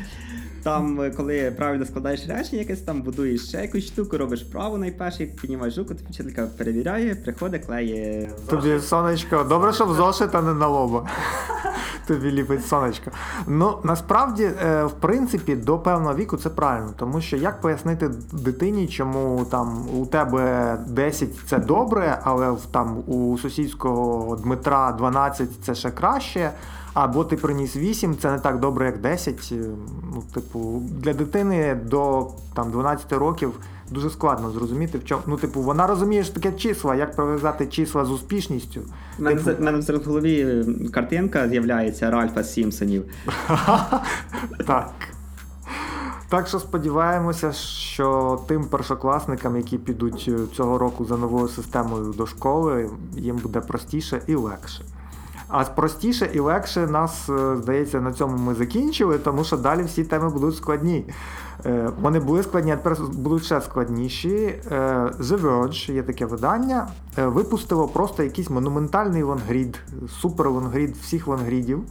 Там, 0.67 1.01
е, 1.01 1.11
коли 1.11 1.51
правильно 1.51 1.87
складаєш 1.87 2.27
речення, 2.29 2.59
якесь 2.59 2.81
там 2.81 3.03
будуєш 3.03 3.49
ще 3.49 3.63
якусь 3.63 3.87
штуку, 3.87 4.19
робиш 4.19 4.43
вправо 4.43 4.79
найперше, 4.79 5.27
піднімаєш 5.27 5.79
руку, 5.79 5.95
тобі 5.95 6.11
вчителька 6.11 6.49
перевіряє, 6.59 7.15
приходить, 7.15 7.67
клеє. 7.67 8.31
Тобі 8.49 8.81
сонечко, 8.81 9.47
добре, 9.49 9.73
що 9.73 9.87
в 9.87 9.95
зошит, 9.95 10.35
а 10.35 10.43
не 10.43 10.55
на 10.55 10.67
лоба. 10.69 11.07
Тобі 12.07 12.33
ліпить 12.33 12.67
сонечко. 12.67 13.11
Ну 13.47 13.79
насправді, 13.85 14.45
е, 14.45 14.85
в 14.85 14.93
принципі, 14.93 15.57
до 15.57 15.79
певного 15.79 16.15
віку 16.15 16.37
це 16.37 16.51
правильно, 16.51 16.95
тому 16.97 17.21
що 17.21 17.37
як 17.37 17.61
пояснити 17.61 18.11
дитині, 18.33 18.89
чому 18.89 19.47
там 19.51 19.85
у 19.99 20.07
тебе 20.07 20.79
10 20.87 21.29
це 21.49 21.59
добре, 21.59 22.19
але 22.23 22.57
там 22.71 23.03
у 23.07 23.39
сусідського 23.39 24.37
Дмитра 24.37 24.93
12 24.93 25.49
це 25.65 25.75
ще 25.75 25.91
краще. 25.91 26.53
Або 26.97 27.25
ти 27.25 27.37
приніс 27.37 27.77
8, 27.77 28.17
це 28.17 28.31
не 28.31 28.39
так 28.39 28.61
добре, 28.61 28.87
як 28.87 29.01
10. 29.01 29.49
Е, 29.53 29.57
Ну, 30.15 30.23
типу, 30.35 30.83
для 30.91 31.15
дитини 31.15 31.75
до 31.85 32.31
там 32.55 32.71
12 32.71 33.13
років 33.13 33.53
дуже 33.91 34.11
складно 34.11 34.51
зрозуміти, 34.51 34.99
в 34.99 35.05
чому. 35.05 35.23
Ну, 35.27 35.37
типу, 35.37 35.61
вона 35.61 35.87
розуміє, 35.87 36.25
що 36.25 36.35
таке 36.35 36.53
числа, 36.53 36.95
як 36.95 37.17
пов'язати 37.17 37.67
числа 37.67 38.05
з 38.05 38.11
успішністю. 38.11 38.81
У 39.19 39.23
мене, 39.23 39.41
Типу, 39.41 39.79
в 39.79 39.83
зараз 39.83 40.07
в 40.07 40.09
голові 40.09 40.65
картинка 40.93 41.49
з'являється 41.49 42.11
Ральфа 42.11 42.45
Сімпсонів. 42.45 43.05
Так. 44.67 44.93
Так 46.29 46.49
що 46.49 46.59
сподіваємося, 46.59 47.53
що 47.53 48.41
тим 48.49 48.65
першокласникам, 48.65 49.57
які 49.57 49.79
підуть 49.79 50.25
е, 50.29 50.39
цього 50.57 50.79
року 50.79 51.05
за 51.05 51.17
новою 51.17 51.49
системою 51.49 52.13
до 52.13 52.27
школи, 52.27 52.91
їм 53.17 53.37
буде 53.37 53.61
простіше 53.61 54.21
і 54.27 54.35
легше. 54.35 54.85
А 55.49 55.65
простіше 55.65 56.31
і 56.33 56.41
легше 56.41 56.87
нас, 56.87 57.29
е, 57.29 57.57
здається, 57.57 58.01
на 58.01 58.13
цьому 58.13 58.37
ми 58.39 58.55
закінчили, 58.55 59.19
тому 59.19 59.45
що 59.45 59.57
далі 59.57 59.83
всі 59.83 60.05
теми 60.05 60.31
будуть 60.31 60.57
складні. 60.57 61.05
Е, 61.67 61.91
Вони 62.01 62.21
були 62.21 62.43
складні, 62.43 62.73
а 62.73 62.77
тепер 62.77 62.97
будуть 63.13 63.45
ще 63.45 63.61
складніші. 63.61 64.35
Е, 64.37 64.61
The 65.21 65.41
Verge, 65.41 65.93
є 65.93 66.03
таке 66.03 66.27
видання, 66.27 66.89
випустило 67.17 67.89
просто 67.89 68.23
якийсь 68.23 68.51
монументальний 68.51 69.23
лонгрід, 69.23 69.79
супер 70.21 70.51
лонгрід 70.51 70.97
всіх 70.97 71.27
лонгрідів 71.27 71.83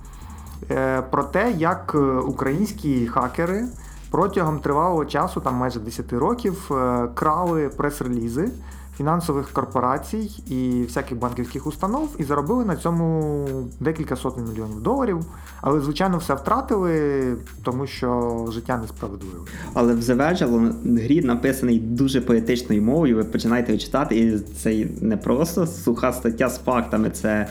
про 1.10 1.24
те, 1.24 1.52
як 1.52 1.96
українські 2.28 3.08
хакери 3.08 3.66
протягом 4.12 4.60
тривалого 4.60 5.06
часу, 5.06 5.42
там 5.42 5.56
майже 5.56 5.80
10 5.80 6.14
років, 6.14 6.72
крали 7.14 7.70
прес-релізи 7.78 8.50
фінансових 8.98 9.52
корпорацій 9.52 10.44
і 10.48 10.84
всяких 10.84 11.18
банківських 11.18 11.68
установ 11.68 12.10
і 12.18 12.24
заробили 12.24 12.66
на 12.66 12.76
цьому 12.76 13.48
декілька 13.80 14.16
сотень 14.16 14.46
мільйонів 14.46 14.82
доларів. 14.82 15.20
Але, 15.62 15.82
звичайно, 15.82 16.18
все 16.18 16.34
втратили, 16.34 17.24
тому 17.64 17.88
що 17.88 18.46
життя 18.52 18.78
несправедливе. 18.78 19.40
Але 19.74 19.94
в 19.94 20.00
The 20.00 20.74
грі 20.98 21.22
написаний 21.22 21.80
дуже 21.80 22.22
поетичною 22.22 22.82
мовою. 22.82 23.16
Ви 23.16 23.24
починаєте 23.24 23.72
його 23.72 23.84
читати, 23.84 24.20
і 24.20 24.40
це 24.40 24.86
не 25.02 25.18
просто 25.18 25.68
суха 25.68 26.14
стаття 26.14 26.50
з 26.50 26.60
фактами, 26.60 27.10
це 27.10 27.48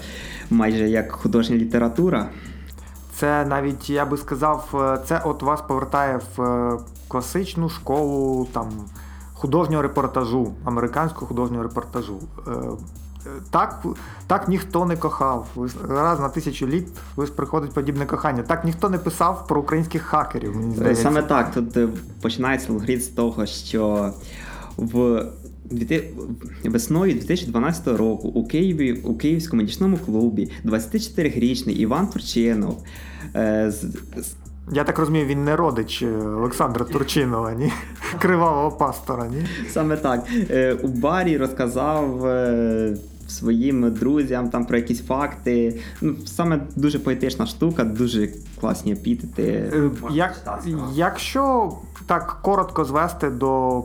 майже 0.51 0.89
як 0.89 1.13
художня 1.13 1.57
література. 1.57 2.29
Це 3.17 3.45
навіть, 3.45 3.91
я 3.91 4.05
би 4.05 4.17
сказав, 4.17 4.69
е, 4.75 4.99
це 5.07 5.21
от 5.25 5.43
вас 5.43 5.61
повертає 5.61 6.21
в 6.37 6.43
е, 6.43 6.79
класичну 7.09 7.69
школу 7.69 8.49
там 8.53 8.69
художнього 9.45 9.83
репортажу, 9.83 10.53
американського 10.65 11.27
художнього 11.27 11.63
репортажу. 11.63 12.19
Е, 12.49 12.51
е, 12.51 13.31
Так, 13.51 13.85
так 14.27 14.49
ніхто 14.49 14.87
не 14.87 14.97
кохав. 14.97 15.47
Раз 15.89 16.21
на 16.21 16.29
тисячу 16.29 16.67
літ 16.69 16.87
ви 17.17 17.27
приходить 17.27 17.73
подібне 17.73 18.07
кохання. 18.07 18.43
Так 18.43 18.65
ніхто 18.65 18.89
не 18.91 18.99
писав 18.99 19.47
про 19.47 19.61
українських 19.61 20.03
хакерів. 20.03 20.57
Мені 20.57 20.75
здається. 20.75 21.03
Саме 21.03 21.23
так, 21.23 21.55
тут 21.55 21.77
е, 21.77 21.89
починається 22.23 22.73
лонгрід 22.73 23.05
з 23.05 23.09
того, 23.09 23.47
що 23.47 24.13
в 24.77 25.25
весною 26.65 27.13
2012 27.13 27.87
року 27.89 28.29
у 28.29 28.47
Києві 28.47 28.93
у 28.93 29.15
Київському 29.15 29.63
нічному 29.63 29.97
клубі 29.99 30.51
24-річний 30.65 31.71
Іван 31.73 32.07
Турчинов 32.07 32.83
е, 33.37 33.71
з- 33.71 34.35
Я 34.73 34.85
так 34.85 34.99
розумію, 34.99 35.27
він 35.27 35.45
не 35.45 35.57
родич 35.57 36.03
е, 36.03 36.17
Олександра 36.19 36.85
Турчинова, 36.85 37.53
ні? 37.53 37.73
Кривавого 38.19 38.71
пастора, 38.77 39.27
ні? 39.27 39.47
Саме 39.71 39.97
так. 39.97 40.25
Е, 40.51 40.75
У 40.83 40.89
барі 40.89 41.37
розказав 41.39 42.27
е, 42.27 42.97
своїм 43.29 43.93
друзям 43.93 44.51
там 44.51 44.65
про 44.67 44.77
якісь 44.77 45.07
факти. 45.07 45.81
Ну, 46.01 46.15
саме 46.27 46.61
дуже 46.77 46.99
поетична 46.99 47.47
штука, 47.47 47.85
дуже 47.85 48.29
класні 48.61 48.93
епітети. 48.93 49.73
Як, 50.11 50.35
якщо 50.95 51.73
так 52.07 52.37
коротко 52.43 52.85
звести 52.85 53.31
до 53.31 53.79
е, 53.79 53.83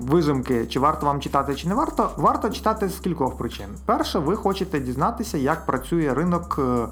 вижимки, 0.00 0.66
чи 0.66 0.80
варто 0.80 1.06
вам 1.06 1.20
читати, 1.20 1.54
чи 1.54 1.68
не 1.68 1.74
варто, 1.74 2.10
варто 2.16 2.50
читати 2.50 2.88
з 2.88 2.98
кількох 2.98 3.36
причин. 3.38 3.66
Перше, 3.86 4.18
ви 4.18 4.36
хочете 4.36 4.80
дізнатися, 4.80 5.38
як 5.38 5.66
працює 5.66 6.14
ринок. 6.14 6.60
е, 6.62 6.86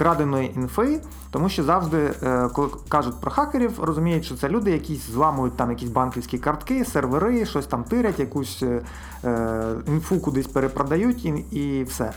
Краденої 0.00 0.52
інфи, 0.56 1.00
тому 1.30 1.48
що 1.48 1.64
завжди, 1.64 2.12
е, 2.22 2.48
коли 2.52 2.68
кажуть 2.88 3.20
про 3.20 3.30
хакерів, 3.30 3.84
розуміють, 3.84 4.24
що 4.24 4.34
це 4.34 4.48
люди, 4.48 4.70
які 4.70 4.96
зламують 4.96 5.56
там 5.56 5.70
якісь 5.70 5.88
банківські 5.88 6.38
картки, 6.38 6.84
сервери, 6.84 7.46
щось 7.46 7.66
там 7.66 7.84
тирять, 7.84 8.18
якусь 8.18 8.62
е, 8.62 8.82
е, 9.24 9.74
інфу 9.86 10.20
кудись 10.20 10.46
перепродають 10.46 11.24
і, 11.24 11.86
все. 11.88 12.12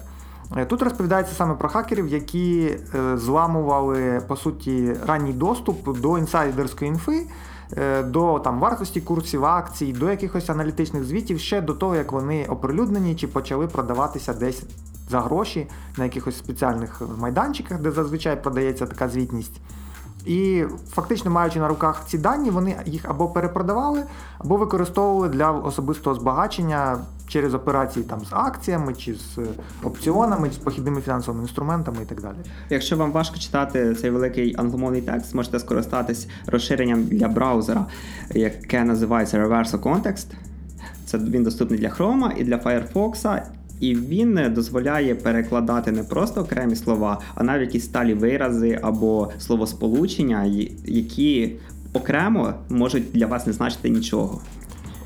Тут 0.68 0.82
розповідається 0.82 1.36
саме 1.36 1.54
про 1.54 1.70
хакерів, 1.70 2.08
які 2.08 2.78
зламували 3.16 4.22
по 4.28 4.36
суті 4.36 4.96
ранній 5.08 5.34
доступ 5.34 6.00
до 6.00 6.18
інсайдерської 6.18 6.92
інфи, 6.92 7.28
до 8.04 8.40
там 8.40 8.60
вартості 8.60 9.02
курсів 9.02 9.46
акцій, 9.46 9.94
до 9.94 10.10
якихось 10.10 10.50
аналітичних 10.50 11.04
звітів 11.04 11.40
ще 11.40 11.62
до 11.62 11.74
того, 11.74 11.96
як 11.96 12.12
вони 12.12 12.46
оприлюднені 12.46 13.16
чи 13.16 13.28
почали 13.28 13.68
продаватися 13.68 14.34
десь 14.34 14.64
за 15.14 15.22
гроші 15.22 15.68
на 15.98 16.04
якихось 16.04 16.38
спеціальних 16.38 17.02
майданчиках, 17.18 17.82
де 17.82 17.92
зазвичай 17.92 18.44
продається 18.44 18.86
така 18.86 19.10
звітність. 19.10 19.62
І 20.26 20.64
фактично 20.90 21.32
маючи 21.32 21.60
на 21.60 21.68
руках 21.68 22.04
ці 22.08 22.18
дані, 22.18 22.50
вони 22.50 22.76
їх 22.86 23.06
або 23.10 23.28
перепродавали, 23.28 24.04
або 24.38 24.58
використовували 24.58 25.30
для 25.30 25.52
особистого 25.52 26.16
збагачення 26.16 26.98
через 27.28 27.54
операції 27.54 28.06
там 28.06 28.20
з 28.20 28.28
акціями, 28.32 28.94
чи 28.94 29.14
з 29.14 29.40
опціонами, 29.84 30.50
чи 30.50 30.56
з 30.56 30.58
похідними 30.58 31.02
фінансовими 31.02 31.44
інструментами 31.44 31.98
і 32.04 32.06
так 32.06 32.22
далі. 32.22 32.38
Якщо 32.70 32.98
вам 32.98 33.12
важко 33.12 33.38
читати 33.38 33.96
цей 34.02 34.10
великий 34.10 34.56
англомовний 34.58 35.02
текст, 35.02 35.36
можете 35.36 35.60
скористатись 35.60 36.28
розширенням 36.46 37.04
для 37.04 37.28
браузера, 37.28 37.86
яке 38.32 38.84
називається 38.84 39.38
Reverso 39.38 39.80
Context. 39.80 40.28
Це 41.06 41.18
він 41.18 41.44
доступний 41.44 41.80
для 41.80 41.90
Chrome 41.90 42.32
і 42.38 42.44
для 42.44 42.58
Firefox. 42.58 43.42
І 43.84 43.96
він 43.96 44.40
дозволяє 44.50 45.16
перекладати 45.16 45.92
не 45.92 46.04
просто 46.04 46.42
окремі 46.42 46.76
слова, 46.76 47.20
а 47.36 47.44
навіть 47.44 47.68
якісь 47.68 47.86
сталі 47.86 48.14
вирази 48.14 48.80
або 48.82 49.32
словосполучення, 49.40 50.44
які 50.86 51.56
окремо 51.94 52.54
можуть 52.70 53.12
для 53.14 53.28
вас 53.28 53.48
не 53.48 53.54
значити 53.54 53.90
нічого. 53.90 54.42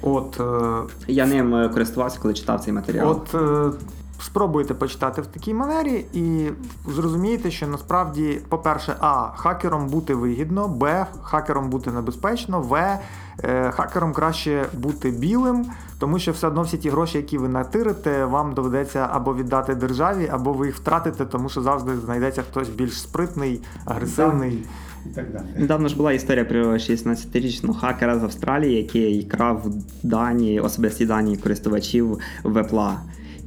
От 0.02 0.40
е... 0.40 1.14
я 1.14 1.26
ним 1.26 1.70
користувався, 1.74 2.20
коли 2.22 2.34
читав 2.34 2.60
цей 2.60 2.74
матеріал. 2.74 3.12
От 3.12 3.36
е... 3.36 3.78
спробуйте 4.20 4.74
почитати 4.74 5.22
в 5.22 5.28
такій 5.28 5.54
манері 5.54 6.06
і 6.14 6.50
зрозумієте, 6.88 7.52
що 7.52 7.68
насправді, 7.68 8.42
по-перше, 8.50 8.96
а 9.00 9.32
хакером 9.36 9.88
бути 9.88 10.16
вигідно, 10.16 10.68
б, 10.68 11.06
хакером 11.22 11.70
бути 11.70 11.92
небезпечно, 11.92 12.62
в. 12.62 13.00
Е, 13.44 13.72
хакером 13.72 14.14
краще 14.14 14.66
бути 14.74 15.12
білим, 15.12 15.66
тому 16.00 16.20
що 16.20 16.32
все 16.32 16.48
одно 16.48 16.62
всі 16.62 16.78
ті 16.78 16.90
гроші, 16.90 17.18
які 17.18 17.38
ви 17.38 17.50
натирите, 17.50 18.26
вам 18.26 18.54
доведеться 18.54 19.10
або 19.12 19.36
віддати 19.36 19.76
державі, 19.76 20.30
або 20.32 20.54
ви 20.54 20.66
їх 20.66 20.76
втратите, 20.76 21.26
тому 21.26 21.50
що 21.50 21.62
завжди 21.62 21.98
знайдеться 21.98 22.42
хтось 22.42 22.70
більш 22.70 23.02
спритний, 23.02 23.62
агресивний. 23.86 24.64
І 25.06 25.10
так 25.16 25.32
далі. 25.32 25.46
Недавно 25.58 25.88
ж 25.88 25.98
була 25.98 26.14
історія 26.14 26.46
про 26.46 26.74
16-річного 26.74 27.80
хакера 27.80 28.20
з 28.20 28.24
Австралії, 28.24 28.78
який 28.78 29.24
крав 29.24 29.66
дані, 30.04 30.60
особисті 30.60 31.06
дані 31.06 31.38
користувачів 31.38 32.20
вепла. 32.44 32.98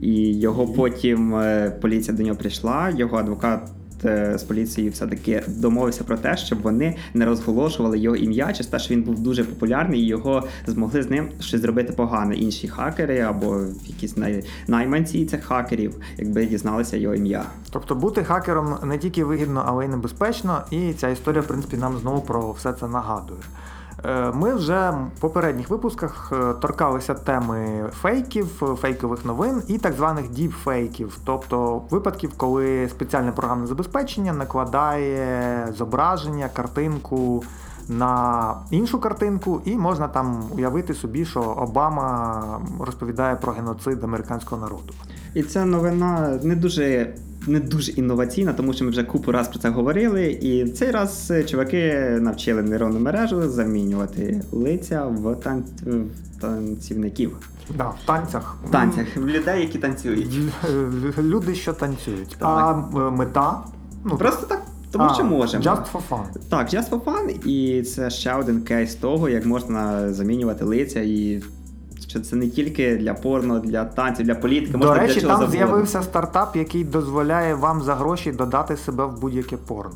І 0.02 0.38
його 0.38 0.66
потім 0.66 1.34
е, 1.34 1.72
поліція 1.80 2.16
до 2.16 2.22
нього 2.22 2.36
прийшла, 2.36 2.90
його 2.90 3.16
адвокат 3.16 3.60
Е, 4.04 4.38
з 4.38 4.42
поліцією 4.42 4.92
все-таки 4.92 5.42
домовився 5.46 6.04
про 6.04 6.16
те, 6.16 6.36
щоб 6.36 6.62
вони 6.62 6.96
не 7.14 7.24
розголошували 7.24 7.98
його 7.98 8.16
ім'я, 8.16 8.52
через 8.52 8.66
те, 8.66 8.78
що 8.78 8.94
він 8.94 9.02
був 9.02 9.20
дуже 9.20 9.44
популярний, 9.44 10.00
і 10.00 10.06
його 10.06 10.48
змогли 10.66 11.02
з 11.02 11.10
ним 11.10 11.28
щось 11.40 11.60
зробити 11.60 11.92
погане. 11.92 12.34
Інші 12.34 12.68
хакери 12.68 13.20
або 13.20 13.60
якісь 13.86 14.16
най... 14.16 14.44
найманці 14.68 15.26
цих 15.26 15.44
хакерів, 15.44 15.96
якби 16.18 16.46
дізналися 16.46 16.96
його 16.96 17.14
ім'я. 17.14 17.44
Тобто 17.70 17.94
бути 17.94 18.24
хакером 18.24 18.76
не 18.84 18.98
тільки 18.98 19.24
вигідно, 19.24 19.64
але 19.66 19.84
й 19.84 19.88
небезпечно, 19.88 20.62
і 20.70 20.92
ця 20.92 21.08
історія, 21.08 21.42
в 21.42 21.46
принципі, 21.46 21.76
нам 21.76 21.98
знову 21.98 22.20
про 22.20 22.52
все 22.52 22.72
це 22.72 22.88
нагадує. 22.88 23.40
Е, 24.04 24.32
ми 24.34 24.54
вже 24.54 24.90
в 24.90 25.20
попередніх 25.20 25.70
випусках 25.70 26.32
е, 26.32 26.54
торкалися 26.54 27.14
теми 27.14 27.84
фейків, 27.92 28.46
фейкових 28.80 29.24
новин 29.24 29.62
і 29.68 29.78
так 29.78 29.92
званих 29.92 30.30
діпфейків, 30.30 31.18
тобто 31.24 31.82
випадків, 31.90 32.32
коли 32.36 32.88
спеціальне 32.88 33.32
програмне 33.32 33.66
забезпечення 33.66 34.32
накладає 34.32 35.68
зображення, 35.76 36.48
картинку 36.48 37.44
на 37.88 38.54
іншу 38.70 39.00
картинку, 39.00 39.62
і 39.64 39.76
можна 39.76 40.08
там 40.08 40.44
уявити 40.50 40.94
собі, 40.94 41.24
що 41.24 41.40
Обама 41.40 42.60
розповідає 42.80 43.36
про 43.36 43.52
геноцид 43.52 44.04
американського 44.04 44.60
народу. 44.60 44.94
І 45.34 45.42
ця 45.42 45.64
новина 45.64 46.40
не 46.42 46.56
дуже 46.56 47.14
не 47.46 47.60
дуже 47.60 47.92
інноваційна, 47.92 48.52
тому 48.52 48.72
що 48.72 48.84
ми 48.84 48.90
вже 48.90 49.04
купу 49.04 49.32
раз 49.32 49.48
про 49.48 49.58
це 49.58 49.68
говорили. 49.68 50.26
І 50.26 50.68
цей 50.68 50.90
раз 50.90 51.30
е, 51.30 51.44
чуваки 51.44 51.94
навчили 52.20 52.62
нейронну 52.62 53.00
мережу 53.00 53.48
замінювати 53.50 54.42
лиця 54.52 55.04
в, 55.04 55.34
тан... 55.34 55.64
в 55.86 56.40
танцівників. 56.40 57.36
Да, 57.76 57.84
в 57.84 58.06
танцях. 58.06 58.56
В 58.68 58.70
танцях, 58.70 59.06
в 59.16 59.26
людей, 59.26 59.60
які 59.60 59.78
танцюють. 59.78 60.38
Люди, 61.18 61.54
що 61.54 61.72
танцюють. 61.72 62.36
Так. 62.38 62.48
А 62.48 62.84
е, 62.98 63.10
мета? 63.10 63.58
Ну, 64.04 64.16
Просто 64.16 64.46
так. 64.46 64.62
Тому 64.90 65.04
а, 65.04 65.14
що 65.14 65.24
можемо. 65.24 65.64
Just 65.64 65.92
for 65.92 66.00
fun. 66.10 66.24
Так, 66.48 66.68
just 66.68 66.90
for 66.90 67.00
fun. 67.00 67.46
І 67.46 67.82
це 67.82 68.10
ще 68.10 68.34
один 68.34 68.60
кейс 68.60 68.94
того, 68.94 69.28
як 69.28 69.46
можна 69.46 70.12
замінювати 70.12 70.64
лиця 70.64 71.00
і 71.00 71.42
що 72.08 72.20
це 72.20 72.36
не 72.36 72.48
тільки 72.48 72.96
для 72.96 73.14
порно, 73.14 73.58
для 73.58 73.84
танців, 73.84 74.26
для 74.26 74.34
політики. 74.34 74.78
До 74.78 74.94
речі, 74.94 75.14
для 75.14 75.20
чого 75.20 75.32
там 75.32 75.40
завгодно. 75.40 75.66
з'явився 75.66 76.02
стартап, 76.02 76.56
який 76.56 76.84
дозволяє 76.84 77.54
вам 77.54 77.82
за 77.82 77.94
гроші 77.94 78.32
додати 78.32 78.76
себе 78.76 79.04
в 79.06 79.20
будь-яке 79.20 79.56
порно. 79.56 79.94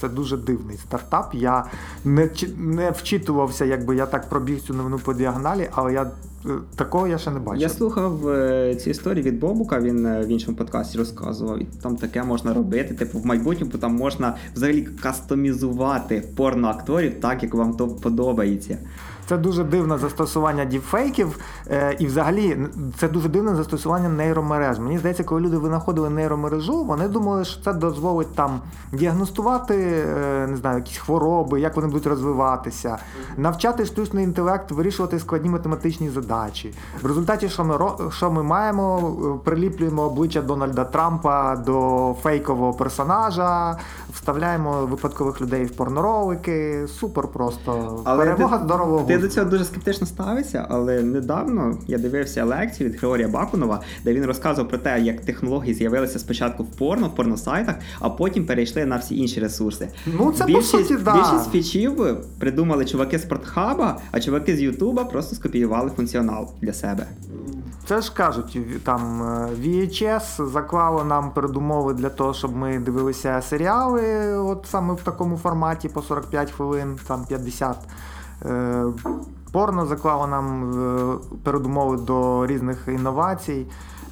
Це 0.00 0.08
дуже 0.08 0.36
дивний 0.36 0.76
стартап. 0.76 1.34
Я 1.34 1.64
не 2.04 2.30
не 2.56 2.90
вчитувався, 2.90 3.64
якби 3.64 3.96
я 3.96 4.06
так 4.06 4.28
пробіг 4.28 4.60
цю 4.60 4.74
новину 4.74 4.98
по 4.98 5.14
діагоналі, 5.14 5.68
але 5.72 5.92
я 5.92 6.02
е, 6.46 6.48
такого 6.76 7.06
я 7.06 7.18
ще 7.18 7.30
не 7.30 7.38
бачив. 7.38 7.62
Я 7.62 7.68
слухав 7.68 8.28
е, 8.28 8.74
ці 8.74 8.90
історії 8.90 9.22
від 9.22 9.40
Бобука. 9.40 9.80
Він 9.80 10.06
е, 10.06 10.20
в 10.20 10.28
іншому 10.28 10.56
подкасті 10.56 10.98
розказував. 10.98 11.62
І 11.62 11.66
там 11.82 11.96
таке 11.96 12.22
можна 12.22 12.54
робити. 12.54 12.94
Типу, 12.94 13.18
в 13.18 13.26
майбутньому 13.26 13.72
там 13.72 13.94
можна 13.94 14.36
взагалі 14.54 14.82
кастомізувати 14.82 16.24
порноакторів 16.36 17.20
так, 17.20 17.42
як 17.42 17.54
вам 17.54 17.74
то 17.74 17.88
подобається. 17.88 18.78
Це 19.28 19.36
дуже 19.36 19.64
дивне 19.64 19.98
застосування 19.98 20.64
діпфейків, 20.64 21.38
е, 21.70 21.96
і 21.98 22.06
взагалі 22.06 22.58
це 22.98 23.08
дуже 23.08 23.28
дивне 23.28 23.54
застосування 23.54 24.08
нейромереж. 24.08 24.78
Мені 24.78 24.98
здається, 24.98 25.24
коли 25.24 25.40
люди 25.40 25.56
винаходили 25.56 26.10
нейромережу, 26.10 26.84
вони 26.84 27.08
думали, 27.08 27.44
що 27.44 27.62
це 27.62 27.72
дозволить 27.72 28.34
там 28.34 28.60
діагностувати 28.92 29.74
е, 29.74 30.46
не 30.46 30.56
знаю, 30.56 30.78
якісь 30.78 30.98
хвороби, 30.98 31.60
як 31.60 31.76
вони 31.76 31.88
будуть 31.88 32.06
розвиватися, 32.06 32.98
навчати 33.36 33.86
штучний 33.86 34.24
інтелект, 34.24 34.70
вирішувати 34.70 35.18
складні 35.18 35.50
математичні 35.50 36.10
задачі. 36.10 36.74
В 37.02 37.06
результаті, 37.06 37.48
що 37.48 37.64
ми 37.64 37.78
що 38.10 38.30
ми 38.30 38.42
маємо, 38.42 39.16
приліплюємо 39.44 40.02
обличчя 40.02 40.42
Дональда 40.42 40.84
Трампа 40.84 41.56
до 41.56 42.14
фейкового 42.22 42.72
персонажа, 42.72 43.78
вставляємо 44.14 44.86
випадкових 44.86 45.40
людей 45.40 45.64
в 45.64 45.76
порноролики. 45.76 46.86
Супер 46.88 47.28
просто 47.28 48.02
Але 48.04 48.24
перемога 48.24 48.58
здорового. 48.58 49.04
Я 49.16 49.22
до 49.22 49.28
цього 49.28 49.50
дуже 49.50 49.64
скептично 49.64 50.06
ставився, 50.06 50.66
але 50.68 51.02
недавно 51.02 51.78
я 51.86 51.98
дивився 51.98 52.44
лекцію 52.44 52.90
від 52.90 52.98
Григорія 52.98 53.28
Бакунова, 53.28 53.80
де 54.04 54.14
він 54.14 54.24
розказував 54.24 54.68
про 54.68 54.78
те, 54.78 55.00
як 55.00 55.20
технології 55.20 55.74
з'явилися 55.74 56.18
спочатку 56.18 56.62
в 56.62 56.66
порно, 56.66 57.08
в 57.08 57.14
порносайтах, 57.14 57.74
а 58.00 58.10
потім 58.10 58.46
перейшли 58.46 58.86
на 58.86 58.96
всі 58.96 59.18
інші 59.18 59.40
ресурси. 59.40 59.88
Ну 60.06 60.32
це 60.32 60.44
більшість, 60.44 60.72
по 60.72 60.78
суті, 60.78 60.96
да. 60.96 61.14
більшість 61.14 61.50
фічів 61.52 62.16
придумали 62.38 62.84
чуваки 62.84 63.18
з 63.18 63.24
портхаба, 63.24 64.00
а 64.10 64.20
чуваки 64.20 64.56
з 64.56 64.62
Ютуба 64.62 65.04
просто 65.04 65.36
скопіювали 65.36 65.90
функціонал 65.96 66.50
для 66.60 66.72
себе. 66.72 67.06
Це 67.88 68.00
ж 68.00 68.12
кажуть, 68.14 68.58
там 68.84 69.22
е, 69.22 69.48
VHS 69.62 70.52
заклало 70.52 71.04
нам 71.04 71.30
передумови 71.30 71.94
для 71.94 72.08
того, 72.08 72.34
щоб 72.34 72.56
ми 72.56 72.78
дивилися 72.78 73.42
серіали, 73.42 74.36
от 74.38 74.66
саме 74.70 74.94
в 74.94 75.00
такому 75.00 75.36
форматі 75.36 75.88
по 75.88 76.02
45 76.02 76.50
хвилин, 76.50 76.98
там 77.06 77.24
50. 77.28 77.76
Е, 78.44 78.84
порно 79.52 79.86
заклало 79.86 80.26
нам 80.26 80.72
е, 80.72 81.18
передумови 81.42 81.96
до 81.96 82.46
різних 82.46 82.88
інновацій. 82.88 83.66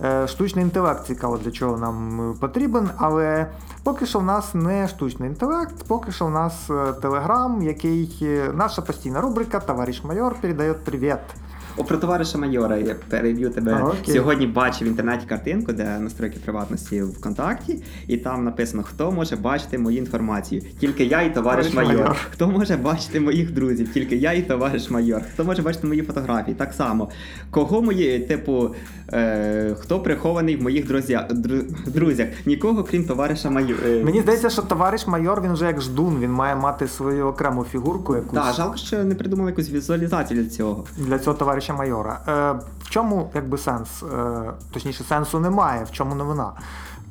Е, 0.04 0.28
штучний 0.28 0.64
інтелект 0.64 1.06
цікаво, 1.06 1.38
для 1.38 1.50
чого 1.50 1.78
нам 1.78 2.34
потрібен, 2.40 2.90
але 2.96 3.46
поки 3.84 4.06
що 4.06 4.18
в 4.18 4.24
нас 4.24 4.54
не 4.54 4.88
штучний 4.88 5.28
інтелект, 5.28 5.84
поки 5.88 6.12
що 6.12 6.26
в 6.26 6.30
нас 6.30 6.70
телеграм, 7.02 7.62
який 7.62 8.40
наша 8.54 8.82
постійна 8.82 9.20
рубрика 9.20 9.60
Товариш 9.60 10.04
майор 10.04 10.34
передає 10.40 10.74
привіт. 10.74 11.18
О, 11.76 11.84
про 11.84 11.96
товариша 11.98 12.38
майора 12.38 12.76
я 12.76 12.96
переб'ю 13.08 13.50
тебе. 13.50 13.72
А, 13.72 14.12
Сьогодні 14.12 14.46
бачив 14.46 14.86
в 14.88 14.90
інтернеті 14.90 15.26
картинку, 15.28 15.72
де 15.72 15.98
настройки 15.98 16.38
приватності 16.44 17.02
в 17.02 17.10
ВКонтакті, 17.10 17.82
і 18.06 18.16
там 18.16 18.44
написано, 18.44 18.82
хто 18.82 19.12
може 19.12 19.36
бачити 19.36 19.78
мою 19.78 19.98
інформацію. 19.98 20.62
Тільки 20.80 21.04
я 21.04 21.22
і 21.22 21.34
товариш, 21.34 21.66
товариш 21.66 21.88
майор. 21.90 22.02
майор. 22.02 22.16
Хто 22.30 22.48
може 22.48 22.76
бачити 22.76 23.20
моїх 23.20 23.52
друзів? 23.52 23.92
Тільки 23.92 24.16
я 24.16 24.32
і 24.32 24.42
товариш 24.42 24.90
майор. 24.90 25.22
Хто 25.34 25.44
може 25.44 25.62
бачити 25.62 25.86
мої 25.86 26.02
фотографії? 26.02 26.54
Так 26.54 26.72
само. 26.72 27.08
Кого 27.50 27.82
мої, 27.82 28.18
типу, 28.18 28.74
е, 29.12 29.76
хто 29.80 30.00
прихований 30.00 30.56
в 30.56 30.62
моїх 30.62 30.86
друзях? 30.86 31.24
друзях? 31.86 32.28
Нікого, 32.46 32.84
крім 32.84 33.04
товариша 33.04 33.50
майор. 33.50 33.78
Е, 33.86 34.04
Мені 34.04 34.20
здається, 34.20 34.50
що 34.50 34.62
товариш 34.62 35.06
майор 35.06 35.42
він 35.42 35.52
вже 35.52 35.66
як 35.66 35.80
ждун, 35.80 36.20
він 36.20 36.30
має 36.30 36.56
мати 36.56 36.88
свою 36.88 37.26
окрему 37.26 37.64
фігурку. 37.64 38.14
якусь. 38.16 38.38
Так, 38.38 38.54
жалко, 38.54 38.76
що 38.76 39.04
не 39.04 39.14
придумали 39.14 39.50
якусь 39.50 39.70
візуалізацію 39.70 40.42
для 40.42 40.50
цього. 40.50 40.84
Для 40.98 41.18
цього 41.18 41.36
товариша 41.36 41.63
товариша 41.64 41.74
майора. 41.74 42.20
Е, 42.28 42.52
В 42.84 42.90
чому 42.90 43.30
якби 43.34 43.58
сенс? 43.58 44.02
Е, 44.02 44.52
Точніше, 44.72 45.04
сенсу 45.04 45.40
немає, 45.40 45.84
в 45.84 45.90
чому 45.90 46.14
новина. 46.14 46.52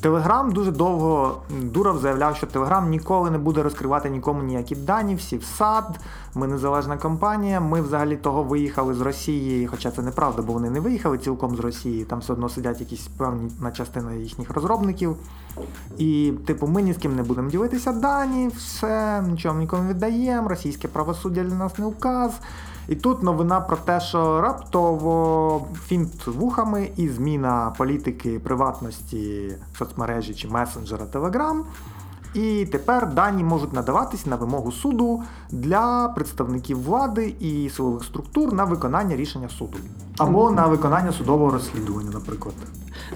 Телеграм 0.01 0.51
дуже 0.51 0.71
довго 0.71 1.41
Дуров 1.61 1.97
заявляв, 1.97 2.35
що 2.35 2.47
Телеграм 2.47 2.89
ніколи 2.89 3.31
не 3.31 3.37
буде 3.37 3.63
розкривати 3.63 4.09
нікому 4.09 4.43
ніякі 4.43 4.75
дані, 4.75 5.15
всі 5.15 5.37
в 5.37 5.43
сад, 5.43 5.99
ми 6.35 6.47
незалежна 6.47 6.97
компанія. 6.97 7.59
Ми 7.59 7.81
взагалі 7.81 8.15
того 8.17 8.43
виїхали 8.43 8.93
з 8.93 9.01
Росії, 9.01 9.67
хоча 9.67 9.91
це 9.91 10.01
неправда, 10.01 10.41
бо 10.41 10.53
вони 10.53 10.69
не 10.69 10.79
виїхали 10.79 11.17
цілком 11.17 11.55
з 11.55 11.59
Росії, 11.59 12.05
там 12.05 12.19
все 12.19 12.33
одно 12.33 12.49
сидять 12.49 12.79
якісь 12.79 13.07
певні 13.17 13.51
частина 13.73 14.13
їхніх 14.13 14.49
розробників. 14.49 15.15
І, 15.97 16.33
типу, 16.47 16.67
ми 16.67 16.81
ні 16.81 16.93
з 16.93 16.97
ким 16.97 17.15
не 17.15 17.23
будемо 17.23 17.49
ділитися 17.49 17.91
дані, 17.91 18.51
все, 18.57 19.21
нічого 19.21 19.59
нікому 19.59 19.83
не 19.83 19.89
віддаємо, 19.89 20.47
російське 20.47 20.87
правосуддя 20.87 21.43
для 21.43 21.55
нас 21.55 21.77
не 21.77 21.85
указ. 21.85 22.31
І 22.87 22.95
тут 22.95 23.23
новина 23.23 23.61
про 23.61 23.77
те, 23.77 23.99
що 23.99 24.41
раптово 24.41 25.67
фінт 25.85 26.27
вухами 26.27 26.89
і 26.97 27.09
зміна 27.09 27.73
політики 27.77 28.39
приватності 28.39 29.51
соцмережі 29.77 30.33
чи 30.33 30.47
месенджера 30.47 31.05
Telegram. 31.13 31.61
І 32.33 32.65
тепер 32.71 33.13
дані 33.13 33.43
можуть 33.43 33.73
надаватись 33.73 34.25
на 34.25 34.35
вимогу 34.35 34.71
суду 34.71 35.23
для 35.51 36.13
представників 36.15 36.83
влади 36.83 37.35
і 37.39 37.69
силових 37.69 38.03
структур 38.03 38.53
на 38.53 38.63
виконання 38.63 39.15
рішення 39.15 39.49
суду 39.49 39.77
або 40.17 40.51
на 40.51 40.67
виконання 40.67 41.11
судового 41.11 41.51
розслідування, 41.51 42.09
наприклад. 42.13 42.55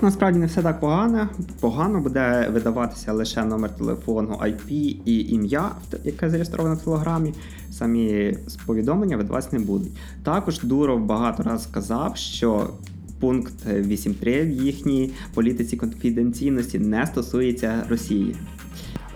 Насправді 0.02 0.40
не 0.40 0.46
все 0.46 0.62
так 0.62 0.80
погано. 0.80 1.28
Погано 1.60 2.00
буде 2.00 2.50
видаватися 2.54 3.14
лише 3.14 3.44
номер 3.44 3.76
телефону, 3.76 4.36
IP 4.42 4.72
і 5.06 5.34
ім'я, 5.34 5.72
яке 6.04 6.30
зареєстровано 6.30 6.76
в 6.76 6.82
телеграмі. 6.82 7.34
Самі 7.78 8.38
повідомлення 8.66 9.18
видаватися 9.18 9.50
не 9.58 9.66
будуть. 9.66 9.92
Також 10.24 10.60
Дуров 10.60 11.06
багато 11.06 11.44
разів 11.44 11.70
сказав, 11.70 12.18
що. 12.18 12.70
Пункт 13.20 13.54
8.3 13.68 14.46
в 14.46 14.52
їхній 14.52 15.14
політиці 15.34 15.78
конфіденційності 15.78 16.80
не 16.80 17.06
стосується 17.06 17.84
Росії. 17.90 18.36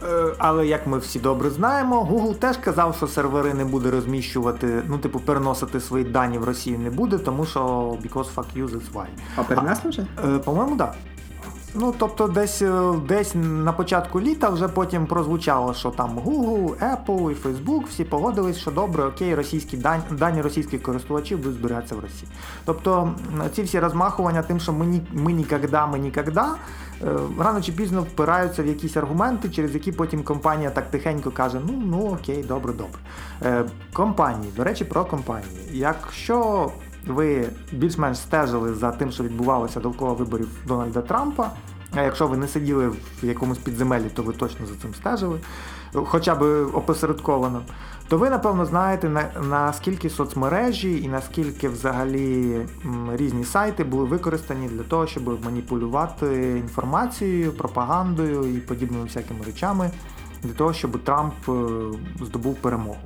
Е, 0.04 0.34
але 0.38 0.68
як 0.68 0.88
ми 0.88 0.98
всі 0.98 1.20
добре 1.20 1.50
знаємо, 1.50 2.08
Google 2.12 2.36
теж 2.36 2.58
казав, 2.58 2.96
що 2.98 3.08
сервери 3.08 3.54
не 3.54 3.66
буде 3.66 3.92
розміщувати, 3.92 4.84
ну, 4.88 4.98
типу, 4.98 5.20
переносити 5.20 5.80
свої 5.80 6.06
дані 6.06 6.38
в 6.38 6.44
Росію 6.44 6.80
не 6.80 6.90
буде, 6.90 7.18
тому 7.18 7.46
що 7.46 7.60
because 8.04 8.36
fuck 8.36 8.46
you, 8.58 8.70
that's 8.70 8.94
why. 8.94 9.06
А 9.36 9.44
перенесли 9.44 9.90
вже? 9.90 10.06
Е, 10.26 10.38
По-моєму, 10.38 10.78
так. 10.78 10.90
Да. 10.90 10.96
Ну, 11.74 11.94
тобто, 11.98 12.28
десь 12.28 12.62
е, 12.62 12.94
десь 13.08 13.36
на 13.36 13.74
початку 13.74 14.22
літа 14.22 14.50
вже 14.50 14.68
потім 14.68 15.06
прозвучало, 15.06 15.74
що 15.74 15.90
там 15.90 16.20
Google, 16.20 16.76
Apple 16.76 17.32
і 17.32 17.36
Facebook 17.36 17.84
всі 17.90 18.04
погодились, 18.04 18.58
що 18.58 18.72
добре, 18.72 19.04
окей, 19.04 19.36
російські 19.36 19.78
дані, 19.78 20.04
дані 20.12 20.42
російських 20.42 20.82
користувачів 20.84 21.38
будуть 21.38 21.54
збиратися 21.54 21.96
в 21.96 22.00
Росії. 22.00 22.32
Тобто 22.66 23.14
ці 23.56 23.64
всі 23.64 23.80
розмахування 23.80 24.44
тим, 24.44 24.60
що 24.60 24.74
ми 24.74 24.86
ні, 24.86 25.02
ми 25.14 25.34
ніколи, 25.34 25.88
ми 25.92 26.00
ніколи, 26.00 26.32
Е, 27.04 27.18
рано 27.40 27.62
чи 27.62 27.72
пізно 27.72 28.02
впираються 28.02 28.64
в 28.64 28.68
якісь 28.68 28.98
аргументи, 28.98 29.50
через 29.50 29.74
які 29.74 29.92
потім 29.92 30.24
компанія 30.24 30.70
так 30.70 30.92
тихенько 30.92 31.32
каже: 31.32 31.62
ну 31.68 31.84
ну 31.86 32.14
окей, 32.14 32.44
добре, 32.44 32.74
добре. 32.74 33.00
Е, 33.44 33.66
компанії, 33.94 34.54
до 34.56 34.64
речі, 34.64 34.86
про 34.86 35.06
компанії. 35.06 35.52
Якщо 35.72 36.72
ви 37.08 37.50
більш-менш 37.72 38.18
стежили 38.18 38.74
за 38.74 38.92
тим, 38.92 39.12
що 39.12 39.24
відбувалося 39.24 39.80
довкола 39.80 40.14
виборів 40.14 40.50
Дональда 40.68 41.02
Трампа, 41.02 41.52
а 41.96 42.02
якщо 42.02 42.28
ви 42.28 42.38
не 42.38 42.48
сиділи 42.48 42.88
в 42.88 42.98
якомусь 43.24 43.58
підземелі, 43.58 44.06
то 44.14 44.24
ви 44.24 44.34
точно 44.34 44.66
за 44.66 44.76
цим 44.76 44.94
стежили, 44.94 45.40
хоча 45.94 46.36
б 46.36 46.44
опосередковано 46.74 47.62
то 48.12 48.18
ви, 48.18 48.30
напевно, 48.30 48.66
знаєте, 48.66 49.10
на, 49.10 49.30
наскільки 49.50 50.10
соцмережі 50.10 51.04
і 51.04 51.08
наскільки 51.08 51.70
взагалі 51.70 52.62
різні 53.14 53.44
сайти 53.44 53.84
були 53.84 54.04
використані 54.04 54.68
для 54.68 54.84
того, 54.84 55.08
щоб 55.08 55.46
маніпулювати 55.46 56.58
інформацією, 56.60 57.52
пропагандою 57.52 58.56
і 58.56 58.58
подібними 58.58 59.04
всякими 59.04 59.46
речами, 59.46 59.92
для 60.44 60.54
того, 60.54 60.74
щоб 60.74 61.04
Трамп 61.04 61.34
е, 61.50 61.52
здобув 62.26 62.56
перемогу. 62.56 62.98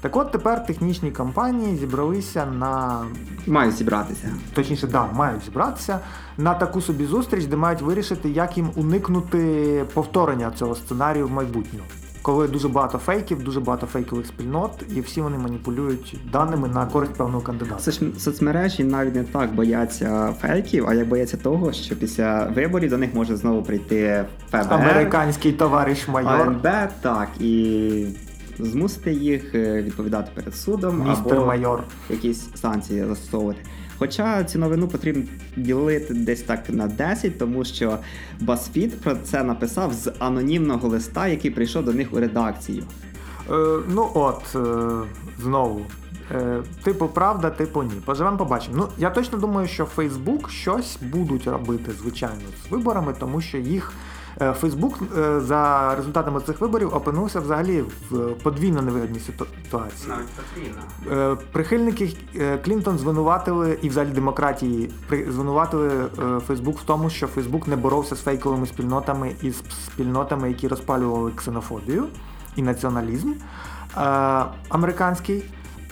Так 0.00 0.16
от 0.16 0.32
тепер 0.32 0.66
технічні 0.66 1.10
компанії 1.10 1.76
зібралися 1.76 2.46
на. 2.46 3.04
Мають 3.46 3.74
зібратися. 3.74 4.34
Точніше, 4.54 4.86
да, 4.86 5.06
мають 5.12 5.44
зібратися 5.44 6.00
на 6.38 6.54
таку 6.54 6.80
собі 6.80 7.04
зустріч, 7.04 7.44
де 7.44 7.56
мають 7.56 7.82
вирішити, 7.82 8.30
як 8.30 8.56
їм 8.56 8.70
уникнути 8.76 9.84
повторення 9.94 10.52
цього 10.56 10.74
сценарію 10.74 11.26
в 11.26 11.30
майбутньому 11.30 11.84
коли 12.28 12.48
дуже 12.48 12.68
багато 12.68 12.98
фейків, 12.98 13.42
дуже 13.42 13.60
багато 13.60 13.86
фейкових 13.86 14.26
спільнот, 14.26 14.70
і 14.96 15.00
всі 15.00 15.20
вони 15.20 15.38
маніпулюють 15.38 16.16
даними 16.32 16.68
на 16.68 16.86
користь 16.86 17.12
певного 17.14 17.40
кандидата. 17.40 17.92
Соцмережі 18.18 18.84
навіть 18.84 19.14
не 19.14 19.24
так 19.24 19.54
бояться 19.54 20.34
фейків, 20.40 20.88
а 20.88 20.94
як 20.94 21.08
бояться 21.08 21.36
того, 21.36 21.72
що 21.72 21.96
після 21.96 22.44
виборів 22.44 22.90
до 22.90 22.98
них 22.98 23.14
може 23.14 23.36
знову 23.36 23.62
прийти 23.62 24.24
ФБР, 24.50 24.72
американський 24.72 25.52
товариш 25.52 26.08
майор 26.08 26.30
АНБ, 26.30 26.68
так 27.00 27.28
і. 27.40 28.06
Змусити 28.58 29.12
їх 29.12 29.54
е, 29.54 29.82
відповідати 29.82 30.30
перед 30.34 30.54
судом 30.54 31.08
Містер 31.08 31.36
або 31.36 31.46
майор. 31.46 31.82
якісь 32.10 32.48
санкції 32.54 33.04
застосовувати. 33.04 33.60
Хоча 33.98 34.44
цю 34.44 34.58
новину 34.58 34.88
потрібно 34.88 35.22
ділити 35.56 36.14
десь 36.14 36.42
так 36.42 36.70
на 36.70 36.86
10, 36.86 37.38
тому 37.38 37.64
що 37.64 37.98
BuzzFeed 38.40 38.90
про 38.90 39.16
це 39.16 39.42
написав 39.44 39.92
з 39.92 40.12
анонімного 40.18 40.88
листа, 40.88 41.28
який 41.28 41.50
прийшов 41.50 41.84
до 41.84 41.92
них 41.92 42.12
у 42.12 42.20
редакцію. 42.20 42.82
Е, 43.50 43.78
Ну 43.88 44.10
от, 44.14 44.42
е, 44.54 45.06
знову. 45.42 45.86
Е, 46.34 46.62
Типу, 46.84 47.06
правда, 47.08 47.50
типу 47.50 47.82
ні. 47.82 47.90
Поживемо, 48.04 48.36
побачимо. 48.36 48.76
Ну, 48.76 48.88
я 48.98 49.10
точно 49.10 49.38
думаю, 49.38 49.68
що 49.68 49.88
Facebook 49.96 50.48
щось 50.48 50.98
будуть 51.02 51.46
робити, 51.46 51.92
звичайно, 52.02 52.40
з 52.66 52.70
виборами, 52.70 53.14
тому 53.20 53.40
що 53.40 53.58
їх 53.58 53.92
Фейсбук 54.38 54.98
е, 55.18 55.40
за 55.40 55.94
результатами 55.96 56.40
цих 56.40 56.60
виборів 56.60 56.94
опинився 56.94 57.40
взагалі 57.40 57.84
в 58.10 58.30
подвійно 58.42 58.82
невигідній 58.82 59.20
ситуації. 59.20 60.08
Навіть 60.08 60.28
потрібно. 60.28 61.32
Е, 61.32 61.36
прихильники 61.52 62.16
Клінтон 62.64 62.98
звинуватили 62.98 63.78
і 63.82 63.88
взагалі 63.88 64.10
демократії 64.10 64.90
звинуватили 65.28 65.90
Фейсбук 66.46 66.78
в 66.78 66.82
тому, 66.82 67.10
що 67.10 67.26
Фейсбук 67.26 67.68
не 67.68 67.76
боровся 67.76 68.16
з 68.16 68.20
фейковими 68.20 68.66
спільнотами 68.66 69.32
і 69.42 69.50
з 69.50 69.62
спільнотами, 69.86 70.48
які 70.48 70.68
розпалювали 70.68 71.30
ксенофобію 71.30 72.04
і 72.56 72.62
націоналізм 72.62 73.32
американський. 74.68 75.44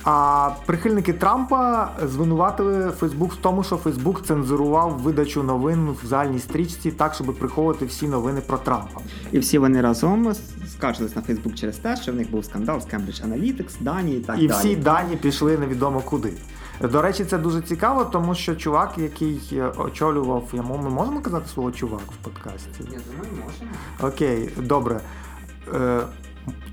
А 0.09 0.51
прихильники 0.65 1.13
Трампа 1.13 1.89
звинуватили 2.03 2.91
Фейсбук 2.91 3.33
в 3.33 3.35
тому, 3.35 3.63
що 3.63 3.77
Фейсбук 3.77 4.25
цензурував 4.25 4.91
видачу 4.91 5.43
новин 5.43 5.95
в 6.03 6.05
загальній 6.05 6.39
стрічці 6.39 6.91
так, 6.91 7.13
щоб 7.13 7.39
приховувати 7.39 7.85
всі 7.85 8.07
новини 8.07 8.41
про 8.47 8.57
Трампа. 8.57 9.01
І 9.31 9.39
всі 9.39 9.57
вони 9.57 9.81
разом 9.81 10.33
скаржились 10.67 11.15
на 11.15 11.21
Фейсбук 11.21 11.55
через 11.55 11.77
те, 11.77 11.95
що 11.95 12.11
в 12.11 12.15
них 12.15 12.31
був 12.31 12.45
скандал 12.45 12.79
з 12.79 12.85
Cambridge 12.85 13.27
Analytics, 13.27 13.71
дані 13.81 14.15
і 14.15 14.19
так 14.19 14.39
і 14.39 14.47
далі. 14.47 14.59
всі 14.59 14.75
дані 14.75 15.15
пішли 15.15 15.57
невідомо 15.57 15.99
куди. 16.01 16.33
До 16.81 17.01
речі, 17.01 17.25
це 17.25 17.37
дуже 17.37 17.61
цікаво, 17.61 18.05
тому 18.05 18.35
що 18.35 18.55
чувак, 18.55 18.93
який 18.97 19.61
очолював, 19.77 20.43
йому 20.53 20.77
ми 20.83 20.89
можемо 20.89 21.21
казати 21.21 21.49
слово 21.53 21.71
чувак 21.71 22.11
в 22.21 22.23
подкасті? 22.23 22.69
Я 22.79 22.83
думаю, 22.85 23.43
можемо. 23.45 23.71
Окей, 24.01 24.49
добре. 24.57 24.99
Е, 25.73 26.01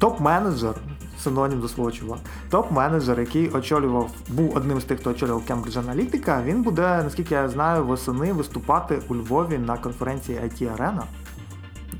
Топ-менеджер 0.00 0.74
синонім 1.18 1.60
до 1.60 1.68
свого 1.68 1.92
чува. 1.92 2.18
Топ-менеджер, 2.50 3.20
який 3.20 3.50
очолював, 3.50 4.10
був 4.28 4.56
одним 4.56 4.80
з 4.80 4.84
тих, 4.84 5.00
хто 5.00 5.10
очолював 5.10 5.42
Cambridge 5.48 5.84
Analytica, 5.84 6.44
він 6.44 6.62
буде, 6.62 7.02
наскільки 7.04 7.34
я 7.34 7.48
знаю, 7.48 7.84
восени 7.84 8.32
виступати 8.32 9.02
у 9.08 9.14
Львові 9.14 9.58
на 9.58 9.76
конференції 9.76 10.38
IT 10.38 10.76
Arena. 10.76 11.02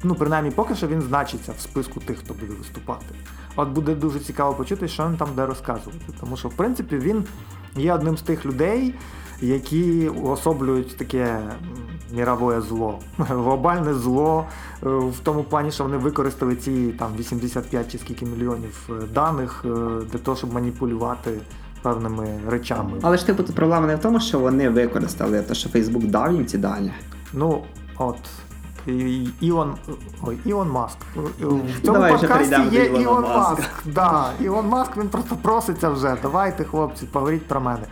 Ну, 0.03 0.15
принаймні, 0.15 0.51
поки 0.51 0.75
що 0.75 0.87
він 0.87 1.03
значиться 1.03 1.53
в 1.53 1.61
списку 1.61 2.01
тих, 2.01 2.19
хто 2.19 2.35
буде 2.35 2.53
виступати. 2.59 3.07
От 3.57 3.69
буде 3.69 3.95
дуже 3.95 4.21
цікаво 4.21 4.55
почути, 4.55 4.89
що 4.89 5.09
він 5.09 5.17
там 5.17 5.29
буде 5.29 5.47
розказувати. 5.47 6.05
Тому 6.21 6.37
що, 6.37 6.49
в 6.49 6.55
принципі, 6.55 6.97
він 6.97 7.25
є 7.77 7.95
одним 7.95 8.17
з 8.17 8.23
тих 8.23 8.47
людей, 8.47 8.95
які 9.41 10.09
уособлюють 10.09 10.97
таке 10.97 11.39
мірове 12.17 12.61
зло, 12.61 12.99
глобальне 13.19 13.95
зло 13.95 14.45
е, 14.83 14.89
в 14.89 15.19
тому 15.23 15.45
плані, 15.45 15.71
що 15.71 15.85
вони 15.85 15.97
використали 15.97 16.57
ці 16.57 16.95
там 16.99 17.11
85 17.19 17.93
чи 17.93 17.99
скільки 17.99 18.27
мільйонів 18.27 18.89
е, 18.91 18.93
даних 19.15 19.65
е, 19.65 19.69
для 20.13 20.19
того, 20.19 20.37
щоб 20.37 20.55
маніпулювати. 20.55 21.41
Певними 21.83 22.41
речами. 22.49 22.93
Але 23.03 23.17
ж 23.17 23.27
типу 23.27 23.43
проблема 23.43 23.87
не 23.87 23.97
в 23.97 23.99
тому, 23.99 24.21
що 24.21 24.39
вони 24.39 24.69
використали, 24.69 25.43
те, 25.43 25.55
що 25.55 25.69
Фейсбук 25.69 26.05
дав 26.05 26.33
їм 26.33 26.47
ці 26.47 26.59
дані. 26.59 26.93
Ну, 27.33 27.63
от 27.99 28.17
Ілон 29.41 29.75
ой, 30.23 30.39
Ілон 30.45 30.71
Маск. 30.71 30.99
В 31.17 31.81
цьому 31.85 31.99
Давай 31.99 32.13
подкасті 32.13 32.63
є 32.73 32.85
Ілон 32.85 33.23
Маск. 33.23 33.71
Да, 33.85 34.31
Ілон 34.41 34.69
Маск 34.69 34.97
він 34.97 35.09
просто 35.09 35.37
проситься 35.37 35.91
вже. 35.91 36.17
Давайте, 36.23 36.65
хлопці, 36.65 37.07
поговоріть 37.07 37.47
про 37.47 37.61
мене. 37.61 37.83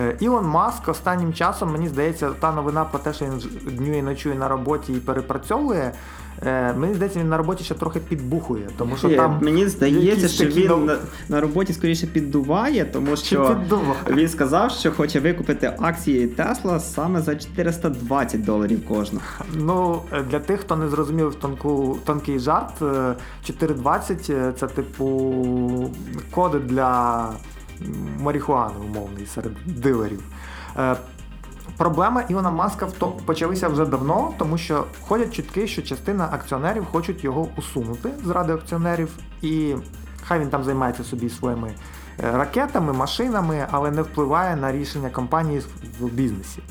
Е, 0.00 0.16
Ілон 0.20 0.46
Маск 0.46 0.88
останнім 0.88 1.32
часом, 1.32 1.72
мені 1.72 1.88
здається, 1.88 2.30
та 2.40 2.52
новина 2.52 2.84
про 2.84 2.98
те, 2.98 3.12
що 3.12 3.24
він 3.24 3.42
днює 3.76 3.98
і 3.98 4.02
ночує 4.02 4.34
на 4.34 4.48
роботі 4.48 4.92
і 4.92 4.96
перепрацьовує. 4.96 5.92
Е, 6.46 6.72
мені 6.72 6.94
здається, 6.94 7.18
він 7.20 7.28
на 7.28 7.36
роботі 7.36 7.64
ще 7.64 7.74
трохи 7.74 8.00
підбухує, 8.00 8.68
тому 8.78 8.96
що 8.96 9.08
Є, 9.08 9.16
там 9.16 9.38
мені 9.42 9.68
здається, 9.68 10.28
що 10.28 10.44
він 10.44 10.68
нов... 10.68 10.84
на, 10.84 10.96
на 11.28 11.40
роботі 11.40 11.72
скоріше 11.72 12.06
піддуває, 12.06 12.84
тому 12.84 13.16
що 13.16 13.48
піддуває? 13.48 13.94
він 14.10 14.28
сказав, 14.28 14.70
що 14.70 14.92
хоче 14.92 15.20
викупити 15.20 15.74
акції 15.80 16.26
Тесла 16.26 16.80
саме 16.80 17.20
за 17.20 17.36
420 17.36 18.44
доларів 18.44 18.88
кожну. 18.88 19.20
Ну 19.54 20.02
е, 20.12 20.22
для 20.22 20.38
тих, 20.38 20.60
хто 20.60 20.76
не 20.76 20.88
зрозумів 20.88 21.34
тонку 21.34 21.98
тонкий 22.04 22.38
жарт, 22.38 22.74
420 23.44 24.30
е, 24.30 24.52
це 24.60 24.66
типу 24.66 25.90
коди 26.30 26.58
для 26.58 27.28
марихуани 28.20 28.74
умовний 28.84 29.26
серед 29.26 29.52
дилерів. 29.66 30.22
Проблема 31.76 32.22
Ілона 32.22 32.50
Маска 32.50 32.86
в 32.86 32.92
то 32.92 33.08
почалися 33.08 33.68
вже 33.68 33.86
давно, 33.86 34.34
тому 34.38 34.58
що 34.58 34.84
ходять 35.00 35.34
чутки, 35.34 35.66
що 35.66 35.82
частина 35.82 36.28
акціонерів 36.32 36.84
хочуть 36.84 37.24
його 37.24 37.48
усунути 37.56 38.10
з 38.24 38.30
ради 38.30 38.52
акціонерів, 38.52 39.08
і 39.42 39.74
хай 40.24 40.40
він 40.40 40.48
там 40.48 40.64
займається 40.64 41.04
собі 41.04 41.30
своїми 41.30 41.70
ракетами, 42.18 42.92
машинами, 42.92 43.66
але 43.70 43.90
не 43.90 44.02
впливає 44.02 44.56
на 44.56 44.72
рішення 44.72 45.10
компанії 45.10 45.62
в 46.00 46.06
бізнесі. 46.06 46.62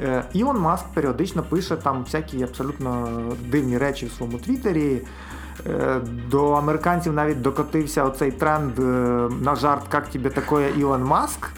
Е, 0.00 0.24
Ілон 0.32 0.58
Маск 0.58 0.84
періодично 0.94 1.42
пише 1.42 1.76
там 1.76 2.02
всякі 2.02 2.42
абсолютно 2.42 3.08
дивні 3.48 3.78
речі 3.78 4.06
в 4.06 4.12
своєму 4.12 4.38
твіттері. 4.38 5.02
Е, 5.66 6.00
до 6.30 6.52
американців 6.52 7.12
навіть 7.12 7.42
докотився 7.42 8.04
оцей 8.04 8.32
тренд 8.32 8.78
на 9.42 9.54
жарт 9.54 9.82
«Как 9.88 10.08
тебе 10.08 10.30
такое 10.30 10.70
Ілон 10.70 11.04
Маск. 11.04 11.50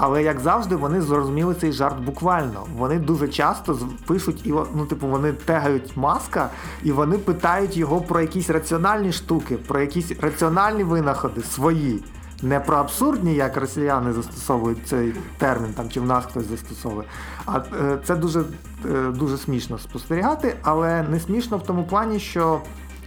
Але 0.00 0.22
як 0.22 0.40
завжди, 0.40 0.76
вони 0.76 1.00
зрозуміли 1.00 1.54
цей 1.54 1.72
жарт 1.72 2.00
буквально. 2.00 2.66
Вони 2.76 2.98
дуже 2.98 3.28
часто 3.28 3.78
пишуть 4.06 4.46
і 4.46 4.54
ну, 4.74 4.86
типу, 4.86 5.06
вони 5.06 5.32
тегають 5.32 5.96
маска, 5.96 6.50
і 6.82 6.92
вони 6.92 7.18
питають 7.18 7.76
його 7.76 8.00
про 8.00 8.20
якісь 8.20 8.50
раціональні 8.50 9.12
штуки, 9.12 9.56
про 9.56 9.80
якісь 9.80 10.12
раціональні 10.20 10.84
винаходи 10.84 11.42
свої. 11.42 12.04
Не 12.42 12.60
про 12.60 12.76
абсурдні, 12.76 13.34
як 13.34 13.56
росіяни 13.56 14.12
застосовують 14.12 14.86
цей 14.86 15.14
термін, 15.38 15.74
там 15.76 15.90
чи 15.90 16.00
в 16.00 16.04
нас 16.04 16.24
хтось 16.24 16.46
застосовує. 16.46 17.06
А 17.46 17.58
е, 17.58 17.98
це 18.04 18.16
дуже 18.16 18.40
е, 18.40 19.10
дуже 19.10 19.38
смішно 19.38 19.78
спостерігати, 19.78 20.56
але 20.62 21.02
не 21.02 21.20
смішно 21.20 21.56
в 21.56 21.62
тому 21.62 21.84
плані, 21.84 22.20
що 22.20 22.60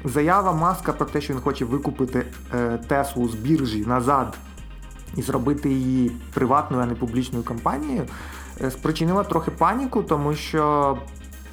заява 0.03 0.53
маска 0.53 0.93
про 0.93 1.05
те, 1.05 1.21
що 1.21 1.33
він 1.33 1.41
хоче 1.41 1.65
викупити 1.65 2.25
е, 2.55 2.79
Теслу 2.87 3.29
з 3.29 3.35
біржі 3.35 3.85
назад 3.85 4.37
і 5.15 5.21
зробити 5.21 5.69
її 5.69 6.11
приватною, 6.33 6.83
а 6.83 6.85
не 6.85 6.95
публічною 6.95 7.43
компанією, 7.43 8.05
е, 8.61 8.71
спричинила 8.71 9.23
трохи 9.23 9.51
паніку, 9.51 10.03
тому 10.03 10.33
що 10.33 10.97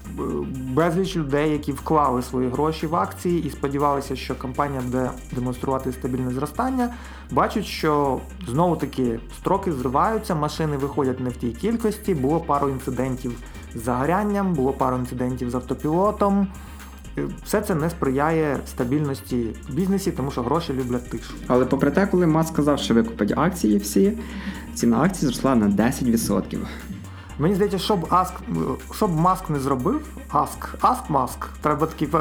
е, 0.06 0.22
безліч 0.50 1.16
людей, 1.16 1.50
які 1.50 1.72
вклали 1.72 2.22
свої 2.22 2.48
гроші 2.48 2.86
в 2.86 2.96
акції 2.96 3.44
і 3.44 3.50
сподівалися, 3.50 4.16
що 4.16 4.34
компанія 4.34 4.80
буде 4.80 5.10
демонструвати 5.32 5.92
стабільне 5.92 6.30
зростання, 6.30 6.94
бачать, 7.30 7.64
що 7.64 8.20
знову 8.48 8.76
таки 8.76 9.20
строки 9.38 9.72
зриваються, 9.72 10.34
машини 10.34 10.76
виходять 10.76 11.20
не 11.20 11.30
в 11.30 11.36
тій 11.36 11.50
кількості. 11.50 12.14
Було 12.14 12.40
пару 12.40 12.68
інцидентів 12.68 13.32
з 13.74 13.84
загорянням, 13.84 14.54
було 14.54 14.72
пару 14.72 14.96
інцидентів 14.96 15.50
з 15.50 15.54
автопілотом. 15.54 16.48
Все 17.44 17.60
це 17.60 17.74
не 17.74 17.90
сприяє 17.90 18.58
стабільності 18.66 19.54
в 19.68 19.74
бізнесі, 19.74 20.12
тому 20.12 20.30
що 20.30 20.42
гроші 20.42 20.72
люблять 20.72 21.10
тишу. 21.10 21.34
Але 21.46 21.64
попри 21.64 21.90
те, 21.90 22.06
коли 22.06 22.26
Маск 22.26 22.52
сказав, 22.52 22.78
що 22.78 22.94
викупить 22.94 23.32
акції 23.36 23.78
всі, 23.78 24.12
ціна 24.74 25.00
акцій 25.02 25.26
зросла 25.26 25.54
на 25.54 25.66
10%. 25.68 26.58
Мені 27.38 27.54
здається, 27.54 27.78
щоб 27.78 28.06
Аск, 28.10 28.34
щоб 28.94 29.16
Маск 29.20 29.50
не 29.50 29.58
зробив, 29.58 30.06
Аск, 30.28 30.68
Аск 30.80 31.10
Маск, 31.10 31.48
треба 31.60 31.86
такий 31.86 32.08
е, 32.14 32.18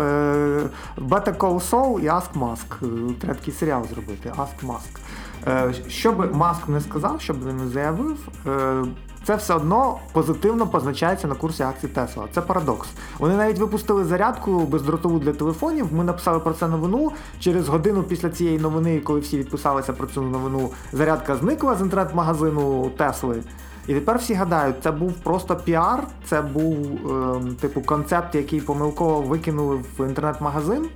Better 0.98 1.38
Call 1.38 1.70
Saul 1.70 2.00
і 2.00 2.08
Аск 2.08 2.36
Маск. 2.36 2.76
Треба 3.20 3.36
такий 3.40 3.54
серіал 3.54 3.86
зробити, 3.94 4.34
Аск 4.38 4.64
Маск. 4.64 5.00
Е, 5.48 5.74
Щоб 5.88 6.36
Маск 6.36 6.70
не 6.70 6.82
сказав, 6.82 7.22
щоб 7.22 7.48
він 7.48 7.58
не 7.58 7.68
заявив, 7.68 8.18
е, 8.48 8.84
це 9.28 9.36
все 9.36 9.54
одно 9.54 10.00
позитивно 10.12 10.68
позначається 10.68 11.28
на 11.28 11.36
курсі 11.36 11.64
акцій 11.64 11.88
Тесла. 11.88 12.28
Це 12.32 12.42
парадокс. 12.42 12.88
Вони 13.20 13.36
навіть 13.36 13.60
випустили 13.60 14.06
зарядку 14.06 14.60
бездротову 14.60 15.20
для 15.20 15.34
телефонів. 15.34 15.88
Ми 15.94 16.04
написали 16.04 16.40
про 16.40 16.54
це 16.54 16.68
новину. 16.68 17.12
Через 17.40 17.68
годину 17.68 18.04
після 18.04 18.30
цієї 18.30 18.60
новини, 18.60 19.00
коли 19.00 19.20
всі 19.20 19.38
відписалися 19.38 19.94
про 19.94 20.08
цю 20.08 20.22
новину, 20.22 20.70
зарядка 20.94 21.36
зникла 21.36 21.76
з 21.76 21.82
інтернет-магазину 21.82 22.90
Тесли. 22.98 23.44
І 23.88 23.94
тепер 23.94 24.18
всі 24.18 24.34
гадають, 24.34 24.76
це 24.84 24.92
був 24.92 25.14
просто 25.14 25.56
піар, 25.56 26.08
це 26.26 26.42
був 26.42 26.78
е, 27.12 27.42
типу 27.62 27.82
концепт, 27.82 28.36
який 28.36 28.62
помилково 28.62 29.22
викинули 29.22 29.84
в 29.98 30.08
інтернет-магазин. 30.08 30.90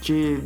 Чи 0.00 0.38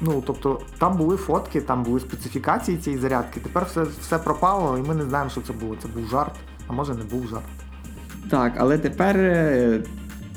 Ну, 0.00 0.22
тобто 0.26 0.60
там 0.78 0.96
були 0.96 1.16
фотки, 1.16 1.60
там 1.60 1.82
були 1.82 2.00
специфікації 2.00 2.78
цієї 2.78 3.02
зарядки. 3.02 3.40
Тепер 3.40 3.64
все 3.64 3.82
все 4.00 4.18
пропало, 4.18 4.78
і 4.78 4.82
ми 4.82 4.94
не 4.94 5.04
знаємо, 5.04 5.30
що 5.30 5.40
це 5.40 5.52
було. 5.52 5.76
Це 5.82 5.88
був 5.88 6.06
жарт, 6.06 6.32
а 6.68 6.72
може 6.72 6.94
не 6.94 7.04
був 7.04 7.28
жарт. 7.28 7.44
Так, 8.30 8.52
але 8.56 8.78
тепер 8.78 9.16
е, 9.16 9.80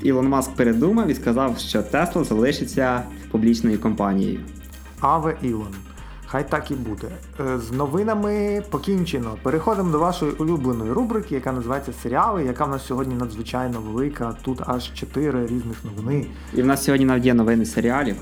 Ілон 0.02 0.28
Маск 0.28 0.52
передумав 0.56 1.08
і 1.08 1.16
сказав, 1.16 1.58
що 1.58 1.84
Тесла 1.84 2.24
залишиться 2.24 3.04
публічною 3.32 3.80
компанією. 3.80 4.40
Аве 5.00 5.38
Ілон. 5.42 5.76
Хай 6.26 6.50
так 6.50 6.72
і 6.72 6.76
буде. 6.76 7.08
Е, 7.40 7.60
з 7.60 7.72
новинами 7.72 8.64
покінчено. 8.70 9.38
Переходимо 9.44 9.92
до 9.92 10.00
вашої 10.00 10.32
улюбленої 10.32 10.92
рубрики, 10.92 11.36
яка 11.36 11.52
називається 11.52 11.94
Серіали, 12.04 12.46
яка 12.46 12.66
в 12.66 12.70
нас 12.70 12.86
сьогодні 12.86 13.16
надзвичайно 13.16 13.82
велика. 13.82 14.36
Тут 14.42 14.62
аж 14.66 14.94
чотири 14.94 15.48
різних 15.48 15.78
новини. 15.86 16.26
І 16.54 16.62
в 16.62 16.66
нас 16.66 16.84
сьогодні 16.84 17.06
навіть 17.06 17.26
є 17.26 17.34
новини 17.34 17.66
серіалів. 17.66 18.16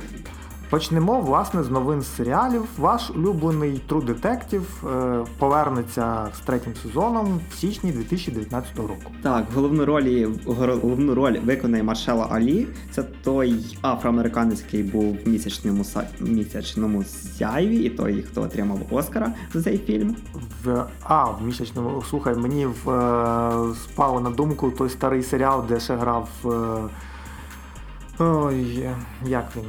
Почнемо 0.69 1.21
власне 1.21 1.63
з 1.63 1.69
новин 1.69 2.01
серіалів. 2.01 2.63
Ваш 2.77 3.09
улюблений 3.09 3.81
True 3.89 4.05
Detective 4.05 4.87
е, 4.87 5.25
повернеться 5.39 6.27
з 6.35 6.39
третім 6.39 6.75
сезоном 6.75 7.39
в 7.51 7.55
січні 7.55 7.91
2019 7.91 8.77
року. 8.77 9.11
Так, 9.23 9.45
головну 9.55 9.85
роль 9.85 10.27
головну 10.45 11.15
роль 11.15 11.37
виконує 11.39 11.83
Маршала 11.83 12.27
Алі. 12.31 12.67
Це 12.91 13.03
той 13.03 13.77
афроамериканець, 13.81 14.61
який 14.61 14.83
був 14.83 15.17
в 15.25 15.29
місячному 15.29 15.85
місячному 16.19 17.03
сяйві, 17.37 17.77
і 17.77 17.89
той, 17.89 18.21
хто 18.21 18.41
отримав 18.41 18.79
Оскара 18.91 19.33
за 19.53 19.61
цей 19.61 19.77
фільм. 19.77 20.15
В 20.63 20.85
а 21.03 21.25
в 21.25 21.45
місячному 21.45 22.03
слухай, 22.09 22.35
мені 22.35 22.65
в 22.65 22.89
е, 22.89 23.75
спало 23.75 24.19
на 24.19 24.29
думку 24.29 24.71
той 24.71 24.89
старий 24.89 25.23
серіал, 25.23 25.65
де 25.69 25.79
ще 25.79 25.95
грав. 25.95 26.29
Е, 26.45 28.23
ой, 28.23 28.89
як 29.25 29.45
він? 29.55 29.65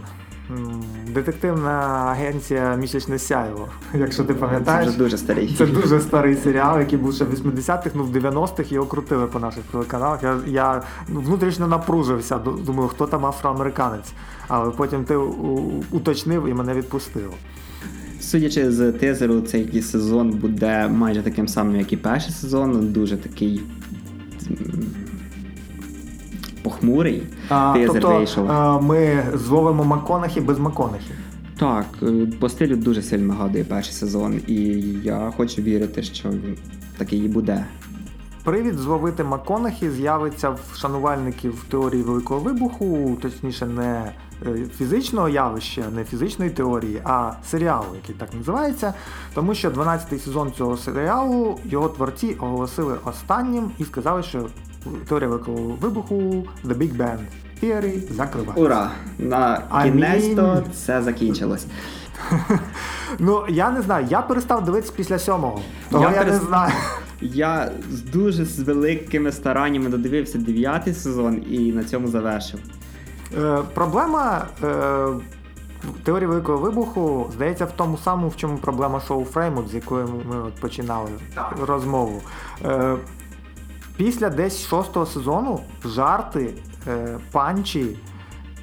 Детективна 1.15 1.71
агенція 2.11 2.77
Місячне 2.77 3.19
сяйво, 3.19 3.69
якщо 3.95 4.25
ти 4.25 4.35
пам'ятаєш. 4.35 4.85
Це 4.85 4.91
вже 4.91 4.99
дуже 4.99 5.19
старий. 5.19 5.55
Це 5.59 5.67
дуже 5.67 6.01
старий 6.01 6.37
серіал, 6.37 6.79
який 6.79 6.99
був 6.99 7.15
ще 7.15 7.25
в 7.25 7.35
80-х, 7.35 7.91
ну 7.95 8.05
в 8.05 8.17
90-х 8.17 8.73
його 8.73 8.87
крутили 8.87 9.27
по 9.27 9.39
наших 9.39 9.63
телеканалах. 9.73 10.23
Я 10.23 10.39
я 10.47 10.83
внутрішньо 11.09 11.67
напружився, 11.67 12.39
думаю, 12.39 12.89
хто 12.89 13.07
там 13.07 13.27
афроамериканець. 13.27 14.13
Але 14.49 14.71
потім 14.71 15.05
ти 15.05 15.17
уточнив 15.91 16.49
і 16.49 16.55
мене 16.55 16.75
відпустило. 16.75 17.35
Судячи 18.21 18.73
з 18.73 18.93
тизеру, 18.93 19.41
цей 19.41 19.83
сезон 19.83 20.31
буде 20.31 20.89
майже 20.89 21.23
таким 21.23 21.49
самим, 21.49 21.77
як 21.77 21.93
і 21.93 21.97
перший 21.97 22.33
сезон, 22.33 22.93
дуже 22.93 23.17
такий 23.17 23.63
похмурий. 26.63 27.23
А, 27.49 27.75
тобто 27.87 28.09
вийшов. 28.09 28.51
А, 28.51 28.81
Ми 28.81 29.25
зловимо 29.35 29.85
Маконахі 29.85 30.41
без 30.41 30.59
Маконахі. 30.59 31.13
Так, 31.59 31.87
е, 32.03 32.27
по 32.41 32.49
стилю 32.49 32.77
дуже 32.77 33.03
сильно 33.03 33.27
нагадує 33.27 33.65
перший 33.65 33.95
сезон, 33.95 34.41
і 34.47 34.57
я 35.05 35.33
хочу 35.37 35.63
вірити, 35.63 36.03
що 36.03 36.29
він 36.29 36.57
такий 36.99 37.19
і 37.19 37.29
буде. 37.29 37.65
Привід 38.45 38.75
зловити 38.75 39.25
Маконахі 39.25 39.91
з'явиться 39.91 40.51
в 40.51 40.77
шанувальників 40.77 41.65
теорії 41.71 42.03
Великого 42.03 42.41
Вибуху, 42.41 43.19
точніше, 43.23 43.67
не 43.67 44.13
е, 44.47 44.57
фізичного 44.79 45.29
явища, 45.29 45.85
не 45.95 46.05
фізичної 46.05 46.51
теорії, 46.51 47.01
а 47.05 47.33
серіалу, 47.51 47.87
який 47.95 48.15
так 48.15 48.35
називається. 48.35 48.95
Тому 49.35 49.55
що 49.55 49.71
12-й 49.71 50.19
сезон 50.19 50.53
цього 50.53 50.77
серіалу 50.77 51.59
його 51.65 51.89
творці 51.89 52.37
оголосили 52.41 52.97
останнім 53.05 53.71
і 53.79 53.85
сказали, 53.85 54.23
що 54.23 54.47
теорія 55.09 55.29
великого 55.29 55.59
вибуху 55.59 56.15
The 56.65 56.75
Big 56.79 56.97
Bang 56.97 57.19
Theory 57.63 58.13
закривається. 58.13 58.63
Ура! 58.65 58.91
На 59.19 59.63
кінець 59.83 60.35
то 60.37 60.63
це 60.75 61.03
закінчилось. 61.03 61.67
Ну, 63.19 63.45
я 63.49 63.71
не 63.71 63.83
знаю, 63.83 64.07
я 64.11 64.23
перестав 64.23 64.65
дивитися 64.65 64.93
після 64.97 65.19
сьомого. 65.19 65.61
Того 65.91 66.05
я, 66.05 66.11
я 66.11 66.19
перест... 66.19 66.41
не 66.41 66.49
знаю. 66.49 66.73
Я 67.21 67.73
з 67.91 68.03
дуже 68.03 68.45
з 68.45 68.59
великими 68.59 69.33
стараннями 69.33 69.89
додивився 69.89 70.39
дев'ятий 70.39 70.95
сезон 70.95 71.43
і 71.51 71.73
на 71.73 71.85
цьому 71.85 72.09
завершив. 72.09 72.61
Е, 73.39 73.59
Проблема 73.75 74.47
е, 74.63 75.07
теорії 76.05 76.29
великого 76.29 76.59
вибуху 76.59 77.31
здається 77.33 77.65
в 77.65 77.73
тому 77.73 77.99
самому, 77.99 78.29
в 78.29 78.37
чому 78.37 78.59
проблема 78.59 79.01
шоу 79.01 79.25
Фреймут, 79.25 79.69
з 79.69 79.75
якою 79.75 80.09
ми 80.31 80.43
от 80.43 80.55
починали 80.55 81.11
так. 81.35 81.55
розмову. 81.67 82.23
Е, 82.65 82.97
Після 84.01 84.31
десь 84.31 84.67
шостого 84.67 85.07
сезону 85.07 85.61
жарти, 85.85 86.55
е, 86.87 87.19
панчі 87.33 87.97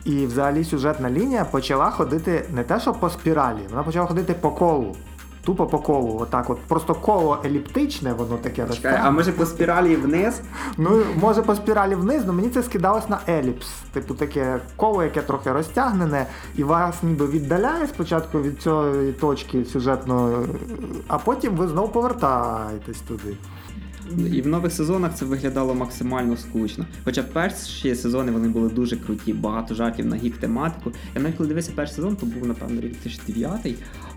і 0.06 0.26
взагалі 0.26 0.64
сюжетна 0.64 1.10
лінія 1.10 1.46
почала 1.46 1.92
ходити 1.92 2.46
не 2.54 2.64
те, 2.64 2.80
що 2.80 2.94
по 2.94 3.10
спіралі, 3.10 3.60
вона 3.70 3.84
почала 3.84 4.08
ходити 4.08 4.34
по 4.34 4.52
колу. 4.52 4.96
Тупо 5.44 5.66
по 5.66 5.80
колу, 5.80 6.20
отак 6.22 6.50
от. 6.50 6.60
Просто 6.60 6.96
коло 6.96 7.38
еліптичне, 7.46 8.14
воно 8.14 8.38
таке 8.38 8.66
росте. 8.66 9.02
А 9.04 9.12
може 9.12 9.32
по 9.32 9.46
спіралі 9.46 9.96
вниз? 9.96 10.42
Ну, 10.78 11.04
може 11.22 11.42
по 11.42 11.56
спіралі 11.56 11.96
вниз, 11.96 12.22
але 12.24 12.34
мені 12.34 12.50
це 12.50 12.64
скидалось 12.64 13.10
на 13.10 13.20
еліпс. 13.30 13.68
Типу 13.94 14.14
таке 14.14 14.60
коло, 14.76 15.04
яке 15.04 15.22
трохи 15.22 15.52
розтягнене, 15.52 16.26
і 16.56 16.64
вас 16.64 17.04
ніби 17.04 17.28
віддаляє 17.28 17.88
спочатку 17.88 18.42
від 18.42 18.62
цієї 18.62 19.14
точки 19.14 19.66
сюжетної, 19.66 20.48
а 21.08 21.18
потім 21.18 21.56
ви 21.56 21.68
знову 21.68 21.88
повертаєтесь 21.88 23.00
туди. 23.00 23.38
І 24.34 24.42
в 24.42 24.48
нових 24.48 24.72
сезонах 24.74 25.12
це 25.16 25.26
виглядало 25.26 25.76
максимально 25.76 26.38
скучно. 26.38 26.86
Хоча 27.06 27.24
перші 27.24 27.96
сезони 27.96 28.32
вони 28.32 28.48
були 28.48 28.70
дуже 28.70 28.96
круті, 28.96 29.34
багато 29.34 29.76
жартів 29.76 30.06
на 30.06 30.16
гік 30.16 30.38
тематику. 30.38 30.92
Я 31.16 31.22
навіть 31.22 31.38
коли 31.38 31.50
дивився 31.50 31.72
перший 31.76 31.96
сезон, 31.96 32.16
то 32.16 32.26
був, 32.26 32.48
напевно, 32.48 32.82
рік 32.82 32.92
2009, 32.92 33.76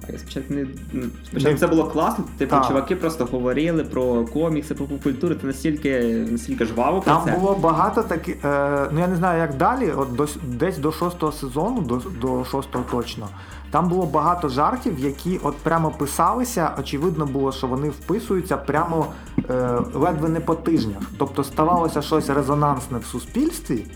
а 0.08 0.12
я 0.12 0.18
спочатку 0.18 0.54
не. 0.54 0.66
ну, 0.92 1.02
Спочатку 1.26 1.58
це 1.58 1.66
було 1.66 1.84
класно, 1.84 2.24
типу, 2.38 2.50
Так. 2.50 2.66
чуваки 2.68 2.96
просто 2.96 3.24
говорили 3.24 3.84
про 3.84 4.24
комікси, 4.24 4.74
про 4.74 4.86
попкультуру, 4.86 5.34
це 5.34 5.46
настільки, 5.46 6.00
настільки 6.30 6.64
жваво 6.64 7.00
про 7.00 7.12
Там 7.14 7.22
це. 7.24 7.38
було 7.38 7.54
багато 7.54 8.02
таких. 8.02 8.44
Е, 8.44 8.88
ну 8.92 9.00
я 9.00 9.06
не 9.08 9.16
знаю, 9.16 9.40
як 9.40 9.56
далі, 9.56 9.90
от 9.96 10.12
до, 10.12 10.28
десь 10.44 10.78
до 10.78 10.92
шостого 10.92 11.32
сезону, 11.32 11.80
до, 11.80 12.02
до 12.20 12.44
шостого 12.44 12.84
точно. 12.90 13.28
Там 13.70 13.88
було 13.88 14.06
багато 14.06 14.48
жартів, 14.48 14.98
які 14.98 15.40
от 15.42 15.56
прямо 15.56 15.90
писалися. 15.90 16.74
Очевидно 16.78 17.26
було, 17.26 17.52
що 17.52 17.66
вони 17.66 17.88
вписуються 17.88 18.56
прямо 18.56 19.06
е, 19.50 19.78
ледве 19.94 20.28
не 20.28 20.40
по 20.40 20.54
тижнях. 20.54 21.02
Тобто 21.18 21.44
ставалося 21.44 22.02
щось 22.02 22.28
резонансне 22.28 22.98
в 22.98 23.04
суспільстві, 23.04 23.86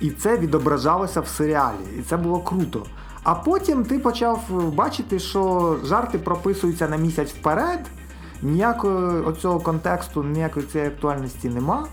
і 0.00 0.10
це 0.10 0.38
відображалося 0.38 1.20
в 1.20 1.28
серіалі. 1.28 1.76
І 1.98 2.02
це 2.02 2.16
було 2.16 2.38
круто. 2.40 2.82
А 3.22 3.34
потім 3.34 3.84
ти 3.84 3.98
почав 3.98 4.40
бачити, 4.74 5.18
що 5.18 5.76
жарти 5.84 6.18
прописуються 6.18 6.88
на 6.88 6.96
місяць 6.96 7.32
вперед, 7.32 7.80
ніякого 8.42 9.28
оцього 9.28 9.60
контексту, 9.60 10.24
ніякої 10.24 10.66
цієї 10.66 10.90
актуальності 10.90 11.48
нема. 11.48 11.86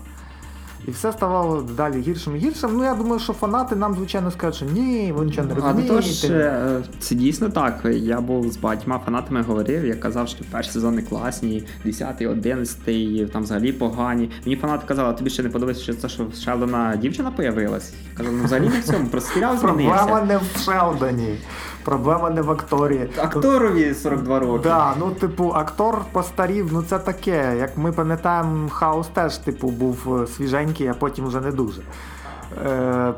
І 0.86 0.90
все 0.90 1.12
ставало 1.12 1.62
далі 1.62 2.00
гіршим 2.00 2.36
і 2.36 2.38
гіршим. 2.38 2.70
Ну 2.76 2.84
я 2.84 2.94
думаю, 2.94 3.20
що 3.20 3.32
фанати 3.32 3.76
нам, 3.76 3.94
звичайно, 3.94 4.30
скажуть, 4.30 4.54
що 4.54 4.66
ні, 4.66 5.12
ви 5.16 5.24
нічого 5.24 5.48
не 5.48 5.54
А 5.62 5.74
тож 5.88 6.24
е, 6.24 6.82
це 6.98 7.14
дійсно 7.14 7.48
так. 7.48 7.80
Я 7.84 8.20
був 8.20 8.52
з 8.52 8.56
багатьма 8.56 9.00
фанатами 9.04 9.42
говорив, 9.42 9.86
я 9.86 9.94
казав, 9.94 10.28
що 10.28 10.44
перші 10.50 10.70
сезони 10.70 11.02
класні, 11.02 11.64
10, 11.84 12.22
11, 12.22 13.32
там 13.32 13.42
взагалі 13.42 13.72
погані. 13.72 14.30
Мені 14.44 14.56
фанати 14.56 14.86
казали, 14.86 15.14
тобі 15.14 15.30
ще 15.30 15.42
не 15.42 15.48
подобається, 15.48 15.82
що 15.82 15.94
це 15.94 16.08
що 16.08 16.24
в 16.24 16.34
Шелдона 16.34 16.96
дівчина 16.96 17.30
появилась. 17.30 17.92
Я 18.10 18.18
казав, 18.18 18.32
ну 18.32 18.44
взагалі 18.44 18.68
не 18.68 18.80
в 18.80 18.84
цьому, 18.84 19.06
просто 19.08 19.34
серіал 19.34 19.60
Проблема 19.60 20.22
не 20.22 20.38
в 20.38 20.60
Шелдоні, 20.64 21.38
проблема 21.86 22.30
не 22.30 22.42
в 22.42 22.50
акторі. 22.50 23.08
Акторові 23.16 23.94
42 23.94 24.38
роки. 24.38 24.68
Да, 24.68 24.94
ну 24.98 25.10
типу, 25.10 25.52
актор 25.54 26.04
постарів, 26.12 26.68
ну 26.72 26.82
це 26.82 26.98
таке. 26.98 27.56
Як 27.58 27.78
ми 27.78 27.92
пам'ятаємо, 27.92 28.68
хаос 28.68 29.06
теж, 29.08 29.38
типу, 29.38 29.68
був 29.68 30.22
е, 30.22 30.26
свіженький, 30.26 30.88
а 30.88 30.94
потім 30.94 31.26
вже 31.26 31.40
не 31.40 31.52
дуже. 31.52 31.80
Е, 32.66 33.14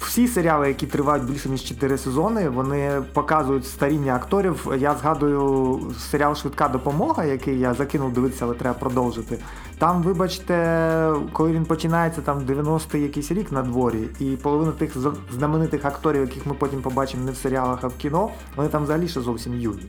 всі 0.00 0.28
серіали, 0.28 0.68
які 0.68 0.86
тривають 0.86 1.24
більше 1.24 1.48
ніж 1.48 1.64
4 1.64 1.98
сезони, 1.98 2.48
вони 2.48 3.02
показують 3.12 3.66
старіння 3.66 4.14
акторів. 4.14 4.66
Я 4.78 4.94
згадую 4.94 5.80
серіал 6.10 6.34
Швидка 6.34 6.68
допомога, 6.68 7.24
який 7.24 7.58
я 7.58 7.74
закинув 7.74 8.12
дивитися, 8.12 8.44
але 8.44 8.54
треба 8.54 8.78
продовжити. 8.78 9.38
Там, 9.78 10.02
вибачте, 10.02 11.12
коли 11.32 11.52
він 11.52 11.64
починається, 11.64 12.20
там 12.20 12.38
90-й 12.40 13.02
якийсь 13.02 13.32
рік 13.32 13.52
на 13.52 13.62
дворі, 13.62 14.08
і 14.20 14.24
половина 14.24 14.72
тих 14.72 14.96
знаменитих 15.32 15.84
акторів, 15.84 16.20
яких 16.20 16.46
ми 16.46 16.54
потім 16.54 16.82
побачимо 16.82 17.24
не 17.24 17.32
в 17.32 17.36
серіалах, 17.36 17.78
а 17.82 17.86
в 17.86 17.96
кіно, 17.96 18.30
вони 18.56 18.68
там 18.68 18.82
взагалі 18.82 19.08
ще 19.08 19.20
зовсім 19.20 19.60
юні. 19.60 19.86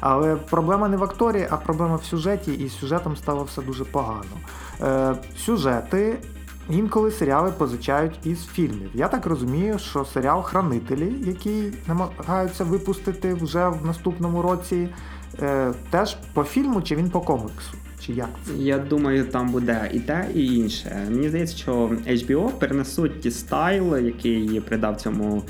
Але 0.00 0.36
проблема 0.36 0.88
не 0.88 0.96
в 0.96 1.04
акторі, 1.04 1.46
а 1.50 1.56
проблема 1.56 1.96
в 1.96 2.04
сюжеті, 2.04 2.52
і 2.52 2.68
з 2.68 2.78
сюжетом 2.78 3.16
стало 3.16 3.44
все 3.44 3.62
дуже 3.62 3.84
погано. 3.84 4.24
Е, 4.80 5.14
сюжети 5.36 6.18
інколи 6.70 7.10
серіали 7.10 7.50
позичають 7.50 8.26
із 8.26 8.46
фільмів. 8.46 8.90
Я 8.94 9.08
так 9.08 9.26
розумію, 9.26 9.78
що 9.78 10.04
серіал 10.04 10.42
Хранителі, 10.42 11.14
який 11.26 11.72
намагаються 11.86 12.64
випустити 12.64 13.34
вже 13.34 13.68
в 13.68 13.86
наступному 13.86 14.42
році, 14.42 14.88
е, 15.42 15.72
теж 15.90 16.16
по 16.34 16.44
фільму 16.44 16.82
чи 16.82 16.96
він 16.96 17.10
по 17.10 17.20
коміксу? 17.20 17.75
Чи 18.06 18.12
як? 18.12 18.28
Я 18.56 18.78
думаю, 18.78 19.24
там 19.24 19.48
буде 19.48 19.90
і 19.92 20.00
те, 20.00 20.28
і 20.34 20.56
інше. 20.56 21.06
Мені 21.10 21.28
здається, 21.28 21.56
що 21.56 21.72
HBO 22.06 22.50
перенесуть 22.50 23.20
ті 23.20 23.30
стайл, 23.30 23.96
який 23.96 24.60
придав 24.60 24.96
цьому 24.96 25.42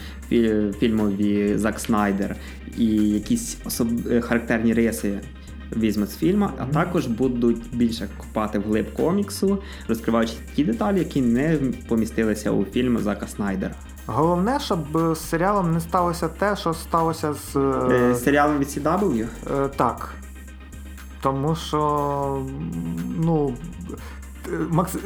фільмові 0.79 1.59
Зак 1.59 1.81
Снайдер, 1.81 2.37
і 2.79 2.87
якісь 2.97 3.59
особ... 3.65 3.89
характерні 4.21 4.73
риси. 4.73 5.21
Візьмуть 5.77 6.11
з 6.11 6.17
фільму, 6.17 6.49
а 6.59 6.65
також 6.65 7.07
будуть 7.07 7.63
більше 7.73 8.09
копати 8.17 8.59
вглиб 8.59 8.93
коміксу, 8.93 9.59
розкриваючи 9.89 10.33
ті 10.55 10.65
деталі, 10.65 10.99
які 10.99 11.23
не 11.23 11.59
помістилися 11.89 12.51
у 12.51 12.65
фільм 12.65 12.99
Зака 12.99 13.27
Снайдера. 13.27 13.75
Головне, 14.07 14.61
щоб 14.61 14.79
з 15.15 15.19
серіалом 15.21 15.73
не 15.73 15.81
сталося 15.81 16.29
те, 16.29 16.57
що 16.57 16.75
сталося 16.75 17.33
з 17.33 17.57
Е, 17.57 18.11
е, 18.11 18.15
серіалом 18.15 18.59
від 18.59 18.69
CW? 18.69 19.27
Е, 19.51 19.69
так. 19.77 20.15
Тому 21.21 21.57
що, 21.57 22.43
ну, 23.19 23.55
Макс, 24.69 24.97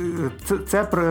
це, 0.44 0.58
це 0.58 0.84
при, 0.84 1.02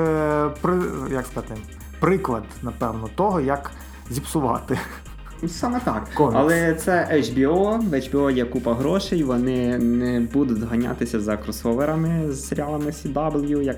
при, 0.61 0.73
як 1.11 1.25
сказати, 1.25 1.55
приклад, 1.99 2.43
напевно, 2.61 3.09
того, 3.15 3.41
як 3.41 3.71
зіпсувати. 4.09 4.79
Саме 5.47 5.79
так. 5.79 6.09
Комікс. 6.13 6.35
Але 6.37 6.73
це 6.73 7.07
HBO, 7.11 7.79
в 7.89 7.93
HBO 7.93 8.31
є 8.31 8.45
купа 8.45 8.73
грошей, 8.73 9.23
вони 9.23 9.77
не 9.77 10.19
будуть 10.19 10.63
ганятися 10.63 11.19
за 11.19 11.37
кросоверами 11.37 12.31
з 12.31 12.47
серіалами 12.47 12.85
CW, 12.85 13.61
як. 13.61 13.77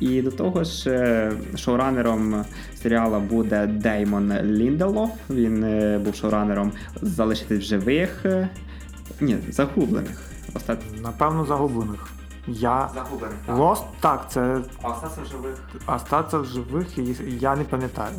І 0.00 0.22
до 0.22 0.30
того 0.30 0.64
ж, 0.64 0.90
е, 0.90 1.32
шоуранером 1.56 2.44
серіала 2.82 3.18
буде 3.18 3.66
Деймон 3.66 4.32
Лінделоф. 4.42 5.10
Він 5.30 5.64
е, 5.64 6.00
був 6.04 6.14
шоуранером 6.14 6.72
залишитись 7.02 7.58
в 7.58 7.62
живих. 7.62 8.26
Ні, 9.20 9.38
загублених. 9.50 10.22
Остат... 10.54 10.78
Напевно, 11.02 11.44
загублених. 11.44 12.06
Я. 12.46 12.90
Загублених. 12.94 13.36
Lost, 13.48 13.84
так, 14.00 14.26
це 14.30 14.60
А 14.82 14.88
остатися 14.88 15.20
в 15.22 15.26
живих. 15.26 15.56
остаться 15.86 16.38
в 16.38 16.44
живих, 16.44 16.98
я 17.40 17.56
не 17.56 17.64
пам'ятаю. 17.64 18.14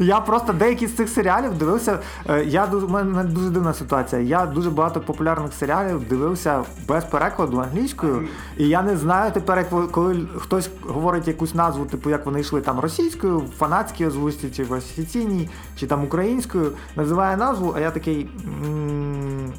Я 0.00 0.20
просто 0.20 0.52
деякі 0.52 0.86
з 0.86 0.94
цих 0.96 1.08
серіалів 1.08 1.54
дивився. 1.58 1.98
е, 2.30 2.44
Я 2.44 2.66
ду- 2.66 2.84
у 2.84 2.88
мене 2.88 3.24
дуже 3.24 3.50
дивна 3.50 3.74
ситуація. 3.74 4.22
Я 4.22 4.46
дуже 4.46 4.70
багато 4.70 5.00
популярних 5.00 5.52
серіалів 5.54 6.08
дивився 6.08 6.62
без 6.88 7.04
перекладу 7.04 7.58
англійською, 7.58 8.28
і 8.56 8.68
я 8.68 8.82
не 8.82 8.96
знаю 8.96 9.32
тепер, 9.32 9.58
як 9.58 9.90
коли 9.90 10.20
хтось 10.38 10.70
говорить 10.82 11.28
якусь 11.28 11.54
назву, 11.54 11.84
типу 11.84 12.10
як 12.10 12.26
вони 12.26 12.40
йшли 12.40 12.60
там 12.60 12.80
російською, 12.80 13.42
фанатській 13.58 14.06
озвучці, 14.06 14.50
чи 14.56 14.64
в 14.64 14.72
офіційній, 14.72 15.48
чи 15.76 15.86
там 15.86 16.04
українською, 16.04 16.72
називає 16.96 17.36
назву, 17.36 17.72
а 17.76 17.80
я 17.80 17.90
такий. 17.90 18.28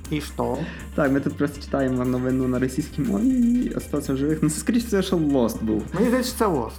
І 0.10 0.22
що? 0.22 0.58
Так, 0.96 1.12
ми 1.12 1.20
тут 1.20 1.38
просто 1.38 1.62
читаємо 1.62 2.06
новину 2.06 2.48
на 2.48 2.60
російській 2.60 3.02
мові 3.02 3.28
і 3.30 3.74
остатися 3.76 4.14
в 4.14 4.18
живих. 4.18 4.40
Ну, 4.42 4.50
скоріше 4.50 4.88
це, 4.88 5.02
що 5.02 5.16
Lost 5.18 5.64
був. 5.64 5.84
Мені 5.94 6.08
здається, 6.08 6.34
це 6.38 6.46
Lost. 6.46 6.72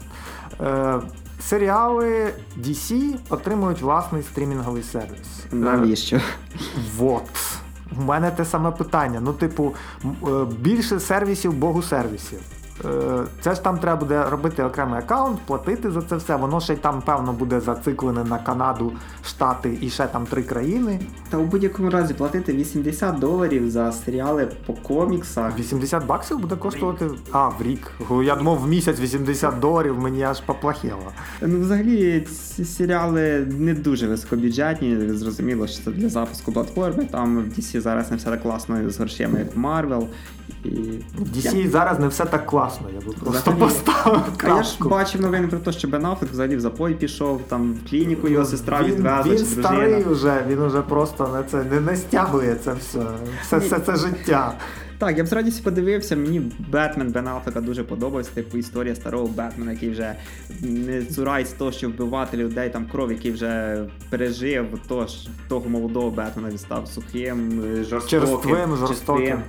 Серіали 1.48 2.32
DC 2.60 3.14
отримують 3.28 3.80
власний 3.80 4.22
стрімінговий 4.22 4.82
сервіс. 4.82 5.28
Навіщо? 5.52 6.20
Вот. 6.96 7.22
У 7.98 8.02
мене 8.02 8.30
те 8.30 8.44
саме 8.44 8.70
питання. 8.70 9.20
Ну, 9.20 9.32
типу, 9.32 9.74
е, 10.04 10.08
більше 10.60 11.00
сервісів, 11.00 11.52
богу 11.52 11.82
сервісів. 11.82 12.40
Е, 12.84 13.24
Це 13.40 13.54
ж 13.54 13.62
там 13.62 13.78
треба 13.78 14.00
буде 14.00 14.24
робити 14.30 14.64
окремий 14.64 14.98
аккаунт, 14.98 15.38
платити 15.46 15.90
за 15.90 16.02
це 16.02 16.16
все. 16.16 16.36
Воно 16.36 16.60
ще 16.60 16.72
й 16.72 16.76
там, 16.76 17.02
певно, 17.02 17.32
буде 17.32 17.60
зациклене 17.60 18.24
на 18.24 18.38
Канаду, 18.38 18.92
Штати 19.26 19.78
і 19.80 19.90
ще 19.90 20.06
там 20.06 20.26
три 20.26 20.42
країни. 20.42 21.00
Та 21.30 21.36
у 21.36 21.44
будь-якому 21.44 21.90
разі 21.90 22.14
платити 22.14 22.52
80 22.52 23.18
доларів 23.18 23.70
за 23.70 23.92
серіали 23.92 24.48
по 24.66 24.72
коміксах. 24.72 25.58
80 25.58 26.06
баксів 26.06 26.38
буде 26.38 26.56
коштувати. 26.56 27.10
А, 27.32 27.48
в 27.48 27.62
рік. 27.62 27.90
Я 28.24 28.36
думав, 28.36 28.58
в 28.58 28.68
місяць 28.68 29.00
80 29.00 29.60
доларів 29.60 29.98
мені 29.98 30.22
аж 30.22 30.40
поплахіло. 30.40 31.12
Ну, 31.42 31.60
взагалі, 31.60 32.20
ці 32.20 32.64
серіали 32.64 33.46
не 33.58 33.74
дуже 33.74 34.06
високобюджетні. 34.06 35.08
Зрозуміло, 35.08 35.66
що 35.66 35.84
це 35.84 35.90
для 35.90 36.08
запуску 36.08 36.52
платформи. 36.52 37.04
Там 37.04 37.38
в 37.38 37.58
DC 37.58 37.80
зараз 37.80 38.10
не 38.10 38.16
все 38.16 38.30
так 38.30 38.42
класно 38.42 38.90
з 38.90 38.98
грошима, 38.98 39.38
як 39.38 39.56
в 39.56 39.58
Marvel. 39.58 40.06
І... 40.64 40.68
DC 41.18 41.70
зараз 41.70 41.98
не 41.98 42.08
все 42.08 42.24
так 42.24 42.46
класно, 42.46 42.63
я 42.94 43.06
би 43.06 43.12
просто 43.12 43.40
Взагалі. 43.40 43.60
поставив 43.60 44.22
А 44.44 44.48
я 44.48 44.62
ж 44.62 44.78
бачив 44.80 45.20
новини 45.20 45.48
про 45.48 45.58
те, 45.58 45.72
що 45.72 45.88
Бен 45.88 46.06
Аффлек 46.06 46.30
взагалі 46.30 46.56
в 46.56 46.60
запой 46.60 46.94
пішов, 46.94 47.40
там 47.48 47.74
в 47.74 47.90
клініку 47.90 48.28
його 48.28 48.44
сестра 48.44 48.82
він, 48.82 48.86
відвезла, 48.86 49.22
він 49.26 49.38
чи 49.38 49.44
старий 49.44 50.04
вже, 50.04 50.44
він 50.48 50.62
уже 50.62 50.82
просто 50.82 51.28
не 51.28 51.42
це 51.42 51.80
не, 51.80 51.96
стягує 51.96 52.54
це 52.54 52.72
все. 52.72 53.00
Все, 53.42 53.58
все 53.58 53.78
це 53.78 53.96
життя. 53.96 54.54
Так, 54.98 55.18
я 55.18 55.24
б 55.24 55.26
з 55.26 55.32
радістю 55.32 55.64
подивився. 55.64 56.16
Мені 56.16 56.52
Бетмен 56.70 57.12
Бен 57.12 57.28
Аффлека 57.28 57.60
дуже 57.60 57.84
подобався. 57.84 58.30
Типу 58.34 58.58
історія 58.58 58.94
старого 58.94 59.26
Бетмена, 59.26 59.72
який 59.72 59.90
вже 59.90 60.14
не 60.60 61.04
цурається 61.04 61.54
того, 61.58 61.72
що 61.72 61.88
вбивати 61.88 62.36
людей, 62.36 62.70
там 62.70 62.86
кров, 62.86 63.12
який 63.12 63.32
вже 63.32 63.78
пережив 64.10 64.66
то, 64.88 65.06
того 65.48 65.68
молодого 65.68 66.10
Бетмена, 66.10 66.50
він 66.50 66.58
став 66.58 66.88
сухим, 66.88 67.62
жорстоким. 67.90 68.20
Черствим, 68.20 68.76
жорстоким. 68.76 69.26
чистим. 69.26 69.42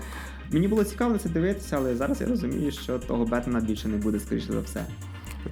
Мені 0.52 0.68
було 0.68 0.84
цікаво 0.84 1.18
це 1.18 1.30
дивитися, 1.30 1.78
але 1.78 1.96
зараз 1.96 2.22
я 2.22 2.28
розумію, 2.28 2.72
що 2.72 3.00
того 3.00 3.26
Бетмена 3.26 3.60
більше 3.60 3.88
не 3.88 3.98
буде, 3.98 4.20
скоріше 4.20 4.54
за 4.54 4.60
все. 4.60 4.86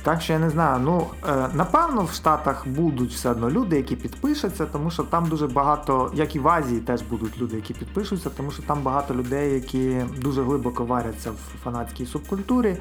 Так 0.04 0.22
що 0.22 0.34
я 0.34 0.40
не 0.40 0.50
знаю. 0.50 0.82
Ну 0.86 1.08
е, 1.30 1.48
напевно, 1.54 2.04
в 2.04 2.12
Штатах 2.12 2.68
будуть 2.68 3.12
все 3.12 3.30
одно 3.30 3.50
люди, 3.50 3.78
які 3.78 3.96
підпишуться, 3.96 4.66
тому 4.66 4.92
що 4.92 5.04
там 5.04 5.30
дуже 5.30 5.48
багато, 5.48 6.12
як 6.16 6.36
і 6.36 6.40
в 6.40 6.48
Азії, 6.48 6.80
теж 6.80 7.02
будуть 7.02 7.38
люди, 7.38 7.56
які 7.56 7.74
підпишуться, 7.74 8.30
тому 8.30 8.52
що 8.52 8.64
там 8.64 8.82
багато 8.82 9.16
людей, 9.16 9.54
які 9.54 10.02
дуже 10.22 10.44
глибоко 10.44 10.86
варяться 10.86 11.32
в 11.32 11.64
фанатській 11.64 12.06
субкультурі. 12.06 12.78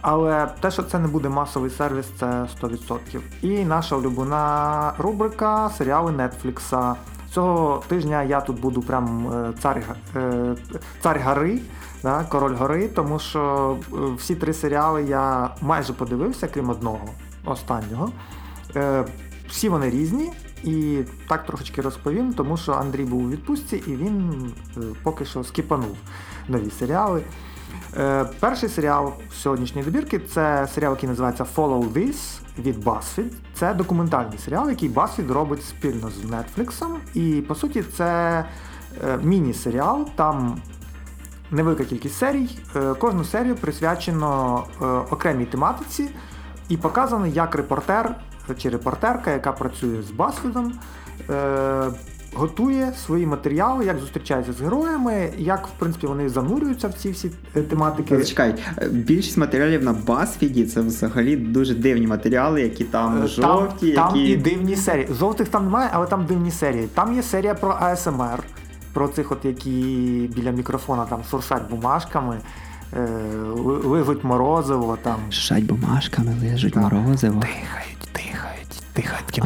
Але 0.00 0.48
те, 0.60 0.70
що 0.70 0.82
це 0.82 0.98
не 0.98 1.08
буде 1.08 1.28
масовий 1.28 1.70
сервіс, 1.70 2.06
це 2.18 2.26
100%. 2.62 3.20
І 3.42 3.64
наша 3.64 3.96
улюблена 3.96 4.92
рубрика 4.98 5.70
серіали 5.78 6.12
Нетфлікса. 6.12 6.96
Цього 7.32 7.82
тижня 7.88 8.22
я 8.22 8.40
тут 8.40 8.60
буду 8.60 8.82
прям 8.82 9.32
е, 9.32 9.52
цар, 9.62 9.82
е, 10.16 10.56
цар 11.02 11.20
гори, 11.24 11.60
да, 12.02 12.24
король 12.24 12.54
гори, 12.54 12.88
тому 12.88 13.18
що 13.18 13.76
е, 13.92 13.96
всі 14.16 14.34
три 14.34 14.52
серіали 14.52 15.04
я 15.04 15.50
майже 15.60 15.92
подивився, 15.92 16.48
крім 16.48 16.70
одного 16.70 17.08
останнього. 17.44 18.12
Всі 19.48 19.68
вони 19.68 19.90
різні. 19.90 20.32
І 20.64 20.98
так 21.28 21.46
трошечки 21.46 21.82
розповім, 21.82 22.32
тому 22.32 22.56
що 22.56 22.72
Андрій 22.72 23.04
був 23.04 23.24
у 23.24 23.30
відпустці 23.30 23.82
і 23.86 23.96
він 23.96 24.52
поки 25.02 25.24
що 25.24 25.44
скіпанув 25.44 25.96
нові 26.48 26.70
серіали. 26.70 27.22
Перший 28.40 28.68
серіал 28.68 29.12
сьогоднішньої 29.32 29.84
добірки 29.84 30.18
це 30.18 30.68
серіал, 30.74 30.92
який 30.92 31.08
називається 31.08 31.46
Follow 31.56 31.92
This 31.92 32.39
від 32.58 32.84
BuzzFeed. 32.84 33.32
Це 33.54 33.74
документальний 33.74 34.38
серіал, 34.38 34.70
який 34.70 34.90
BuzzFeed 34.90 35.32
робить 35.32 35.64
спільно 35.64 36.10
з 36.10 36.24
Netflix. 36.24 36.86
І 37.14 37.42
по 37.48 37.54
суті, 37.54 37.82
це 37.82 38.44
е, 39.04 39.18
міні-серіал. 39.22 40.08
Там 40.16 40.62
невелика 41.50 41.84
кількість 41.84 42.18
серій. 42.18 42.58
Е, 42.76 42.94
кожну 42.94 43.24
серію 43.24 43.56
присвячено 43.56 44.64
е, 44.82 44.84
окремій 44.86 45.46
тематиці, 45.46 46.10
і 46.68 46.76
показано, 46.76 47.26
як 47.26 47.54
репортер 47.54 48.14
чи 48.58 48.68
репортерка, 48.68 49.30
яка 49.30 49.52
працює 49.52 50.02
з 50.02 50.10
BuzzFeed, 50.10 50.72
готує 52.34 52.92
свої 53.04 53.26
матеріали, 53.26 53.86
як 53.86 53.98
зустрічається 53.98 54.52
з 54.52 54.60
героями, 54.60 55.32
як 55.38 55.66
в 55.66 55.70
принципі 55.78 56.06
вони 56.06 56.28
занурюються 56.28 56.88
в 56.88 56.92
ці 56.92 57.10
всі 57.10 57.30
е, 57.56 57.62
тематики. 57.62 58.24
Чекай, 58.24 58.54
е, 58.78 58.88
більшість 58.88 59.36
матеріалів 59.36 59.84
на 59.84 59.92
BuzzFeed 59.92 60.66
це 60.66 60.80
взагалі 60.80 61.36
дуже 61.36 61.74
дивні 61.74 62.06
матеріали, 62.06 62.62
які 62.62 62.84
там 62.84 63.22
е, 63.24 63.26
жовті. 63.26 63.92
Там, 63.92 64.16
які... 64.16 64.28
і 64.28 64.36
дивні 64.36 64.76
серії. 64.76 65.08
Жовтих 65.18 65.48
там 65.48 65.64
немає, 65.64 65.90
але 65.92 66.06
там 66.06 66.26
дивні 66.26 66.50
серії. 66.50 66.88
Там 66.94 67.16
є 67.16 67.22
серія 67.22 67.54
про 67.54 67.76
АСМР, 67.80 68.42
про 68.92 69.08
цих, 69.08 69.32
от 69.32 69.44
які 69.44 69.70
біля 70.36 70.50
мікрофона 70.50 71.04
там 71.04 71.20
шуршать 71.30 71.70
бумажками. 71.70 72.38
Лижуть 73.84 74.24
морозиво 74.24 74.98
там. 75.02 75.16
Шуршать 75.30 75.64
бумажками, 75.64 76.34
лижуть 76.42 76.76
морозиво. 76.76 77.40
Дихають, 77.40 78.08
дихають 78.14 78.69
дихають. 78.96 79.42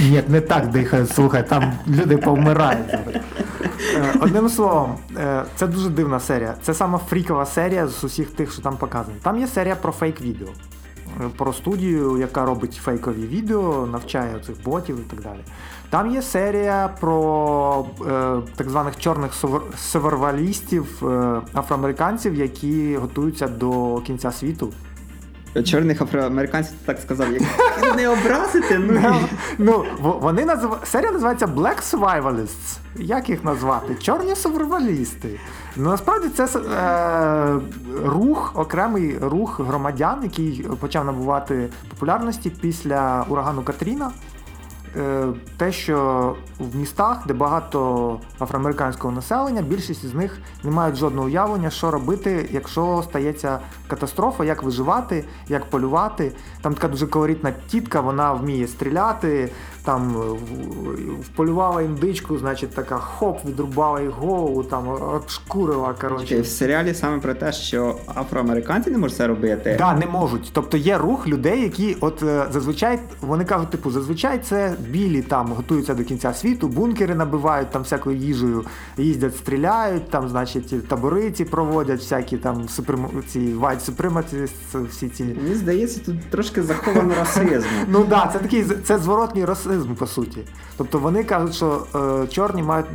Ні, 0.00 0.22
не 0.28 0.40
так 0.40 0.68
дихають, 0.68 1.10
слухай, 1.10 1.48
там 1.48 1.72
люди 1.88 2.16
повмирають. 2.16 2.88
Е, 3.94 4.14
одним 4.20 4.48
словом, 4.48 4.96
е, 5.16 5.44
це 5.56 5.66
дуже 5.66 5.88
дивна 5.88 6.20
серія. 6.20 6.54
Це 6.62 6.74
сама 6.74 6.98
фрікова 6.98 7.46
серія 7.46 7.86
з 7.88 8.04
усіх 8.04 8.30
тих, 8.30 8.52
що 8.52 8.62
там 8.62 8.76
показані. 8.76 9.18
Там 9.22 9.38
є 9.38 9.46
серія 9.46 9.76
про 9.76 9.92
фейк-відео. 9.92 10.48
Е, 11.20 11.28
про 11.36 11.52
студію, 11.52 12.18
яка 12.18 12.44
робить 12.44 12.74
фейкові 12.74 13.26
відео, 13.26 13.88
навчає 13.92 14.38
цих 14.46 14.62
ботів 14.64 14.98
і 15.00 15.10
так 15.10 15.20
далі. 15.20 15.40
Там 15.90 16.10
є 16.10 16.22
серія 16.22 16.90
про 17.00 17.86
е, 18.00 18.36
так 18.56 18.70
званих 18.70 18.98
чорних 18.98 19.32
севервалістів, 19.76 21.08
е, 21.08 21.40
афроамериканців, 21.54 22.34
які 22.34 22.96
готуються 22.96 23.48
до 23.48 24.00
кінця 24.06 24.32
світу 24.32 24.72
чорних 25.64 26.02
афроамериканців 26.02 26.74
так 26.84 26.98
сказав, 27.00 27.32
як 27.32 27.42
не 27.96 28.08
образити. 28.08 28.78
Ну, 28.78 29.14
ну 29.58 29.84
вони 30.20 30.44
назив... 30.44 30.76
серія 30.84 31.12
називається 31.12 31.46
Black 31.46 31.92
Survivalists. 31.92 32.78
Як 32.96 33.28
їх 33.28 33.44
назвати? 33.44 33.94
Чорні 33.94 34.36
сурвалісти. 34.36 35.40
Ну 35.76 35.90
насправді 35.90 36.28
це 36.28 36.44
е, 36.44 37.60
рух, 38.04 38.52
окремий 38.54 39.18
рух 39.18 39.60
громадян, 39.60 40.18
який 40.22 40.66
почав 40.80 41.04
набувати 41.04 41.68
популярності 41.90 42.50
після 42.50 43.24
урагану 43.28 43.62
Катріна. 43.62 44.10
Е, 44.96 45.26
те, 45.56 45.72
що 45.72 46.36
в 46.58 46.76
містах, 46.76 47.26
де 47.26 47.34
багато 47.34 48.20
афроамериканського 48.40 49.14
населення, 49.14 49.62
більшість 49.62 50.06
з 50.06 50.14
них 50.14 50.38
не 50.64 50.70
мають 50.70 50.96
жодного 50.96 51.26
уявлення, 51.26 51.70
що 51.70 51.90
робити, 51.90 52.48
якщо 52.52 53.02
стається 53.08 53.58
катастрофа, 53.88 54.44
як 54.44 54.62
виживати, 54.62 55.24
як 55.48 55.70
полювати. 55.70 56.32
Там 56.62 56.74
така 56.74 56.88
дуже 56.88 57.06
колоритна 57.06 57.52
тітка, 57.68 58.00
вона 58.00 58.32
вміє 58.32 58.66
стріляти, 58.66 59.52
там 59.84 60.16
вполювала 61.22 61.82
індичку, 61.82 62.38
значить 62.38 62.70
така 62.70 62.98
хоп, 62.98 63.44
відрубала 63.44 64.00
їй 64.00 64.08
голову, 64.08 64.62
там 64.62 64.88
обшкурила. 64.88 65.94
коротше. 66.00 66.40
В 66.40 66.46
серіалі 66.46 66.94
саме 66.94 67.18
про 67.18 67.34
те, 67.34 67.52
що 67.52 67.96
афроамериканці 68.14 68.90
не 68.90 68.98
можуть 68.98 69.16
це 69.16 69.26
робити. 69.26 69.76
Так, 69.78 69.78
да, 69.78 69.94
не 69.94 70.06
можуть. 70.06 70.50
Тобто 70.52 70.76
є 70.76 70.98
рух 70.98 71.28
людей, 71.28 71.62
які 71.62 71.96
от 72.00 72.22
е, 72.22 72.46
зазвичай 72.50 72.98
вони 73.20 73.44
кажуть, 73.44 73.70
типу, 73.70 73.90
зазвичай 73.90 74.38
це 74.38 74.74
білі 74.88 75.22
там 75.22 75.52
готуються 75.52 75.94
до 75.94 76.04
кінця 76.04 76.34
світу, 76.34 76.68
бункери 76.68 77.14
набивають 77.14 77.70
там 77.70 77.82
всякою 77.82 78.16
їжею, 78.16 78.64
їздять, 78.96 79.36
стріляють, 79.36 80.10
там, 80.10 80.28
значить, 80.28 80.88
табори 80.88 81.30
ці 81.30 81.44
проводять, 81.44 82.00
всякі 82.00 82.36
там 82.36 82.68
суприм... 82.68 83.06
ці 83.28 83.38
white 83.38 83.90
supremacists, 83.90 84.88
всі 84.88 85.08
ці. 85.08 85.24
Мені 85.24 85.54
здається, 85.54 86.00
тут 86.06 86.30
трошки 86.30 86.62
заховано 86.62 87.14
расизм. 87.14 87.68
Ну 87.88 88.04
так, 88.04 88.32
це 88.32 88.38
такий 88.38 88.64
це 88.84 88.98
зворотній 88.98 89.44
расизм, 89.44 89.69
по 89.78 90.06
суті. 90.06 90.44
Тобто 90.76 90.98
вони 90.98 91.24
кажуть, 91.24 91.54
що 91.54 91.86
е, 91.94 92.26
чорні 92.26 92.62
мають. 92.62 92.86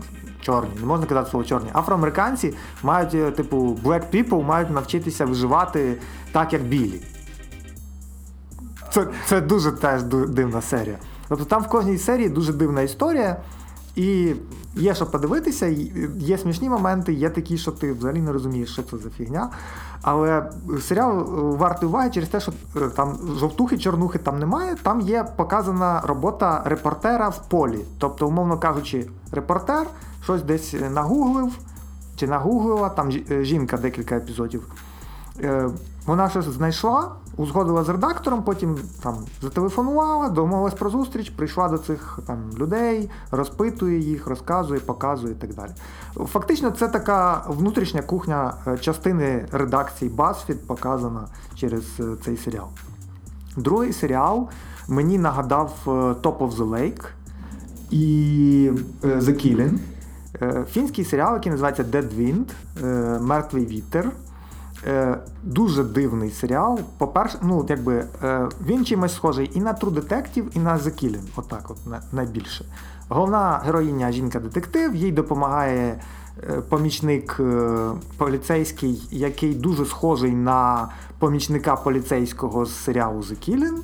Чорні, 0.41 0.71
не 0.79 0.85
можна 0.85 1.05
казати 1.05 1.29
слово 1.29 1.45
чорні. 1.45 1.69
Афроамериканці 1.73 2.53
мають, 2.83 3.13
е, 3.13 3.31
типу, 3.31 3.79
black 3.83 4.03
people 4.13 4.43
мають 4.43 4.69
навчитися 4.69 5.25
виживати 5.25 5.97
так, 6.31 6.53
як 6.53 6.63
білі. 6.63 7.01
Це 8.91 9.07
це 9.25 9.41
дуже 9.41 9.71
теж 9.71 10.03
дивна 10.03 10.61
серія. 10.61 10.97
Тобто 11.27 11.45
там 11.45 11.63
в 11.63 11.67
кожній 11.67 11.97
серії 11.97 12.29
дуже 12.29 12.53
дивна 12.53 12.81
історія, 12.81 13.37
і 13.95 14.33
є 14.75 14.95
що 14.95 15.05
подивитися, 15.05 15.65
є 16.17 16.37
смішні 16.37 16.69
моменти, 16.69 17.13
є 17.13 17.29
такі, 17.29 17.57
що 17.57 17.71
ти 17.71 17.93
взагалі 17.93 18.21
не 18.21 18.31
розумієш, 18.31 18.69
що 18.73 18.83
це 18.83 18.97
за 18.97 19.09
фігня. 19.09 19.49
Але 20.01 20.49
серіал 20.81 21.19
е, 21.19 21.57
вартий 21.57 21.89
уваги 21.89 22.09
через 22.09 22.29
те, 22.29 22.39
що 22.39 22.53
е, 22.75 22.79
там 22.95 23.17
жовтухи, 23.39 23.77
чорнухи 23.77 24.19
там 24.19 24.39
немає. 24.39 24.75
Там 24.83 25.01
є 25.01 25.25
показана 25.35 26.01
робота 26.01 26.61
репортера 26.65 27.29
в 27.29 27.47
полі. 27.49 27.79
Тобто, 27.97 28.27
умовно 28.27 28.57
кажучи, 28.57 29.07
репортер 29.31 29.87
щось 30.23 30.43
десь 30.43 30.75
нагуглив 30.91 31.53
чи 32.15 32.27
нагуглила, 32.27 32.89
там 32.89 33.09
е, 33.31 33.43
жінка 33.43 33.77
декілька 33.77 34.15
епізодів. 34.15 34.67
Вона 36.05 36.29
щось 36.29 36.45
знайшла, 36.45 37.11
узгодила 37.37 37.83
з 37.83 37.89
редактором, 37.89 38.43
потім 38.43 38.77
там 39.03 39.17
зателефонувала, 39.41 40.29
домовилась 40.29 40.73
про 40.73 40.89
зустріч, 40.89 41.29
прийшла 41.29 41.69
до 41.69 41.77
цих 41.77 42.19
там 42.27 42.37
людей, 42.57 43.09
розпитує 43.31 43.99
їх, 43.99 44.27
розказує, 44.27 44.79
показує 44.79 45.33
і 45.33 45.35
так 45.35 45.53
далі. 45.53 45.71
Фактично, 46.15 46.71
це 46.71 46.87
така 46.87 47.45
внутрішня 47.47 48.01
кухня 48.01 48.53
е, 48.67 48.77
частини 48.77 49.45
редакції 49.51 50.11
BuzzFeed 50.11 50.57
показана 50.67 51.27
через 51.55 51.83
е, 51.99 52.03
цей 52.25 52.37
серіал. 52.37 52.67
Другий 53.57 53.93
серіал 53.93 54.49
мені 54.87 55.17
нагадав 55.17 55.73
е, 55.87 55.89
Top 55.89 56.37
of 56.37 56.51
the 56.51 56.69
Lake 56.69 57.05
і 57.91 58.71
The 59.01 59.29
Killing. 59.29 59.77
Фінський 60.71 61.05
серіал, 61.05 61.33
який 61.33 61.51
називається 61.51 61.83
Dead 61.83 62.09
Wind, 62.15 62.45
Мертвий 63.19 63.65
вітер. 63.65 64.11
Е, 64.87 65.17
Дуже 65.43 65.83
дивний 65.83 66.31
серіал. 66.31 66.79
По-перше, 66.97 67.37
ну 67.41 67.65
якби 67.69 68.05
е, 68.23 68.47
він 68.65 68.85
чимось 68.85 69.15
схожий 69.15 69.51
і 69.53 69.59
на 69.59 69.73
True 69.73 69.93
Detective, 69.93 70.43
і 70.53 70.59
на 70.59 70.77
The 70.77 71.03
Killing. 71.03 71.27
Отак, 71.35 71.71
от 71.71 71.77
найбільше. 72.13 72.65
Головна 73.09 73.61
героїня 73.65 74.11
жінка-детектив, 74.11 74.95
їй 74.95 75.11
допомагає 75.11 76.01
е, 76.49 76.61
помічник 76.69 77.37
е, 77.39 77.89
поліцейський, 78.17 79.07
який 79.11 79.55
дуже 79.55 79.85
схожий 79.85 80.31
на 80.31 80.89
помічника 81.19 81.75
поліцейського 81.75 82.65
з 82.65 82.75
серіалу 82.75 83.19
The 83.19 83.49
Killing. 83.49 83.77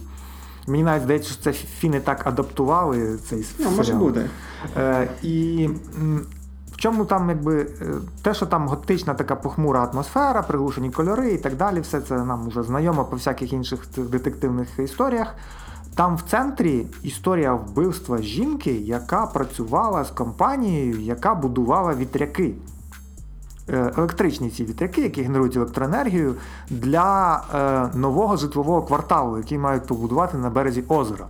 Мені 0.68 0.84
навіть 0.84 1.04
здається, 1.04 1.34
що 1.34 1.43
це 1.43 1.54
фіни 1.54 1.99
так 1.99 2.28
адаптували 2.28 3.18
цей 3.30 3.39
ну, 3.39 3.45
серіал. 3.45 3.76
Може 3.76 3.93
бути. 3.93 4.30
Е, 4.78 5.08
І 5.24 5.70
чому 6.82 7.06
там, 7.06 7.30
якби 7.30 7.62
е, 7.62 7.86
те, 8.22 8.34
що 8.34 8.46
там 8.46 8.68
готична 8.68 9.14
така 9.14 9.36
похмура 9.36 9.90
атмосфера, 9.94 10.42
приглушені 10.42 10.92
кольори 10.92 11.34
і 11.34 11.38
так 11.38 11.56
далі, 11.56 11.80
все 11.80 12.02
це 12.02 12.26
нам 12.26 12.48
вже 12.48 12.64
знайомо 12.64 13.06
по 13.06 13.16
всяких 13.16 13.54
інших 13.54 13.80
детективних 13.98 14.80
історіях. 14.80 15.36
Там 15.96 16.16
в 16.16 16.22
центрі 16.22 16.88
історія 17.04 17.54
вбивства 17.54 18.18
жінки, 18.18 18.72
яка 18.72 19.26
працювала 19.26 20.04
з 20.04 20.10
компанією, 20.10 21.00
яка 21.00 21.36
будувала 21.36 21.96
вітряки. 21.96 22.54
е, 23.70 23.92
електричні 23.98 24.50
ці 24.50 24.66
вітряки, 24.66 25.02
які 25.02 25.22
генерують 25.22 25.56
електроенергію 25.56 26.36
для 26.70 27.42
е, 27.56 27.98
нового 27.98 28.38
житлового 28.38 28.82
кварталу, 28.82 29.38
який 29.38 29.58
мають 29.58 29.88
побудувати 29.88 30.38
на 30.38 30.50
березі 30.50 30.84
озера. 30.88 31.28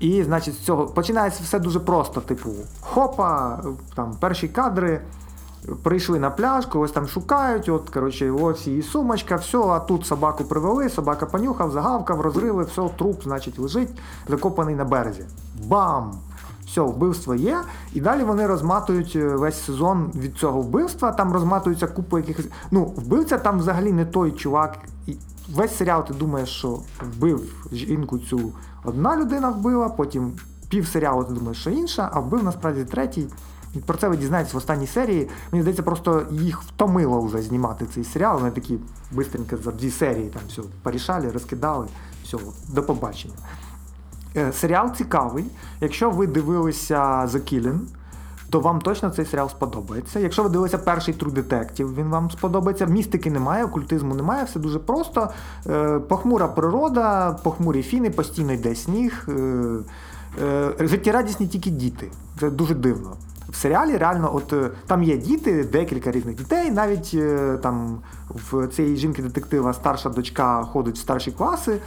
І, 0.00 0.24
значить, 0.24 0.54
з 0.54 0.58
цього 0.58 0.86
починається 0.86 1.42
все 1.42 1.58
дуже 1.58 1.80
просто. 1.80 2.20
Типу, 2.20 2.50
хопа, 2.80 3.60
там 3.94 4.16
перші 4.20 4.48
кадри. 4.48 5.00
Прийшли 5.82 6.18
на 6.18 6.30
пляж, 6.30 6.66
когось 6.66 6.92
там 6.92 7.08
шукають, 7.08 7.68
от, 7.68 7.90
коротше, 7.90 8.30
ось 8.30 8.66
її 8.66 8.82
сумочка, 8.82 9.36
все, 9.36 9.58
а 9.58 9.80
тут 9.80 10.06
собаку 10.06 10.44
привели, 10.44 10.88
собака 10.88 11.26
понюхав, 11.26 11.70
загавкав, 11.70 12.20
розрили, 12.20 12.64
все, 12.64 12.88
труп, 12.98 13.22
значить, 13.22 13.58
лежить, 13.58 13.98
закопаний 14.28 14.74
на 14.74 14.84
березі. 14.84 15.24
Бам! 15.64 16.12
Все, 16.66 16.80
вбивство 16.80 17.34
є. 17.34 17.60
І 17.92 18.00
далі 18.00 18.24
вони 18.24 18.46
розматують 18.46 19.12
е, 19.16 19.28
весь 19.28 19.64
сезон 19.64 20.10
від 20.14 20.34
цього 20.34 20.60
вбивства. 20.60 21.12
Там 21.12 21.32
розматується 21.32 21.86
купа 21.86 22.18
якихось. 22.18 22.48
Ну, 22.70 22.84
вбивця 22.84 23.38
там 23.38 23.58
взагалі 23.58 23.92
не 23.92 24.04
той 24.04 24.32
чувак. 24.32 24.78
Весь 25.54 25.76
серіал 25.76 26.06
ти 26.06 26.14
думаєш, 26.14 26.48
що 26.48 26.78
вбив 27.02 27.68
жінку 27.72 28.18
цю 28.18 28.52
одна 28.86 29.16
людина 29.16 29.48
вбила, 29.48 29.88
потім 29.88 30.32
пів 30.68 30.86
серіалу 30.86 31.24
ти 31.24 31.32
думаєш, 31.32 31.58
що 31.58 31.70
інша, 31.70 32.10
а 32.12 32.20
вбив 32.20 32.44
насправді 32.44 32.84
третій. 32.84 33.26
І 33.74 33.78
про 33.78 33.98
це 33.98 34.08
ви 34.08 34.16
дізнаєтесь 34.16 34.54
в 34.54 34.56
останній 34.56 34.86
серії. 34.86 35.28
Мені 35.52 35.62
здається, 35.62 35.82
просто 35.82 36.26
їх 36.30 36.62
втомило 36.62 37.20
вже 37.20 37.42
знімати 37.42 37.86
цей 37.94 38.04
серіал. 38.04 38.38
Вони 38.38 38.50
такі 38.50 38.78
бистренько 39.12 39.56
за 39.56 39.72
дві 39.72 39.90
серії 39.90 40.28
там 40.28 40.42
все 40.48 40.62
порішали, 40.82 41.30
розкидали. 41.30 41.86
Все, 42.24 42.38
до 42.68 42.82
побачення. 42.82 43.34
Е, 44.36 44.52
серіал 44.52 44.94
цікавий. 44.94 45.44
Якщо 45.80 46.10
ви 46.10 46.26
дивилися 46.26 46.96
The 47.26 47.40
Killing, 47.40 47.78
то 48.56 48.60
вам 48.60 48.80
точно 48.80 49.10
цей 49.10 49.24
серіал 49.24 49.48
сподобається. 49.48 50.20
Якщо 50.20 50.42
ви 50.42 50.48
дивилися 50.48 50.78
перший 50.78 51.14
True 51.14 51.32
Detective, 51.32 51.94
він 51.94 52.06
вам 52.06 52.30
сподобається. 52.30 52.86
Містики 52.86 53.30
немає, 53.30 53.64
окультизму 53.64 54.14
немає, 54.14 54.44
все 54.44 54.58
дуже 54.58 54.78
просто. 54.78 55.28
Е, 55.66 55.98
похмура 55.98 56.48
природа, 56.48 57.32
похмурі 57.44 57.82
фіни, 57.82 58.10
постійно 58.10 58.52
йде 58.52 58.74
сніг. 58.74 59.28
Е, 59.28 60.72
життєрадісні 60.80 61.46
тільки 61.46 61.70
діти. 61.70 62.10
Це 62.40 62.50
дуже 62.50 62.74
дивно. 62.74 63.12
В 63.48 63.56
серіалі 63.56 63.96
реально, 63.96 64.34
от 64.34 64.54
там 64.86 65.02
є 65.02 65.16
діти, 65.16 65.64
декілька 65.64 66.10
різних 66.10 66.36
дітей. 66.36 66.70
Навіть 66.70 67.16
там 67.62 67.98
в 68.28 68.66
цієї 68.66 68.96
жінки-детектива 68.96 69.72
старша 69.72 70.08
дочка 70.08 70.62
ходить 70.62 70.96
в 70.96 71.00
старші 71.00 71.30
класи. 71.32 71.78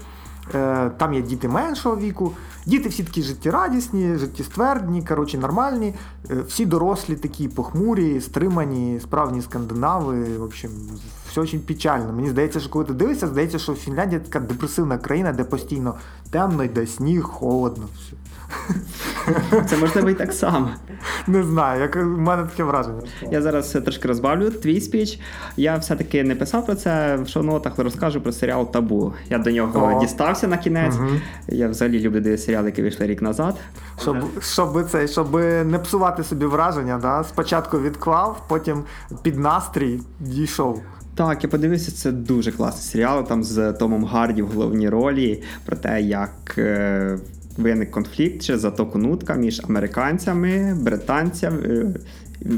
Е, 0.56 0.92
там 0.98 1.14
є 1.14 1.22
діти 1.22 1.48
меншого 1.48 1.98
віку. 1.98 2.32
Діти 2.66 2.90
всі 2.90 3.04
такі 3.04 3.22
життєрадісні, 3.22 4.16
життєствердні, 4.16 5.04
коротше, 5.04 5.38
нормальні. 5.38 5.94
Е, 6.32 6.42
всі 6.48 6.66
дорослі 6.66 7.16
такі 7.16 7.48
похмурі, 7.48 8.22
стримані, 8.22 9.00
справні 9.00 9.42
скандинави. 9.42 10.38
В 10.38 10.44
общем, 10.44 10.72
все 11.30 11.42
дуже 11.42 11.60
печально. 11.60 12.14
Мені 12.14 12.30
здається, 12.30 12.60
що 12.60 12.70
коли 12.70 12.86
ти 12.86 12.94
дивишся, 12.94 13.28
здається, 13.28 13.60
що 13.60 13.74
Фінляндія 13.74 14.22
така 14.22 14.40
депресивна 14.40 14.98
країна, 14.98 15.34
де 15.34 15.44
постійно 15.44 15.96
темно, 16.32 16.64
йде 16.64 16.88
сніг, 16.88 17.24
холодно. 17.24 17.86
все. 17.96 18.29
Це 19.66 19.78
можливо 19.78 20.10
і 20.10 20.14
так 20.14 20.34
само. 20.34 20.70
Не 21.28 21.44
знаю, 21.44 21.82
як 21.82 21.96
у 21.96 22.00
мене 22.00 22.44
таке 22.44 22.64
враження. 22.64 23.02
Я 23.32 23.42
зараз 23.42 23.70
трошки 23.72 24.08
розбавлю 24.08 24.50
твій 24.50 24.82
спіч. 24.82 25.20
Я 25.58 25.78
все-таки 25.78 26.24
не 26.24 26.36
писав 26.36 26.66
про 26.66 26.76
це 26.76 27.16
в 27.16 27.28
шоу-нотах, 27.28 27.74
розкажу 27.78 28.22
про 28.22 28.32
серіал 28.32 28.72
Табу. 28.72 29.14
Я 29.30 29.38
до 29.38 29.52
нього 29.52 29.94
О. 29.96 30.00
дістався 30.00 30.48
на 30.48 30.58
кінець. 30.58 30.96
Угу. 30.96 31.10
Я 31.48 31.68
взагалі 31.68 32.00
люблю 32.00 32.20
дивитися 32.20 32.46
серіали, 32.46 32.66
які 32.66 32.82
вийшли 32.82 33.08
рік 33.08 33.22
назад. 33.22 33.56
Щоб 34.02 34.18
щоб, 34.42 34.86
це, 34.90 35.08
щоб 35.08 35.34
не 35.66 35.80
псувати 35.84 36.24
собі 36.24 36.46
враження, 36.46 37.00
да? 37.02 37.24
спочатку 37.24 37.80
відклав, 37.80 38.44
потім 38.48 38.84
під 39.22 39.40
настрій 39.40 40.00
дійшов. 40.20 40.82
Так, 41.16 41.44
я 41.44 41.50
подивився, 41.50 41.92
це 41.92 42.12
дуже 42.12 42.52
класний 42.52 42.84
серіал. 42.84 43.28
Там 43.28 43.44
з 43.44 43.74
Томом 43.74 44.06
Гарді 44.06 44.42
в 44.42 44.48
головній 44.48 44.90
ролі 44.90 45.44
про 45.66 45.78
те, 45.78 46.02
як. 46.02 46.60
Виник 47.60 47.92
конфлікт 47.92 48.42
через 48.42 48.62
затоку 48.62 48.98
нутка 48.98 49.34
між 49.34 49.62
американцями, 49.70 50.78
британцями. 50.82 51.58
Е, 51.66 51.94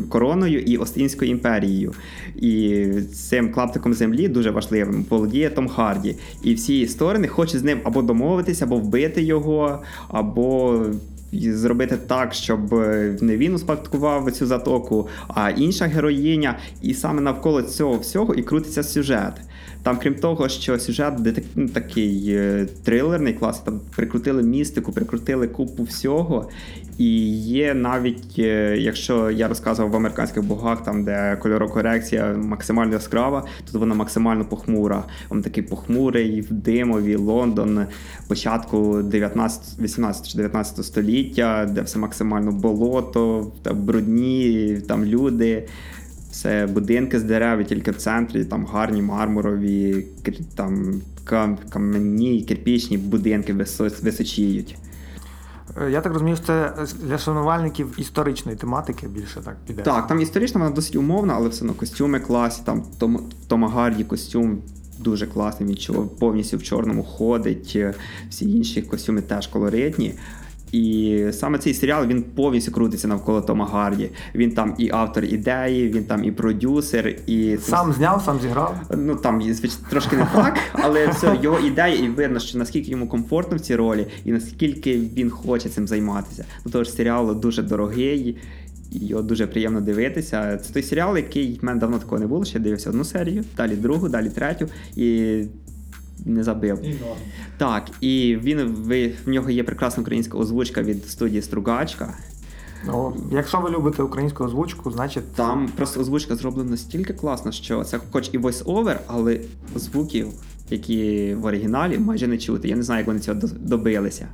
короною 0.09 0.59
і 0.59 0.77
Остінською 0.77 1.31
імперією. 1.31 1.93
І 2.35 2.85
цим 3.13 3.51
клаптиком 3.51 3.93
землі 3.93 4.27
дуже 4.27 4.51
важливим 4.51 5.05
володіє 5.09 5.49
Том 5.49 5.67
Харді. 5.67 6.15
І 6.43 6.53
всі 6.53 6.87
сторони 6.87 7.27
хочуть 7.27 7.59
з 7.59 7.63
ним 7.63 7.79
або 7.83 8.01
домовитися, 8.01 8.65
або 8.65 8.77
вбити 8.77 9.21
його, 9.21 9.79
або 10.07 10.79
зробити 11.33 11.97
так, 12.07 12.33
щоб 12.33 12.73
не 13.21 13.37
він 13.37 13.53
успадкував 13.53 14.31
цю 14.31 14.45
затоку, 14.45 15.07
а 15.27 15.49
інша 15.49 15.85
героїня. 15.85 16.59
І 16.81 16.93
саме 16.93 17.21
навколо 17.21 17.61
цього 17.61 17.97
всього 17.97 18.33
і 18.33 18.43
крутиться 18.43 18.83
сюжет. 18.83 19.33
Там, 19.83 19.97
крім 20.01 20.15
того, 20.15 20.49
що 20.49 20.79
сюжет 20.79 21.15
детек... 21.15 21.43
ну, 21.55 21.67
такий 21.67 22.25
е, 22.29 22.67
трилерний 22.83 23.33
клас, 23.33 23.59
там 23.59 23.79
прикрутили 23.95 24.43
містику, 24.43 24.91
прикрутили 24.91 25.47
купу 25.47 25.83
всього. 25.83 26.49
І 26.97 27.37
є 27.37 27.73
навіть, 27.73 28.39
е, 28.39 28.77
якщо 28.77 29.31
я 29.31 29.47
розказував 29.47 29.91
в 29.91 29.95
американських 29.95 30.43
богах, 30.43 30.83
там 30.83 31.03
де 31.03 31.37
кольорокорекція 31.41 32.33
максимально 32.33 32.93
яскрава, 32.93 33.45
тут 33.65 33.75
вона 33.75 33.95
максимально 33.95 34.45
похмура. 34.45 35.03
Він 35.31 35.41
такий 35.41 35.63
похмурий, 35.63 36.41
в 36.41 36.51
димові, 36.51 37.15
Лондон, 37.15 37.85
початку 38.27 39.01
19, 39.01 39.79
18 39.79 40.29
чи 40.29 40.37
19 40.37 40.85
століття, 40.85 41.69
де 41.71 41.81
все 41.81 41.99
максимально 41.99 42.51
болото, 42.51 43.51
там 43.63 43.77
брудні, 43.77 44.77
там 44.87 45.05
люди. 45.05 45.67
Це 46.31 46.67
будинки 46.67 47.19
з 47.19 47.23
дерев, 47.23 47.65
тільки 47.65 47.91
в 47.91 47.95
центрі, 47.95 48.45
там 48.45 48.65
гарні 48.65 49.01
мармурові, 49.01 50.05
там 50.55 51.01
кам'яні, 51.69 52.45
кирпічні 52.47 52.97
будинки 52.97 53.53
височіють. 54.01 54.77
Е, 55.81 55.91
я 55.91 56.01
так 56.01 56.13
розумію, 56.13 56.35
що 56.35 56.45
це 56.45 56.73
для 57.03 57.17
шанувальників 57.17 57.95
історичної 57.97 58.57
тематики 58.57 59.07
більше 59.07 59.41
так 59.41 59.57
піде. 59.67 59.81
Так, 59.81 60.07
там 60.07 60.21
історична 60.21 60.61
вона 60.61 60.75
досить 60.75 60.95
умовна, 60.95 61.33
але 61.33 61.49
все 61.49 61.61
одно 61.61 61.73
костюми 61.73 62.19
класні. 62.19 62.63
Там 62.65 62.81
в 62.99 63.47
Тома 63.47 63.69
Гарді 63.69 64.03
костюм 64.03 64.57
дуже 64.99 65.27
класний, 65.27 65.69
він 65.69 66.07
повністю 66.19 66.57
в 66.57 66.63
чорному 66.63 67.03
ходить. 67.03 67.77
Всі 68.29 68.51
інші 68.51 68.81
костюми 68.81 69.21
теж 69.21 69.47
колоритні. 69.47 70.13
І 70.71 71.25
саме 71.31 71.57
цей 71.57 71.73
серіал 71.73 72.05
він 72.05 72.23
повністю 72.23 72.71
крутиться 72.71 73.07
навколо 73.07 73.41
Тома 73.41 73.65
Гарді. 73.65 74.09
Він 74.35 74.51
там 74.51 74.75
і 74.77 74.89
автор 74.93 75.23
ідеї, 75.23 75.89
він 75.89 76.03
там 76.03 76.23
і 76.23 76.31
продюсер, 76.31 77.15
і 77.27 77.57
сам 77.61 77.93
зняв, 77.93 78.21
сам 78.25 78.39
зіграв. 78.39 78.75
Ну 78.97 79.15
там 79.15 79.41
трошки 79.89 80.15
не 80.15 80.27
так, 80.35 80.59
але 80.73 81.07
все 81.07 81.39
його 81.41 81.59
ідея, 81.59 81.95
і 81.95 82.07
видно, 82.07 82.39
що 82.39 82.57
наскільки 82.57 82.91
йому 82.91 83.07
комфортно 83.07 83.57
в 83.57 83.59
цій 83.59 83.75
ролі, 83.75 84.07
і 84.25 84.31
наскільки 84.31 84.97
він 84.97 85.29
хоче 85.29 85.69
цим 85.69 85.87
займатися. 85.87 86.45
До 86.65 86.69
того 86.71 86.83
ж, 86.83 86.91
серіал 86.91 87.39
дуже 87.39 87.63
дорогий. 87.63 88.37
Його 88.93 89.21
дуже 89.21 89.47
приємно 89.47 89.81
дивитися. 89.81 90.57
Це 90.57 90.73
той 90.73 90.83
серіал, 90.83 91.17
який 91.17 91.59
в 91.61 91.65
мене 91.65 91.79
давно 91.79 91.99
такого 91.99 92.19
не 92.19 92.27
було. 92.27 92.45
Ще 92.45 92.59
дивився 92.59 92.89
одну 92.89 93.03
серію, 93.03 93.43
далі 93.57 93.75
другу, 93.75 94.09
далі 94.09 94.29
третю. 94.29 94.67
І 94.95 95.43
не 96.25 96.43
забив. 96.43 96.85
І 96.85 96.95
так, 97.57 97.83
і 98.01 98.37
він 98.43 98.61
в 99.25 99.29
нього 99.29 99.49
є 99.49 99.63
прекрасна 99.63 100.01
українська 100.01 100.37
озвучка 100.37 100.81
від 100.81 101.07
студії 101.07 101.41
Стругачка. 101.41 102.13
Ну, 102.85 103.15
Якщо 103.31 103.59
ви 103.59 103.69
любите 103.69 104.03
українську 104.03 104.43
озвучку, 104.43 104.91
значить. 104.91 105.33
Там 105.33 105.69
просто 105.75 105.99
озвучка 105.99 106.35
зроблена 106.35 106.71
настільки 106.71 107.13
класно, 107.13 107.51
що 107.51 107.83
це 107.83 107.99
хоч 108.11 108.29
і 108.33 108.39
voice-over, 108.39 108.97
але 109.07 109.39
звуків, 109.75 110.27
які 110.69 111.33
в 111.35 111.45
оригіналі, 111.45 111.97
майже 111.97 112.27
не 112.27 112.37
чути. 112.37 112.67
Я 112.67 112.75
не 112.75 112.83
знаю, 112.83 112.99
як 112.99 113.07
вони 113.07 113.19
цього 113.19 113.39
добилися. 113.59 114.27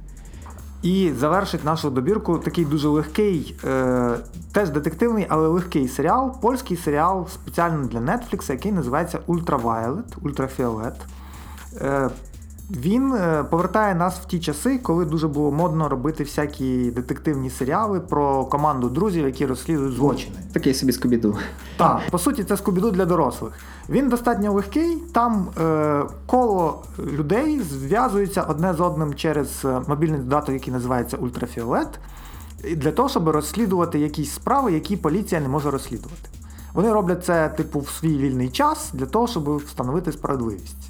І 0.84 1.12
завершить 1.20 1.66
нашу 1.66 1.90
добірку 1.90 2.38
такий 2.38 2.66
дуже 2.66 2.88
легкий, 2.88 3.56
е, 3.64 4.16
теж 4.52 4.70
детективний, 4.70 5.26
але 5.30 5.48
легкий 5.48 5.88
серіал. 5.88 6.42
Польський 6.42 6.78
серіал 6.78 7.28
спеціально 7.28 7.88
для 7.88 8.00
Netflix, 8.00 8.52
який 8.52 8.72
називається 8.72 9.20
Ultraviolet, 9.28 10.04
Ультрафіолет. 10.22 10.94
Е, 10.94 11.06
він 12.72 13.14
е, 13.14 13.44
повертає 13.44 13.96
нас 13.96 14.20
в 14.20 14.26
ті 14.26 14.40
часи, 14.40 14.78
коли 14.78 15.06
дуже 15.06 15.28
було 15.28 15.52
модно 15.52 15.90
робити 15.90 16.24
всякі 16.24 16.92
детективні 16.92 17.50
серіали 17.50 18.00
про 18.00 18.46
команду 18.46 18.90
друзів, 18.90 19.26
які 19.26 19.46
розслідують 19.46 19.96
злочини. 19.96 20.36
Такий 20.54 20.74
собі 20.74 20.92
скобіду. 20.92 21.38
Так, 21.78 22.02
по 22.12 22.18
суті, 22.18 22.44
це 22.44 22.58
скобіду 22.58 22.92
для 22.92 23.06
дорослих. 23.06 23.54
Він 23.90 24.10
достатньо 24.10 24.54
легкий. 24.54 24.98
Там 25.14 25.48
е, 25.60 26.04
коло 26.26 26.84
людей 27.00 27.62
зв'язується 27.62 28.42
одне 28.42 28.74
з 28.74 28.80
одним 28.80 29.14
через 29.14 29.66
е, 29.66 29.82
мобільний 29.88 30.20
додаток, 30.20 30.54
який 30.54 30.74
називається 30.74 31.18
Ультрафіолет, 31.18 32.00
для 32.76 32.92
того, 32.92 33.10
щоб 33.10 33.30
розслідувати 33.30 34.00
якісь 34.00 34.32
справи, 34.32 34.74
які 34.74 34.98
поліція 34.98 35.42
не 35.42 35.48
може 35.48 35.72
розслідувати. 35.72 36.30
Вони 36.74 36.94
роблять 36.94 37.26
це, 37.26 37.50
типу, 37.50 37.80
в 37.80 37.90
свій 37.90 38.18
вільний 38.18 38.50
час 38.50 38.90
для 38.94 39.06
того, 39.06 39.28
щоб 39.28 39.56
встановити 39.56 40.12
справедливість. 40.12 40.87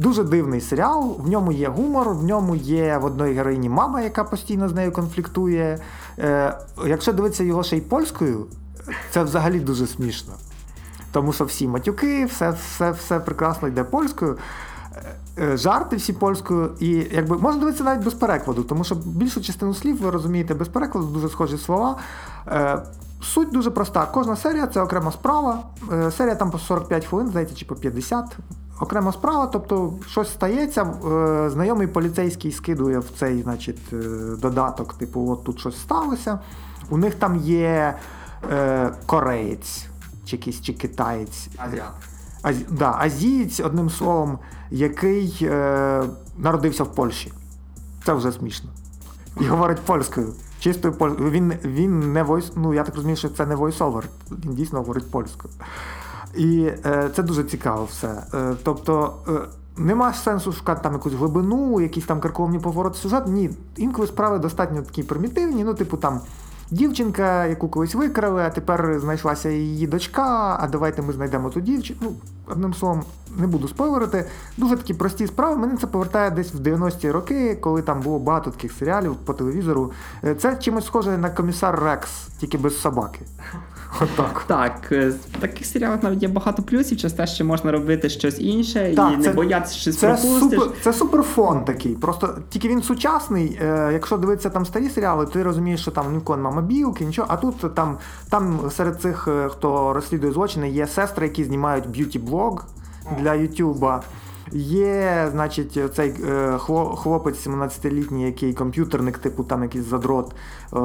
Дуже 0.00 0.24
дивний 0.24 0.60
серіал, 0.60 1.16
в 1.18 1.28
ньому 1.28 1.52
є 1.52 1.68
гумор, 1.68 2.10
в 2.10 2.24
ньому 2.24 2.56
є 2.56 2.98
в 2.98 3.04
одної 3.04 3.34
героїні 3.34 3.68
мама, 3.68 4.00
яка 4.00 4.24
постійно 4.24 4.68
з 4.68 4.74
нею 4.74 4.92
конфліктує. 4.92 5.78
Е, 6.18 6.58
Якщо 6.86 7.12
дивитися 7.12 7.44
його 7.44 7.62
ще 7.62 7.76
й 7.76 7.80
польською, 7.80 8.46
це 9.10 9.22
взагалі 9.22 9.60
дуже 9.60 9.86
смішно. 9.86 10.32
тому 11.12 11.32
що 11.32 11.44
всі 11.44 11.68
матюки, 11.68 12.24
все, 12.24 12.50
все, 12.50 12.90
все 12.90 13.20
прекрасно 13.20 13.68
йде 13.68 13.84
польською. 13.84 14.38
Е, 15.38 15.56
жарти 15.56 15.96
всі 15.96 16.12
польською, 16.12 16.70
і 16.80 16.88
якби 17.12 17.38
можна 17.38 17.60
дивитися 17.60 17.84
навіть 17.84 18.04
без 18.04 18.14
перекладу, 18.14 18.62
тому 18.62 18.84
що 18.84 18.94
більшу 18.94 19.40
частину 19.42 19.74
слів 19.74 20.02
ви 20.02 20.10
розумієте 20.10 20.54
без 20.54 20.68
перекладу, 20.68 21.06
дуже 21.06 21.28
схожі 21.28 21.58
слова. 21.58 21.96
Е, 22.48 22.82
суть 23.22 23.52
дуже 23.52 23.70
проста. 23.70 24.06
Кожна 24.06 24.36
серія 24.36 24.66
це 24.66 24.80
окрема 24.80 25.12
справа. 25.12 25.62
Е, 25.92 26.10
серія 26.10 26.34
там 26.34 26.50
по 26.50 26.58
45 26.58 27.06
хвилин, 27.06 27.28
здається, 27.28 27.54
чи 27.56 27.64
по 27.64 27.74
50. 27.74 28.24
Окрема 28.80 29.12
справа, 29.12 29.46
тобто 29.46 29.92
щось 30.06 30.32
стається, 30.32 30.94
знайомий 31.52 31.86
поліцейський 31.86 32.52
скидує 32.52 32.98
в 32.98 33.10
цей 33.18 33.42
значить, 33.42 33.80
додаток, 34.38 34.94
типу, 34.94 35.30
от 35.30 35.44
тут 35.44 35.60
щось 35.60 35.80
сталося. 35.80 36.38
У 36.90 36.96
них 36.96 37.14
там 37.14 37.36
є 37.36 37.94
е, 38.52 38.90
кореєць, 39.06 39.86
чи 40.24 40.36
якийсь 40.36 40.60
чи 40.62 40.72
китаєць. 40.72 41.48
Азіат. 41.56 41.92
Аз, 42.42 42.56
да, 42.70 42.96
Азієць, 42.98 43.60
одним 43.60 43.90
словом, 43.90 44.38
який 44.70 45.38
е, 45.42 46.02
народився 46.38 46.84
в 46.84 46.94
Польщі. 46.94 47.32
Це 48.04 48.12
вже 48.12 48.32
смішно. 48.32 48.70
І 49.40 49.44
говорить 49.44 49.80
польською. 49.80 50.32
Чистою 50.60 50.94
польською. 50.94 51.30
Він 51.30 51.54
він 51.64 52.12
не 52.12 52.22
войс, 52.22 52.52
ну 52.56 52.74
я 52.74 52.84
так 52.84 52.94
розумію, 52.94 53.16
що 53.16 53.28
це 53.28 53.46
не 53.46 53.54
войсовер, 53.54 54.04
він 54.30 54.54
дійсно 54.54 54.78
говорить 54.78 55.10
польською. 55.10 55.54
І 56.36 56.70
е, 56.86 57.10
це 57.16 57.22
дуже 57.22 57.44
цікаво 57.44 57.84
все. 57.84 58.22
Е, 58.34 58.54
тобто. 58.62 59.14
Е, 59.28 59.32
нема 59.76 60.12
сенсу 60.12 60.52
шукати 60.52 60.80
там 60.82 60.92
якусь 60.92 61.12
глибину, 61.12 61.80
якісь 61.80 62.04
там 62.04 62.20
карколомні 62.20 62.58
повороти 62.58 62.98
сюжет. 62.98 63.26
Ні, 63.26 63.50
інколи 63.76 64.06
справи 64.06 64.38
достатньо 64.38 64.82
такі 64.82 65.02
примітивні, 65.02 65.64
ну, 65.64 65.74
типу 65.74 65.96
там 65.96 66.20
дівчинка, 66.70 67.46
яку 67.46 67.68
колись 67.68 67.94
викрали, 67.94 68.42
а 68.42 68.50
тепер 68.50 69.00
знайшлася 69.00 69.48
її 69.48 69.86
дочка. 69.86 70.58
А 70.60 70.68
давайте 70.68 71.02
ми 71.02 71.12
знайдемо 71.12 71.50
ту 71.50 71.60
дівчину. 71.60 71.98
Ну, 72.02 72.12
одним 72.46 72.74
словом, 72.74 73.02
не 73.36 73.46
буду 73.46 73.68
спойлерити. 73.68 74.24
Дуже 74.56 74.76
такі 74.76 74.94
прості 74.94 75.26
справи. 75.26 75.56
Мене 75.56 75.76
це 75.76 75.86
повертає 75.86 76.30
десь 76.30 76.54
в 76.54 76.58
90-ті 76.60 77.10
роки, 77.10 77.54
коли 77.60 77.82
там 77.82 78.00
було 78.00 78.18
багато 78.18 78.50
таких 78.50 78.72
серіалів 78.72 79.16
по 79.16 79.34
телевізору. 79.34 79.92
Е, 80.24 80.34
це 80.34 80.56
чимось 80.56 80.86
схоже 80.86 81.18
на 81.18 81.30
комісар 81.30 81.82
Рекс, 81.82 82.10
тільки 82.38 82.58
без 82.58 82.80
собаки. 82.80 83.20
Отак. 84.00 84.44
Так, 84.46 84.88
е, 84.92 85.08
в 85.08 85.40
таких 85.40 85.66
серіалах 85.66 86.02
навіть 86.02 86.22
є 86.22 86.28
багато 86.28 86.62
плюсів, 86.62 86.98
через 86.98 87.12
те, 87.12 87.26
що 87.26 87.44
можна 87.44 87.72
робити 87.72 88.08
щось 88.08 88.40
інше 88.40 88.92
так, 88.96 89.12
і 89.14 89.16
не 89.16 89.30
боятися 89.32 89.74
щось 89.74 89.98
це 89.98 90.06
пропустиш. 90.06 90.40
Супер, 90.40 90.68
це 90.82 90.92
суперфон 90.92 91.64
такий. 91.64 91.94
Просто 91.94 92.38
тільки 92.48 92.68
він 92.68 92.82
сучасний. 92.82 93.58
Е, 93.62 93.90
якщо 93.92 94.16
дивитися 94.16 94.50
там 94.50 94.66
старі 94.66 94.88
серіали, 94.88 95.26
ти 95.26 95.42
розумієш, 95.42 95.80
що 95.80 95.90
там 95.90 96.14
ніколи 96.14 96.36
нема 96.36 96.50
мобілки, 96.50 97.04
нічого. 97.04 97.28
А 97.30 97.36
тут 97.36 97.74
там 97.74 97.98
там 98.30 98.60
серед 98.76 99.00
цих, 99.00 99.28
е, 99.28 99.48
хто 99.48 99.92
розслідує 99.92 100.32
злочини, 100.32 100.70
є 100.70 100.86
сестри, 100.86 101.26
які 101.26 101.44
знімають 101.44 101.88
б'юті-блог 101.88 102.64
для 103.18 103.34
Ютуба. 103.34 104.02
Є, 104.52 105.28
значить, 105.32 105.78
цей 105.94 106.14
е, 106.28 106.58
хлопець 106.96 107.46
17-літній, 107.46 108.26
який 108.26 108.54
комп'ютерник, 108.54 109.18
типу 109.18 109.44
там 109.44 109.62
якийсь 109.62 109.84
задрот, 109.84 110.34
е, 110.72 110.78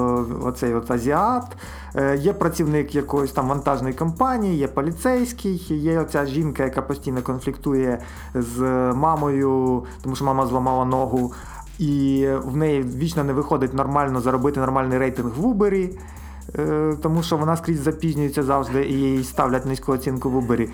оцей 0.43 0.73
от 0.73 0.91
азіат. 0.91 1.57
Е, 1.95 2.17
є 2.17 2.33
працівник 2.33 2.95
якоїсь 2.95 3.31
там 3.31 3.47
вантажної 3.47 3.93
компанії, 3.93 4.57
є 4.57 4.67
поліцейський, 4.67 5.65
є 5.69 5.99
оця 5.99 6.25
жінка, 6.25 6.63
яка 6.63 6.81
постійно 6.81 7.21
конфліктує 7.21 7.99
з 8.35 8.61
мамою, 8.93 9.83
тому 10.03 10.15
що 10.15 10.25
мама 10.25 10.47
зламала 10.47 10.85
ногу. 10.85 11.33
І 11.79 12.27
в 12.43 12.57
неї 12.57 12.81
вічно 12.83 13.23
не 13.23 13.33
виходить 13.33 13.73
нормально 13.73 14.21
заробити 14.21 14.59
нормальний 14.59 14.97
рейтинг 14.97 15.31
в 15.37 15.45
Uber, 15.45 15.89
тому 17.01 17.23
що 17.23 17.37
вона 17.37 17.57
скрізь 17.57 17.79
запізнюється 17.79 18.43
завжди 18.43 18.85
і 18.85 18.93
їй 18.93 19.23
ставлять 19.23 19.65
низьку 19.65 19.91
оцінку 19.91 20.29
в 20.29 20.35
Uber. 20.35 20.69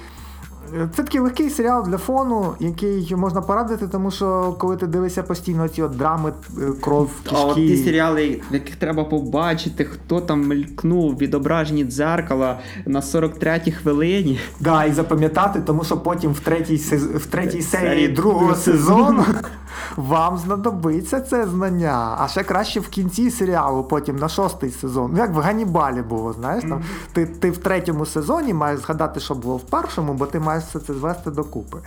Це 0.95 1.03
такий 1.03 1.21
легкий 1.21 1.49
серіал 1.49 1.85
для 1.87 1.97
фону, 1.97 2.53
який 2.59 3.15
можна 3.15 3.41
порадити, 3.41 3.87
тому 3.87 4.11
що 4.11 4.55
коли 4.59 4.77
ти 4.77 4.87
дивишся 4.87 5.23
постійно 5.23 5.67
ці 5.67 5.81
от 5.81 5.97
драми, 5.97 6.33
е, 6.57 6.71
кров, 6.81 7.11
кишки... 7.23 7.37
А 7.39 7.45
от 7.45 7.55
ті 7.55 7.77
серіали, 7.77 8.41
в 8.51 8.53
яких 8.53 8.75
треба 8.75 9.03
побачити, 9.03 9.85
хто 9.85 10.21
там 10.21 10.47
мелькнув 10.47 11.17
відображені 11.17 11.85
дзеркала 11.85 12.59
на 12.85 12.99
43-й 12.99 13.71
хвилині. 13.71 14.39
Да, 14.59 14.85
і 14.85 14.91
запам'ятати, 14.91 15.61
тому 15.65 15.83
що 15.83 15.97
потім 15.97 16.31
в 16.31 16.39
третій 16.39 16.75
в 17.15 17.25
третій 17.25 17.61
серії 17.61 18.07
другого 18.07 18.55
сезону 18.55 19.25
вам 19.97 20.37
знадобиться 20.37 21.21
це 21.21 21.47
знання. 21.47 22.15
А 22.19 22.27
ще 22.27 22.43
краще 22.43 22.79
в 22.79 22.87
кінці 22.87 23.31
серіалу, 23.31 23.83
потім 23.83 24.15
на 24.15 24.29
шостий 24.29 24.71
сезон. 24.71 25.11
Ну, 25.13 25.17
як 25.17 25.33
в 25.33 25.37
Ганібалі 25.37 26.01
було, 26.01 26.33
знаєш, 26.33 26.63
там 26.63 26.83
ти 27.13 27.25
ти 27.25 27.51
в 27.51 27.57
третьому 27.57 28.05
сезоні 28.05 28.53
маєш 28.53 28.79
згадати, 28.79 29.19
що 29.19 29.35
було 29.35 29.57
в 29.57 29.63
першому, 29.63 30.13
бо 30.13 30.25
ти 30.25 30.39
маєш 30.39 30.63
все 30.63 30.79
це 30.79 30.93
звести 30.93 31.31
докупи. 31.31 31.77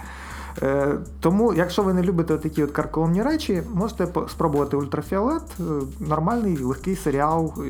Е, 0.62 0.98
Тому, 1.20 1.55
якщо 1.55 1.82
ви 1.82 1.94
не 1.94 2.02
любите 2.02 2.36
такі 2.36 2.62
от 2.62 2.70
карколомні 2.70 3.22
речі, 3.22 3.62
можете 3.74 4.09
спробувати 4.28 4.76
ультрафіолет. 4.76 5.42
Е, 5.61 5.62
нормальний 6.00 6.59
легкий 6.59 6.96
серіал. 6.96 7.52
Е, 7.59 7.61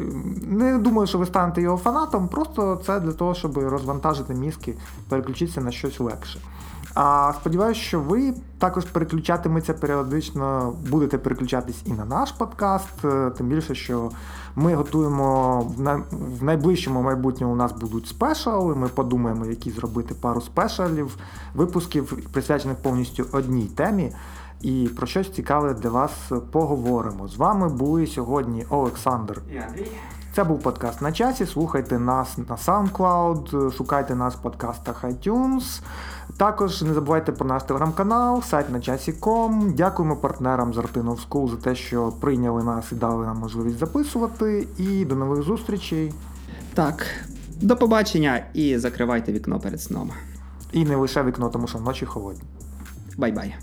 не 0.46 0.78
думаю, 0.78 1.06
що 1.06 1.18
ви 1.18 1.26
станете 1.26 1.62
його 1.62 1.76
фанатом, 1.76 2.28
просто 2.28 2.80
це 2.86 3.00
для 3.00 3.12
того, 3.12 3.34
щоб 3.34 3.58
розвантажити 3.58 4.34
мізки, 4.34 4.74
переключитися 5.08 5.60
на 5.60 5.70
щось 5.70 6.00
легше. 6.00 6.40
А 6.94 7.32
сподіваюся, 7.40 7.80
що 7.80 8.00
ви 8.00 8.34
також 8.58 8.84
переключатиметься 8.84 9.74
періодично, 9.74 10.72
будете 10.90 11.18
переключатись 11.18 11.82
і 11.84 11.92
на 11.92 12.04
наш 12.04 12.32
подкаст. 12.32 13.04
Е, 13.04 13.30
тим 13.30 13.48
більше, 13.48 13.74
що 13.74 14.10
ми 14.56 14.74
готуємо 14.74 15.60
в 16.10 16.44
найближчому 16.44 17.02
майбутньому 17.02 17.52
у 17.52 17.56
нас 17.56 17.72
будуть 17.72 18.06
спешали. 18.06 18.74
Ми 18.74 18.88
подумаємо, 18.88 19.46
які 19.46 19.70
зробити 19.70 20.14
пару 20.14 20.40
спешалів, 20.40 21.16
випусків, 21.54 22.28
присвячених 22.32 22.76
повністю 22.76 23.26
одній 23.32 23.66
темі. 23.66 24.12
І 24.60 24.90
про 24.96 25.06
щось 25.06 25.30
цікаве 25.30 25.74
для 25.74 25.90
вас 25.90 26.12
поговоримо. 26.50 27.28
З 27.28 27.36
вами 27.36 27.68
були 27.68 28.06
сьогодні 28.06 28.66
Олександр 28.70 29.42
і 29.52 29.56
Андрій. 29.56 29.90
Це 30.34 30.44
був 30.44 30.62
подкаст 30.62 31.02
на 31.02 31.12
часі. 31.12 31.46
Слухайте 31.46 31.98
нас 31.98 32.38
на 32.38 32.56
SoundCloud, 32.56 33.70
шукайте 33.76 34.14
нас 34.14 34.34
в 34.34 34.42
подкастах 34.42 35.04
iTunes. 35.04 35.82
Також 36.36 36.82
не 36.82 36.94
забувайте 36.94 37.32
про 37.32 37.46
наш 37.46 37.62
телеграм-канал, 37.62 38.42
сайт 38.42 38.70
на 38.70 38.80
часі.ком. 38.80 39.74
Дякуємо 39.74 40.16
партнерам 40.16 40.74
з 40.74 40.76
Artinov 40.76 41.28
School 41.28 41.50
за 41.50 41.56
те, 41.56 41.74
що 41.74 42.12
прийняли 42.20 42.64
нас 42.64 42.92
і 42.92 42.94
дали 42.94 43.26
нам 43.26 43.38
можливість 43.38 43.78
записувати. 43.78 44.66
І 44.78 45.04
до 45.04 45.14
нових 45.14 45.42
зустрічей. 45.42 46.12
Так, 46.74 47.06
до 47.60 47.76
побачення 47.76 48.44
і 48.54 48.78
закривайте 48.78 49.32
вікно 49.32 49.60
перед 49.60 49.80
сном. 49.80 50.10
І 50.72 50.84
не 50.84 50.96
лише 50.96 51.22
вікно, 51.22 51.48
тому 51.48 51.66
що 51.66 51.78
ночі 51.78 52.06
холодні. 52.06 52.42
Bye-bye. 53.16 53.54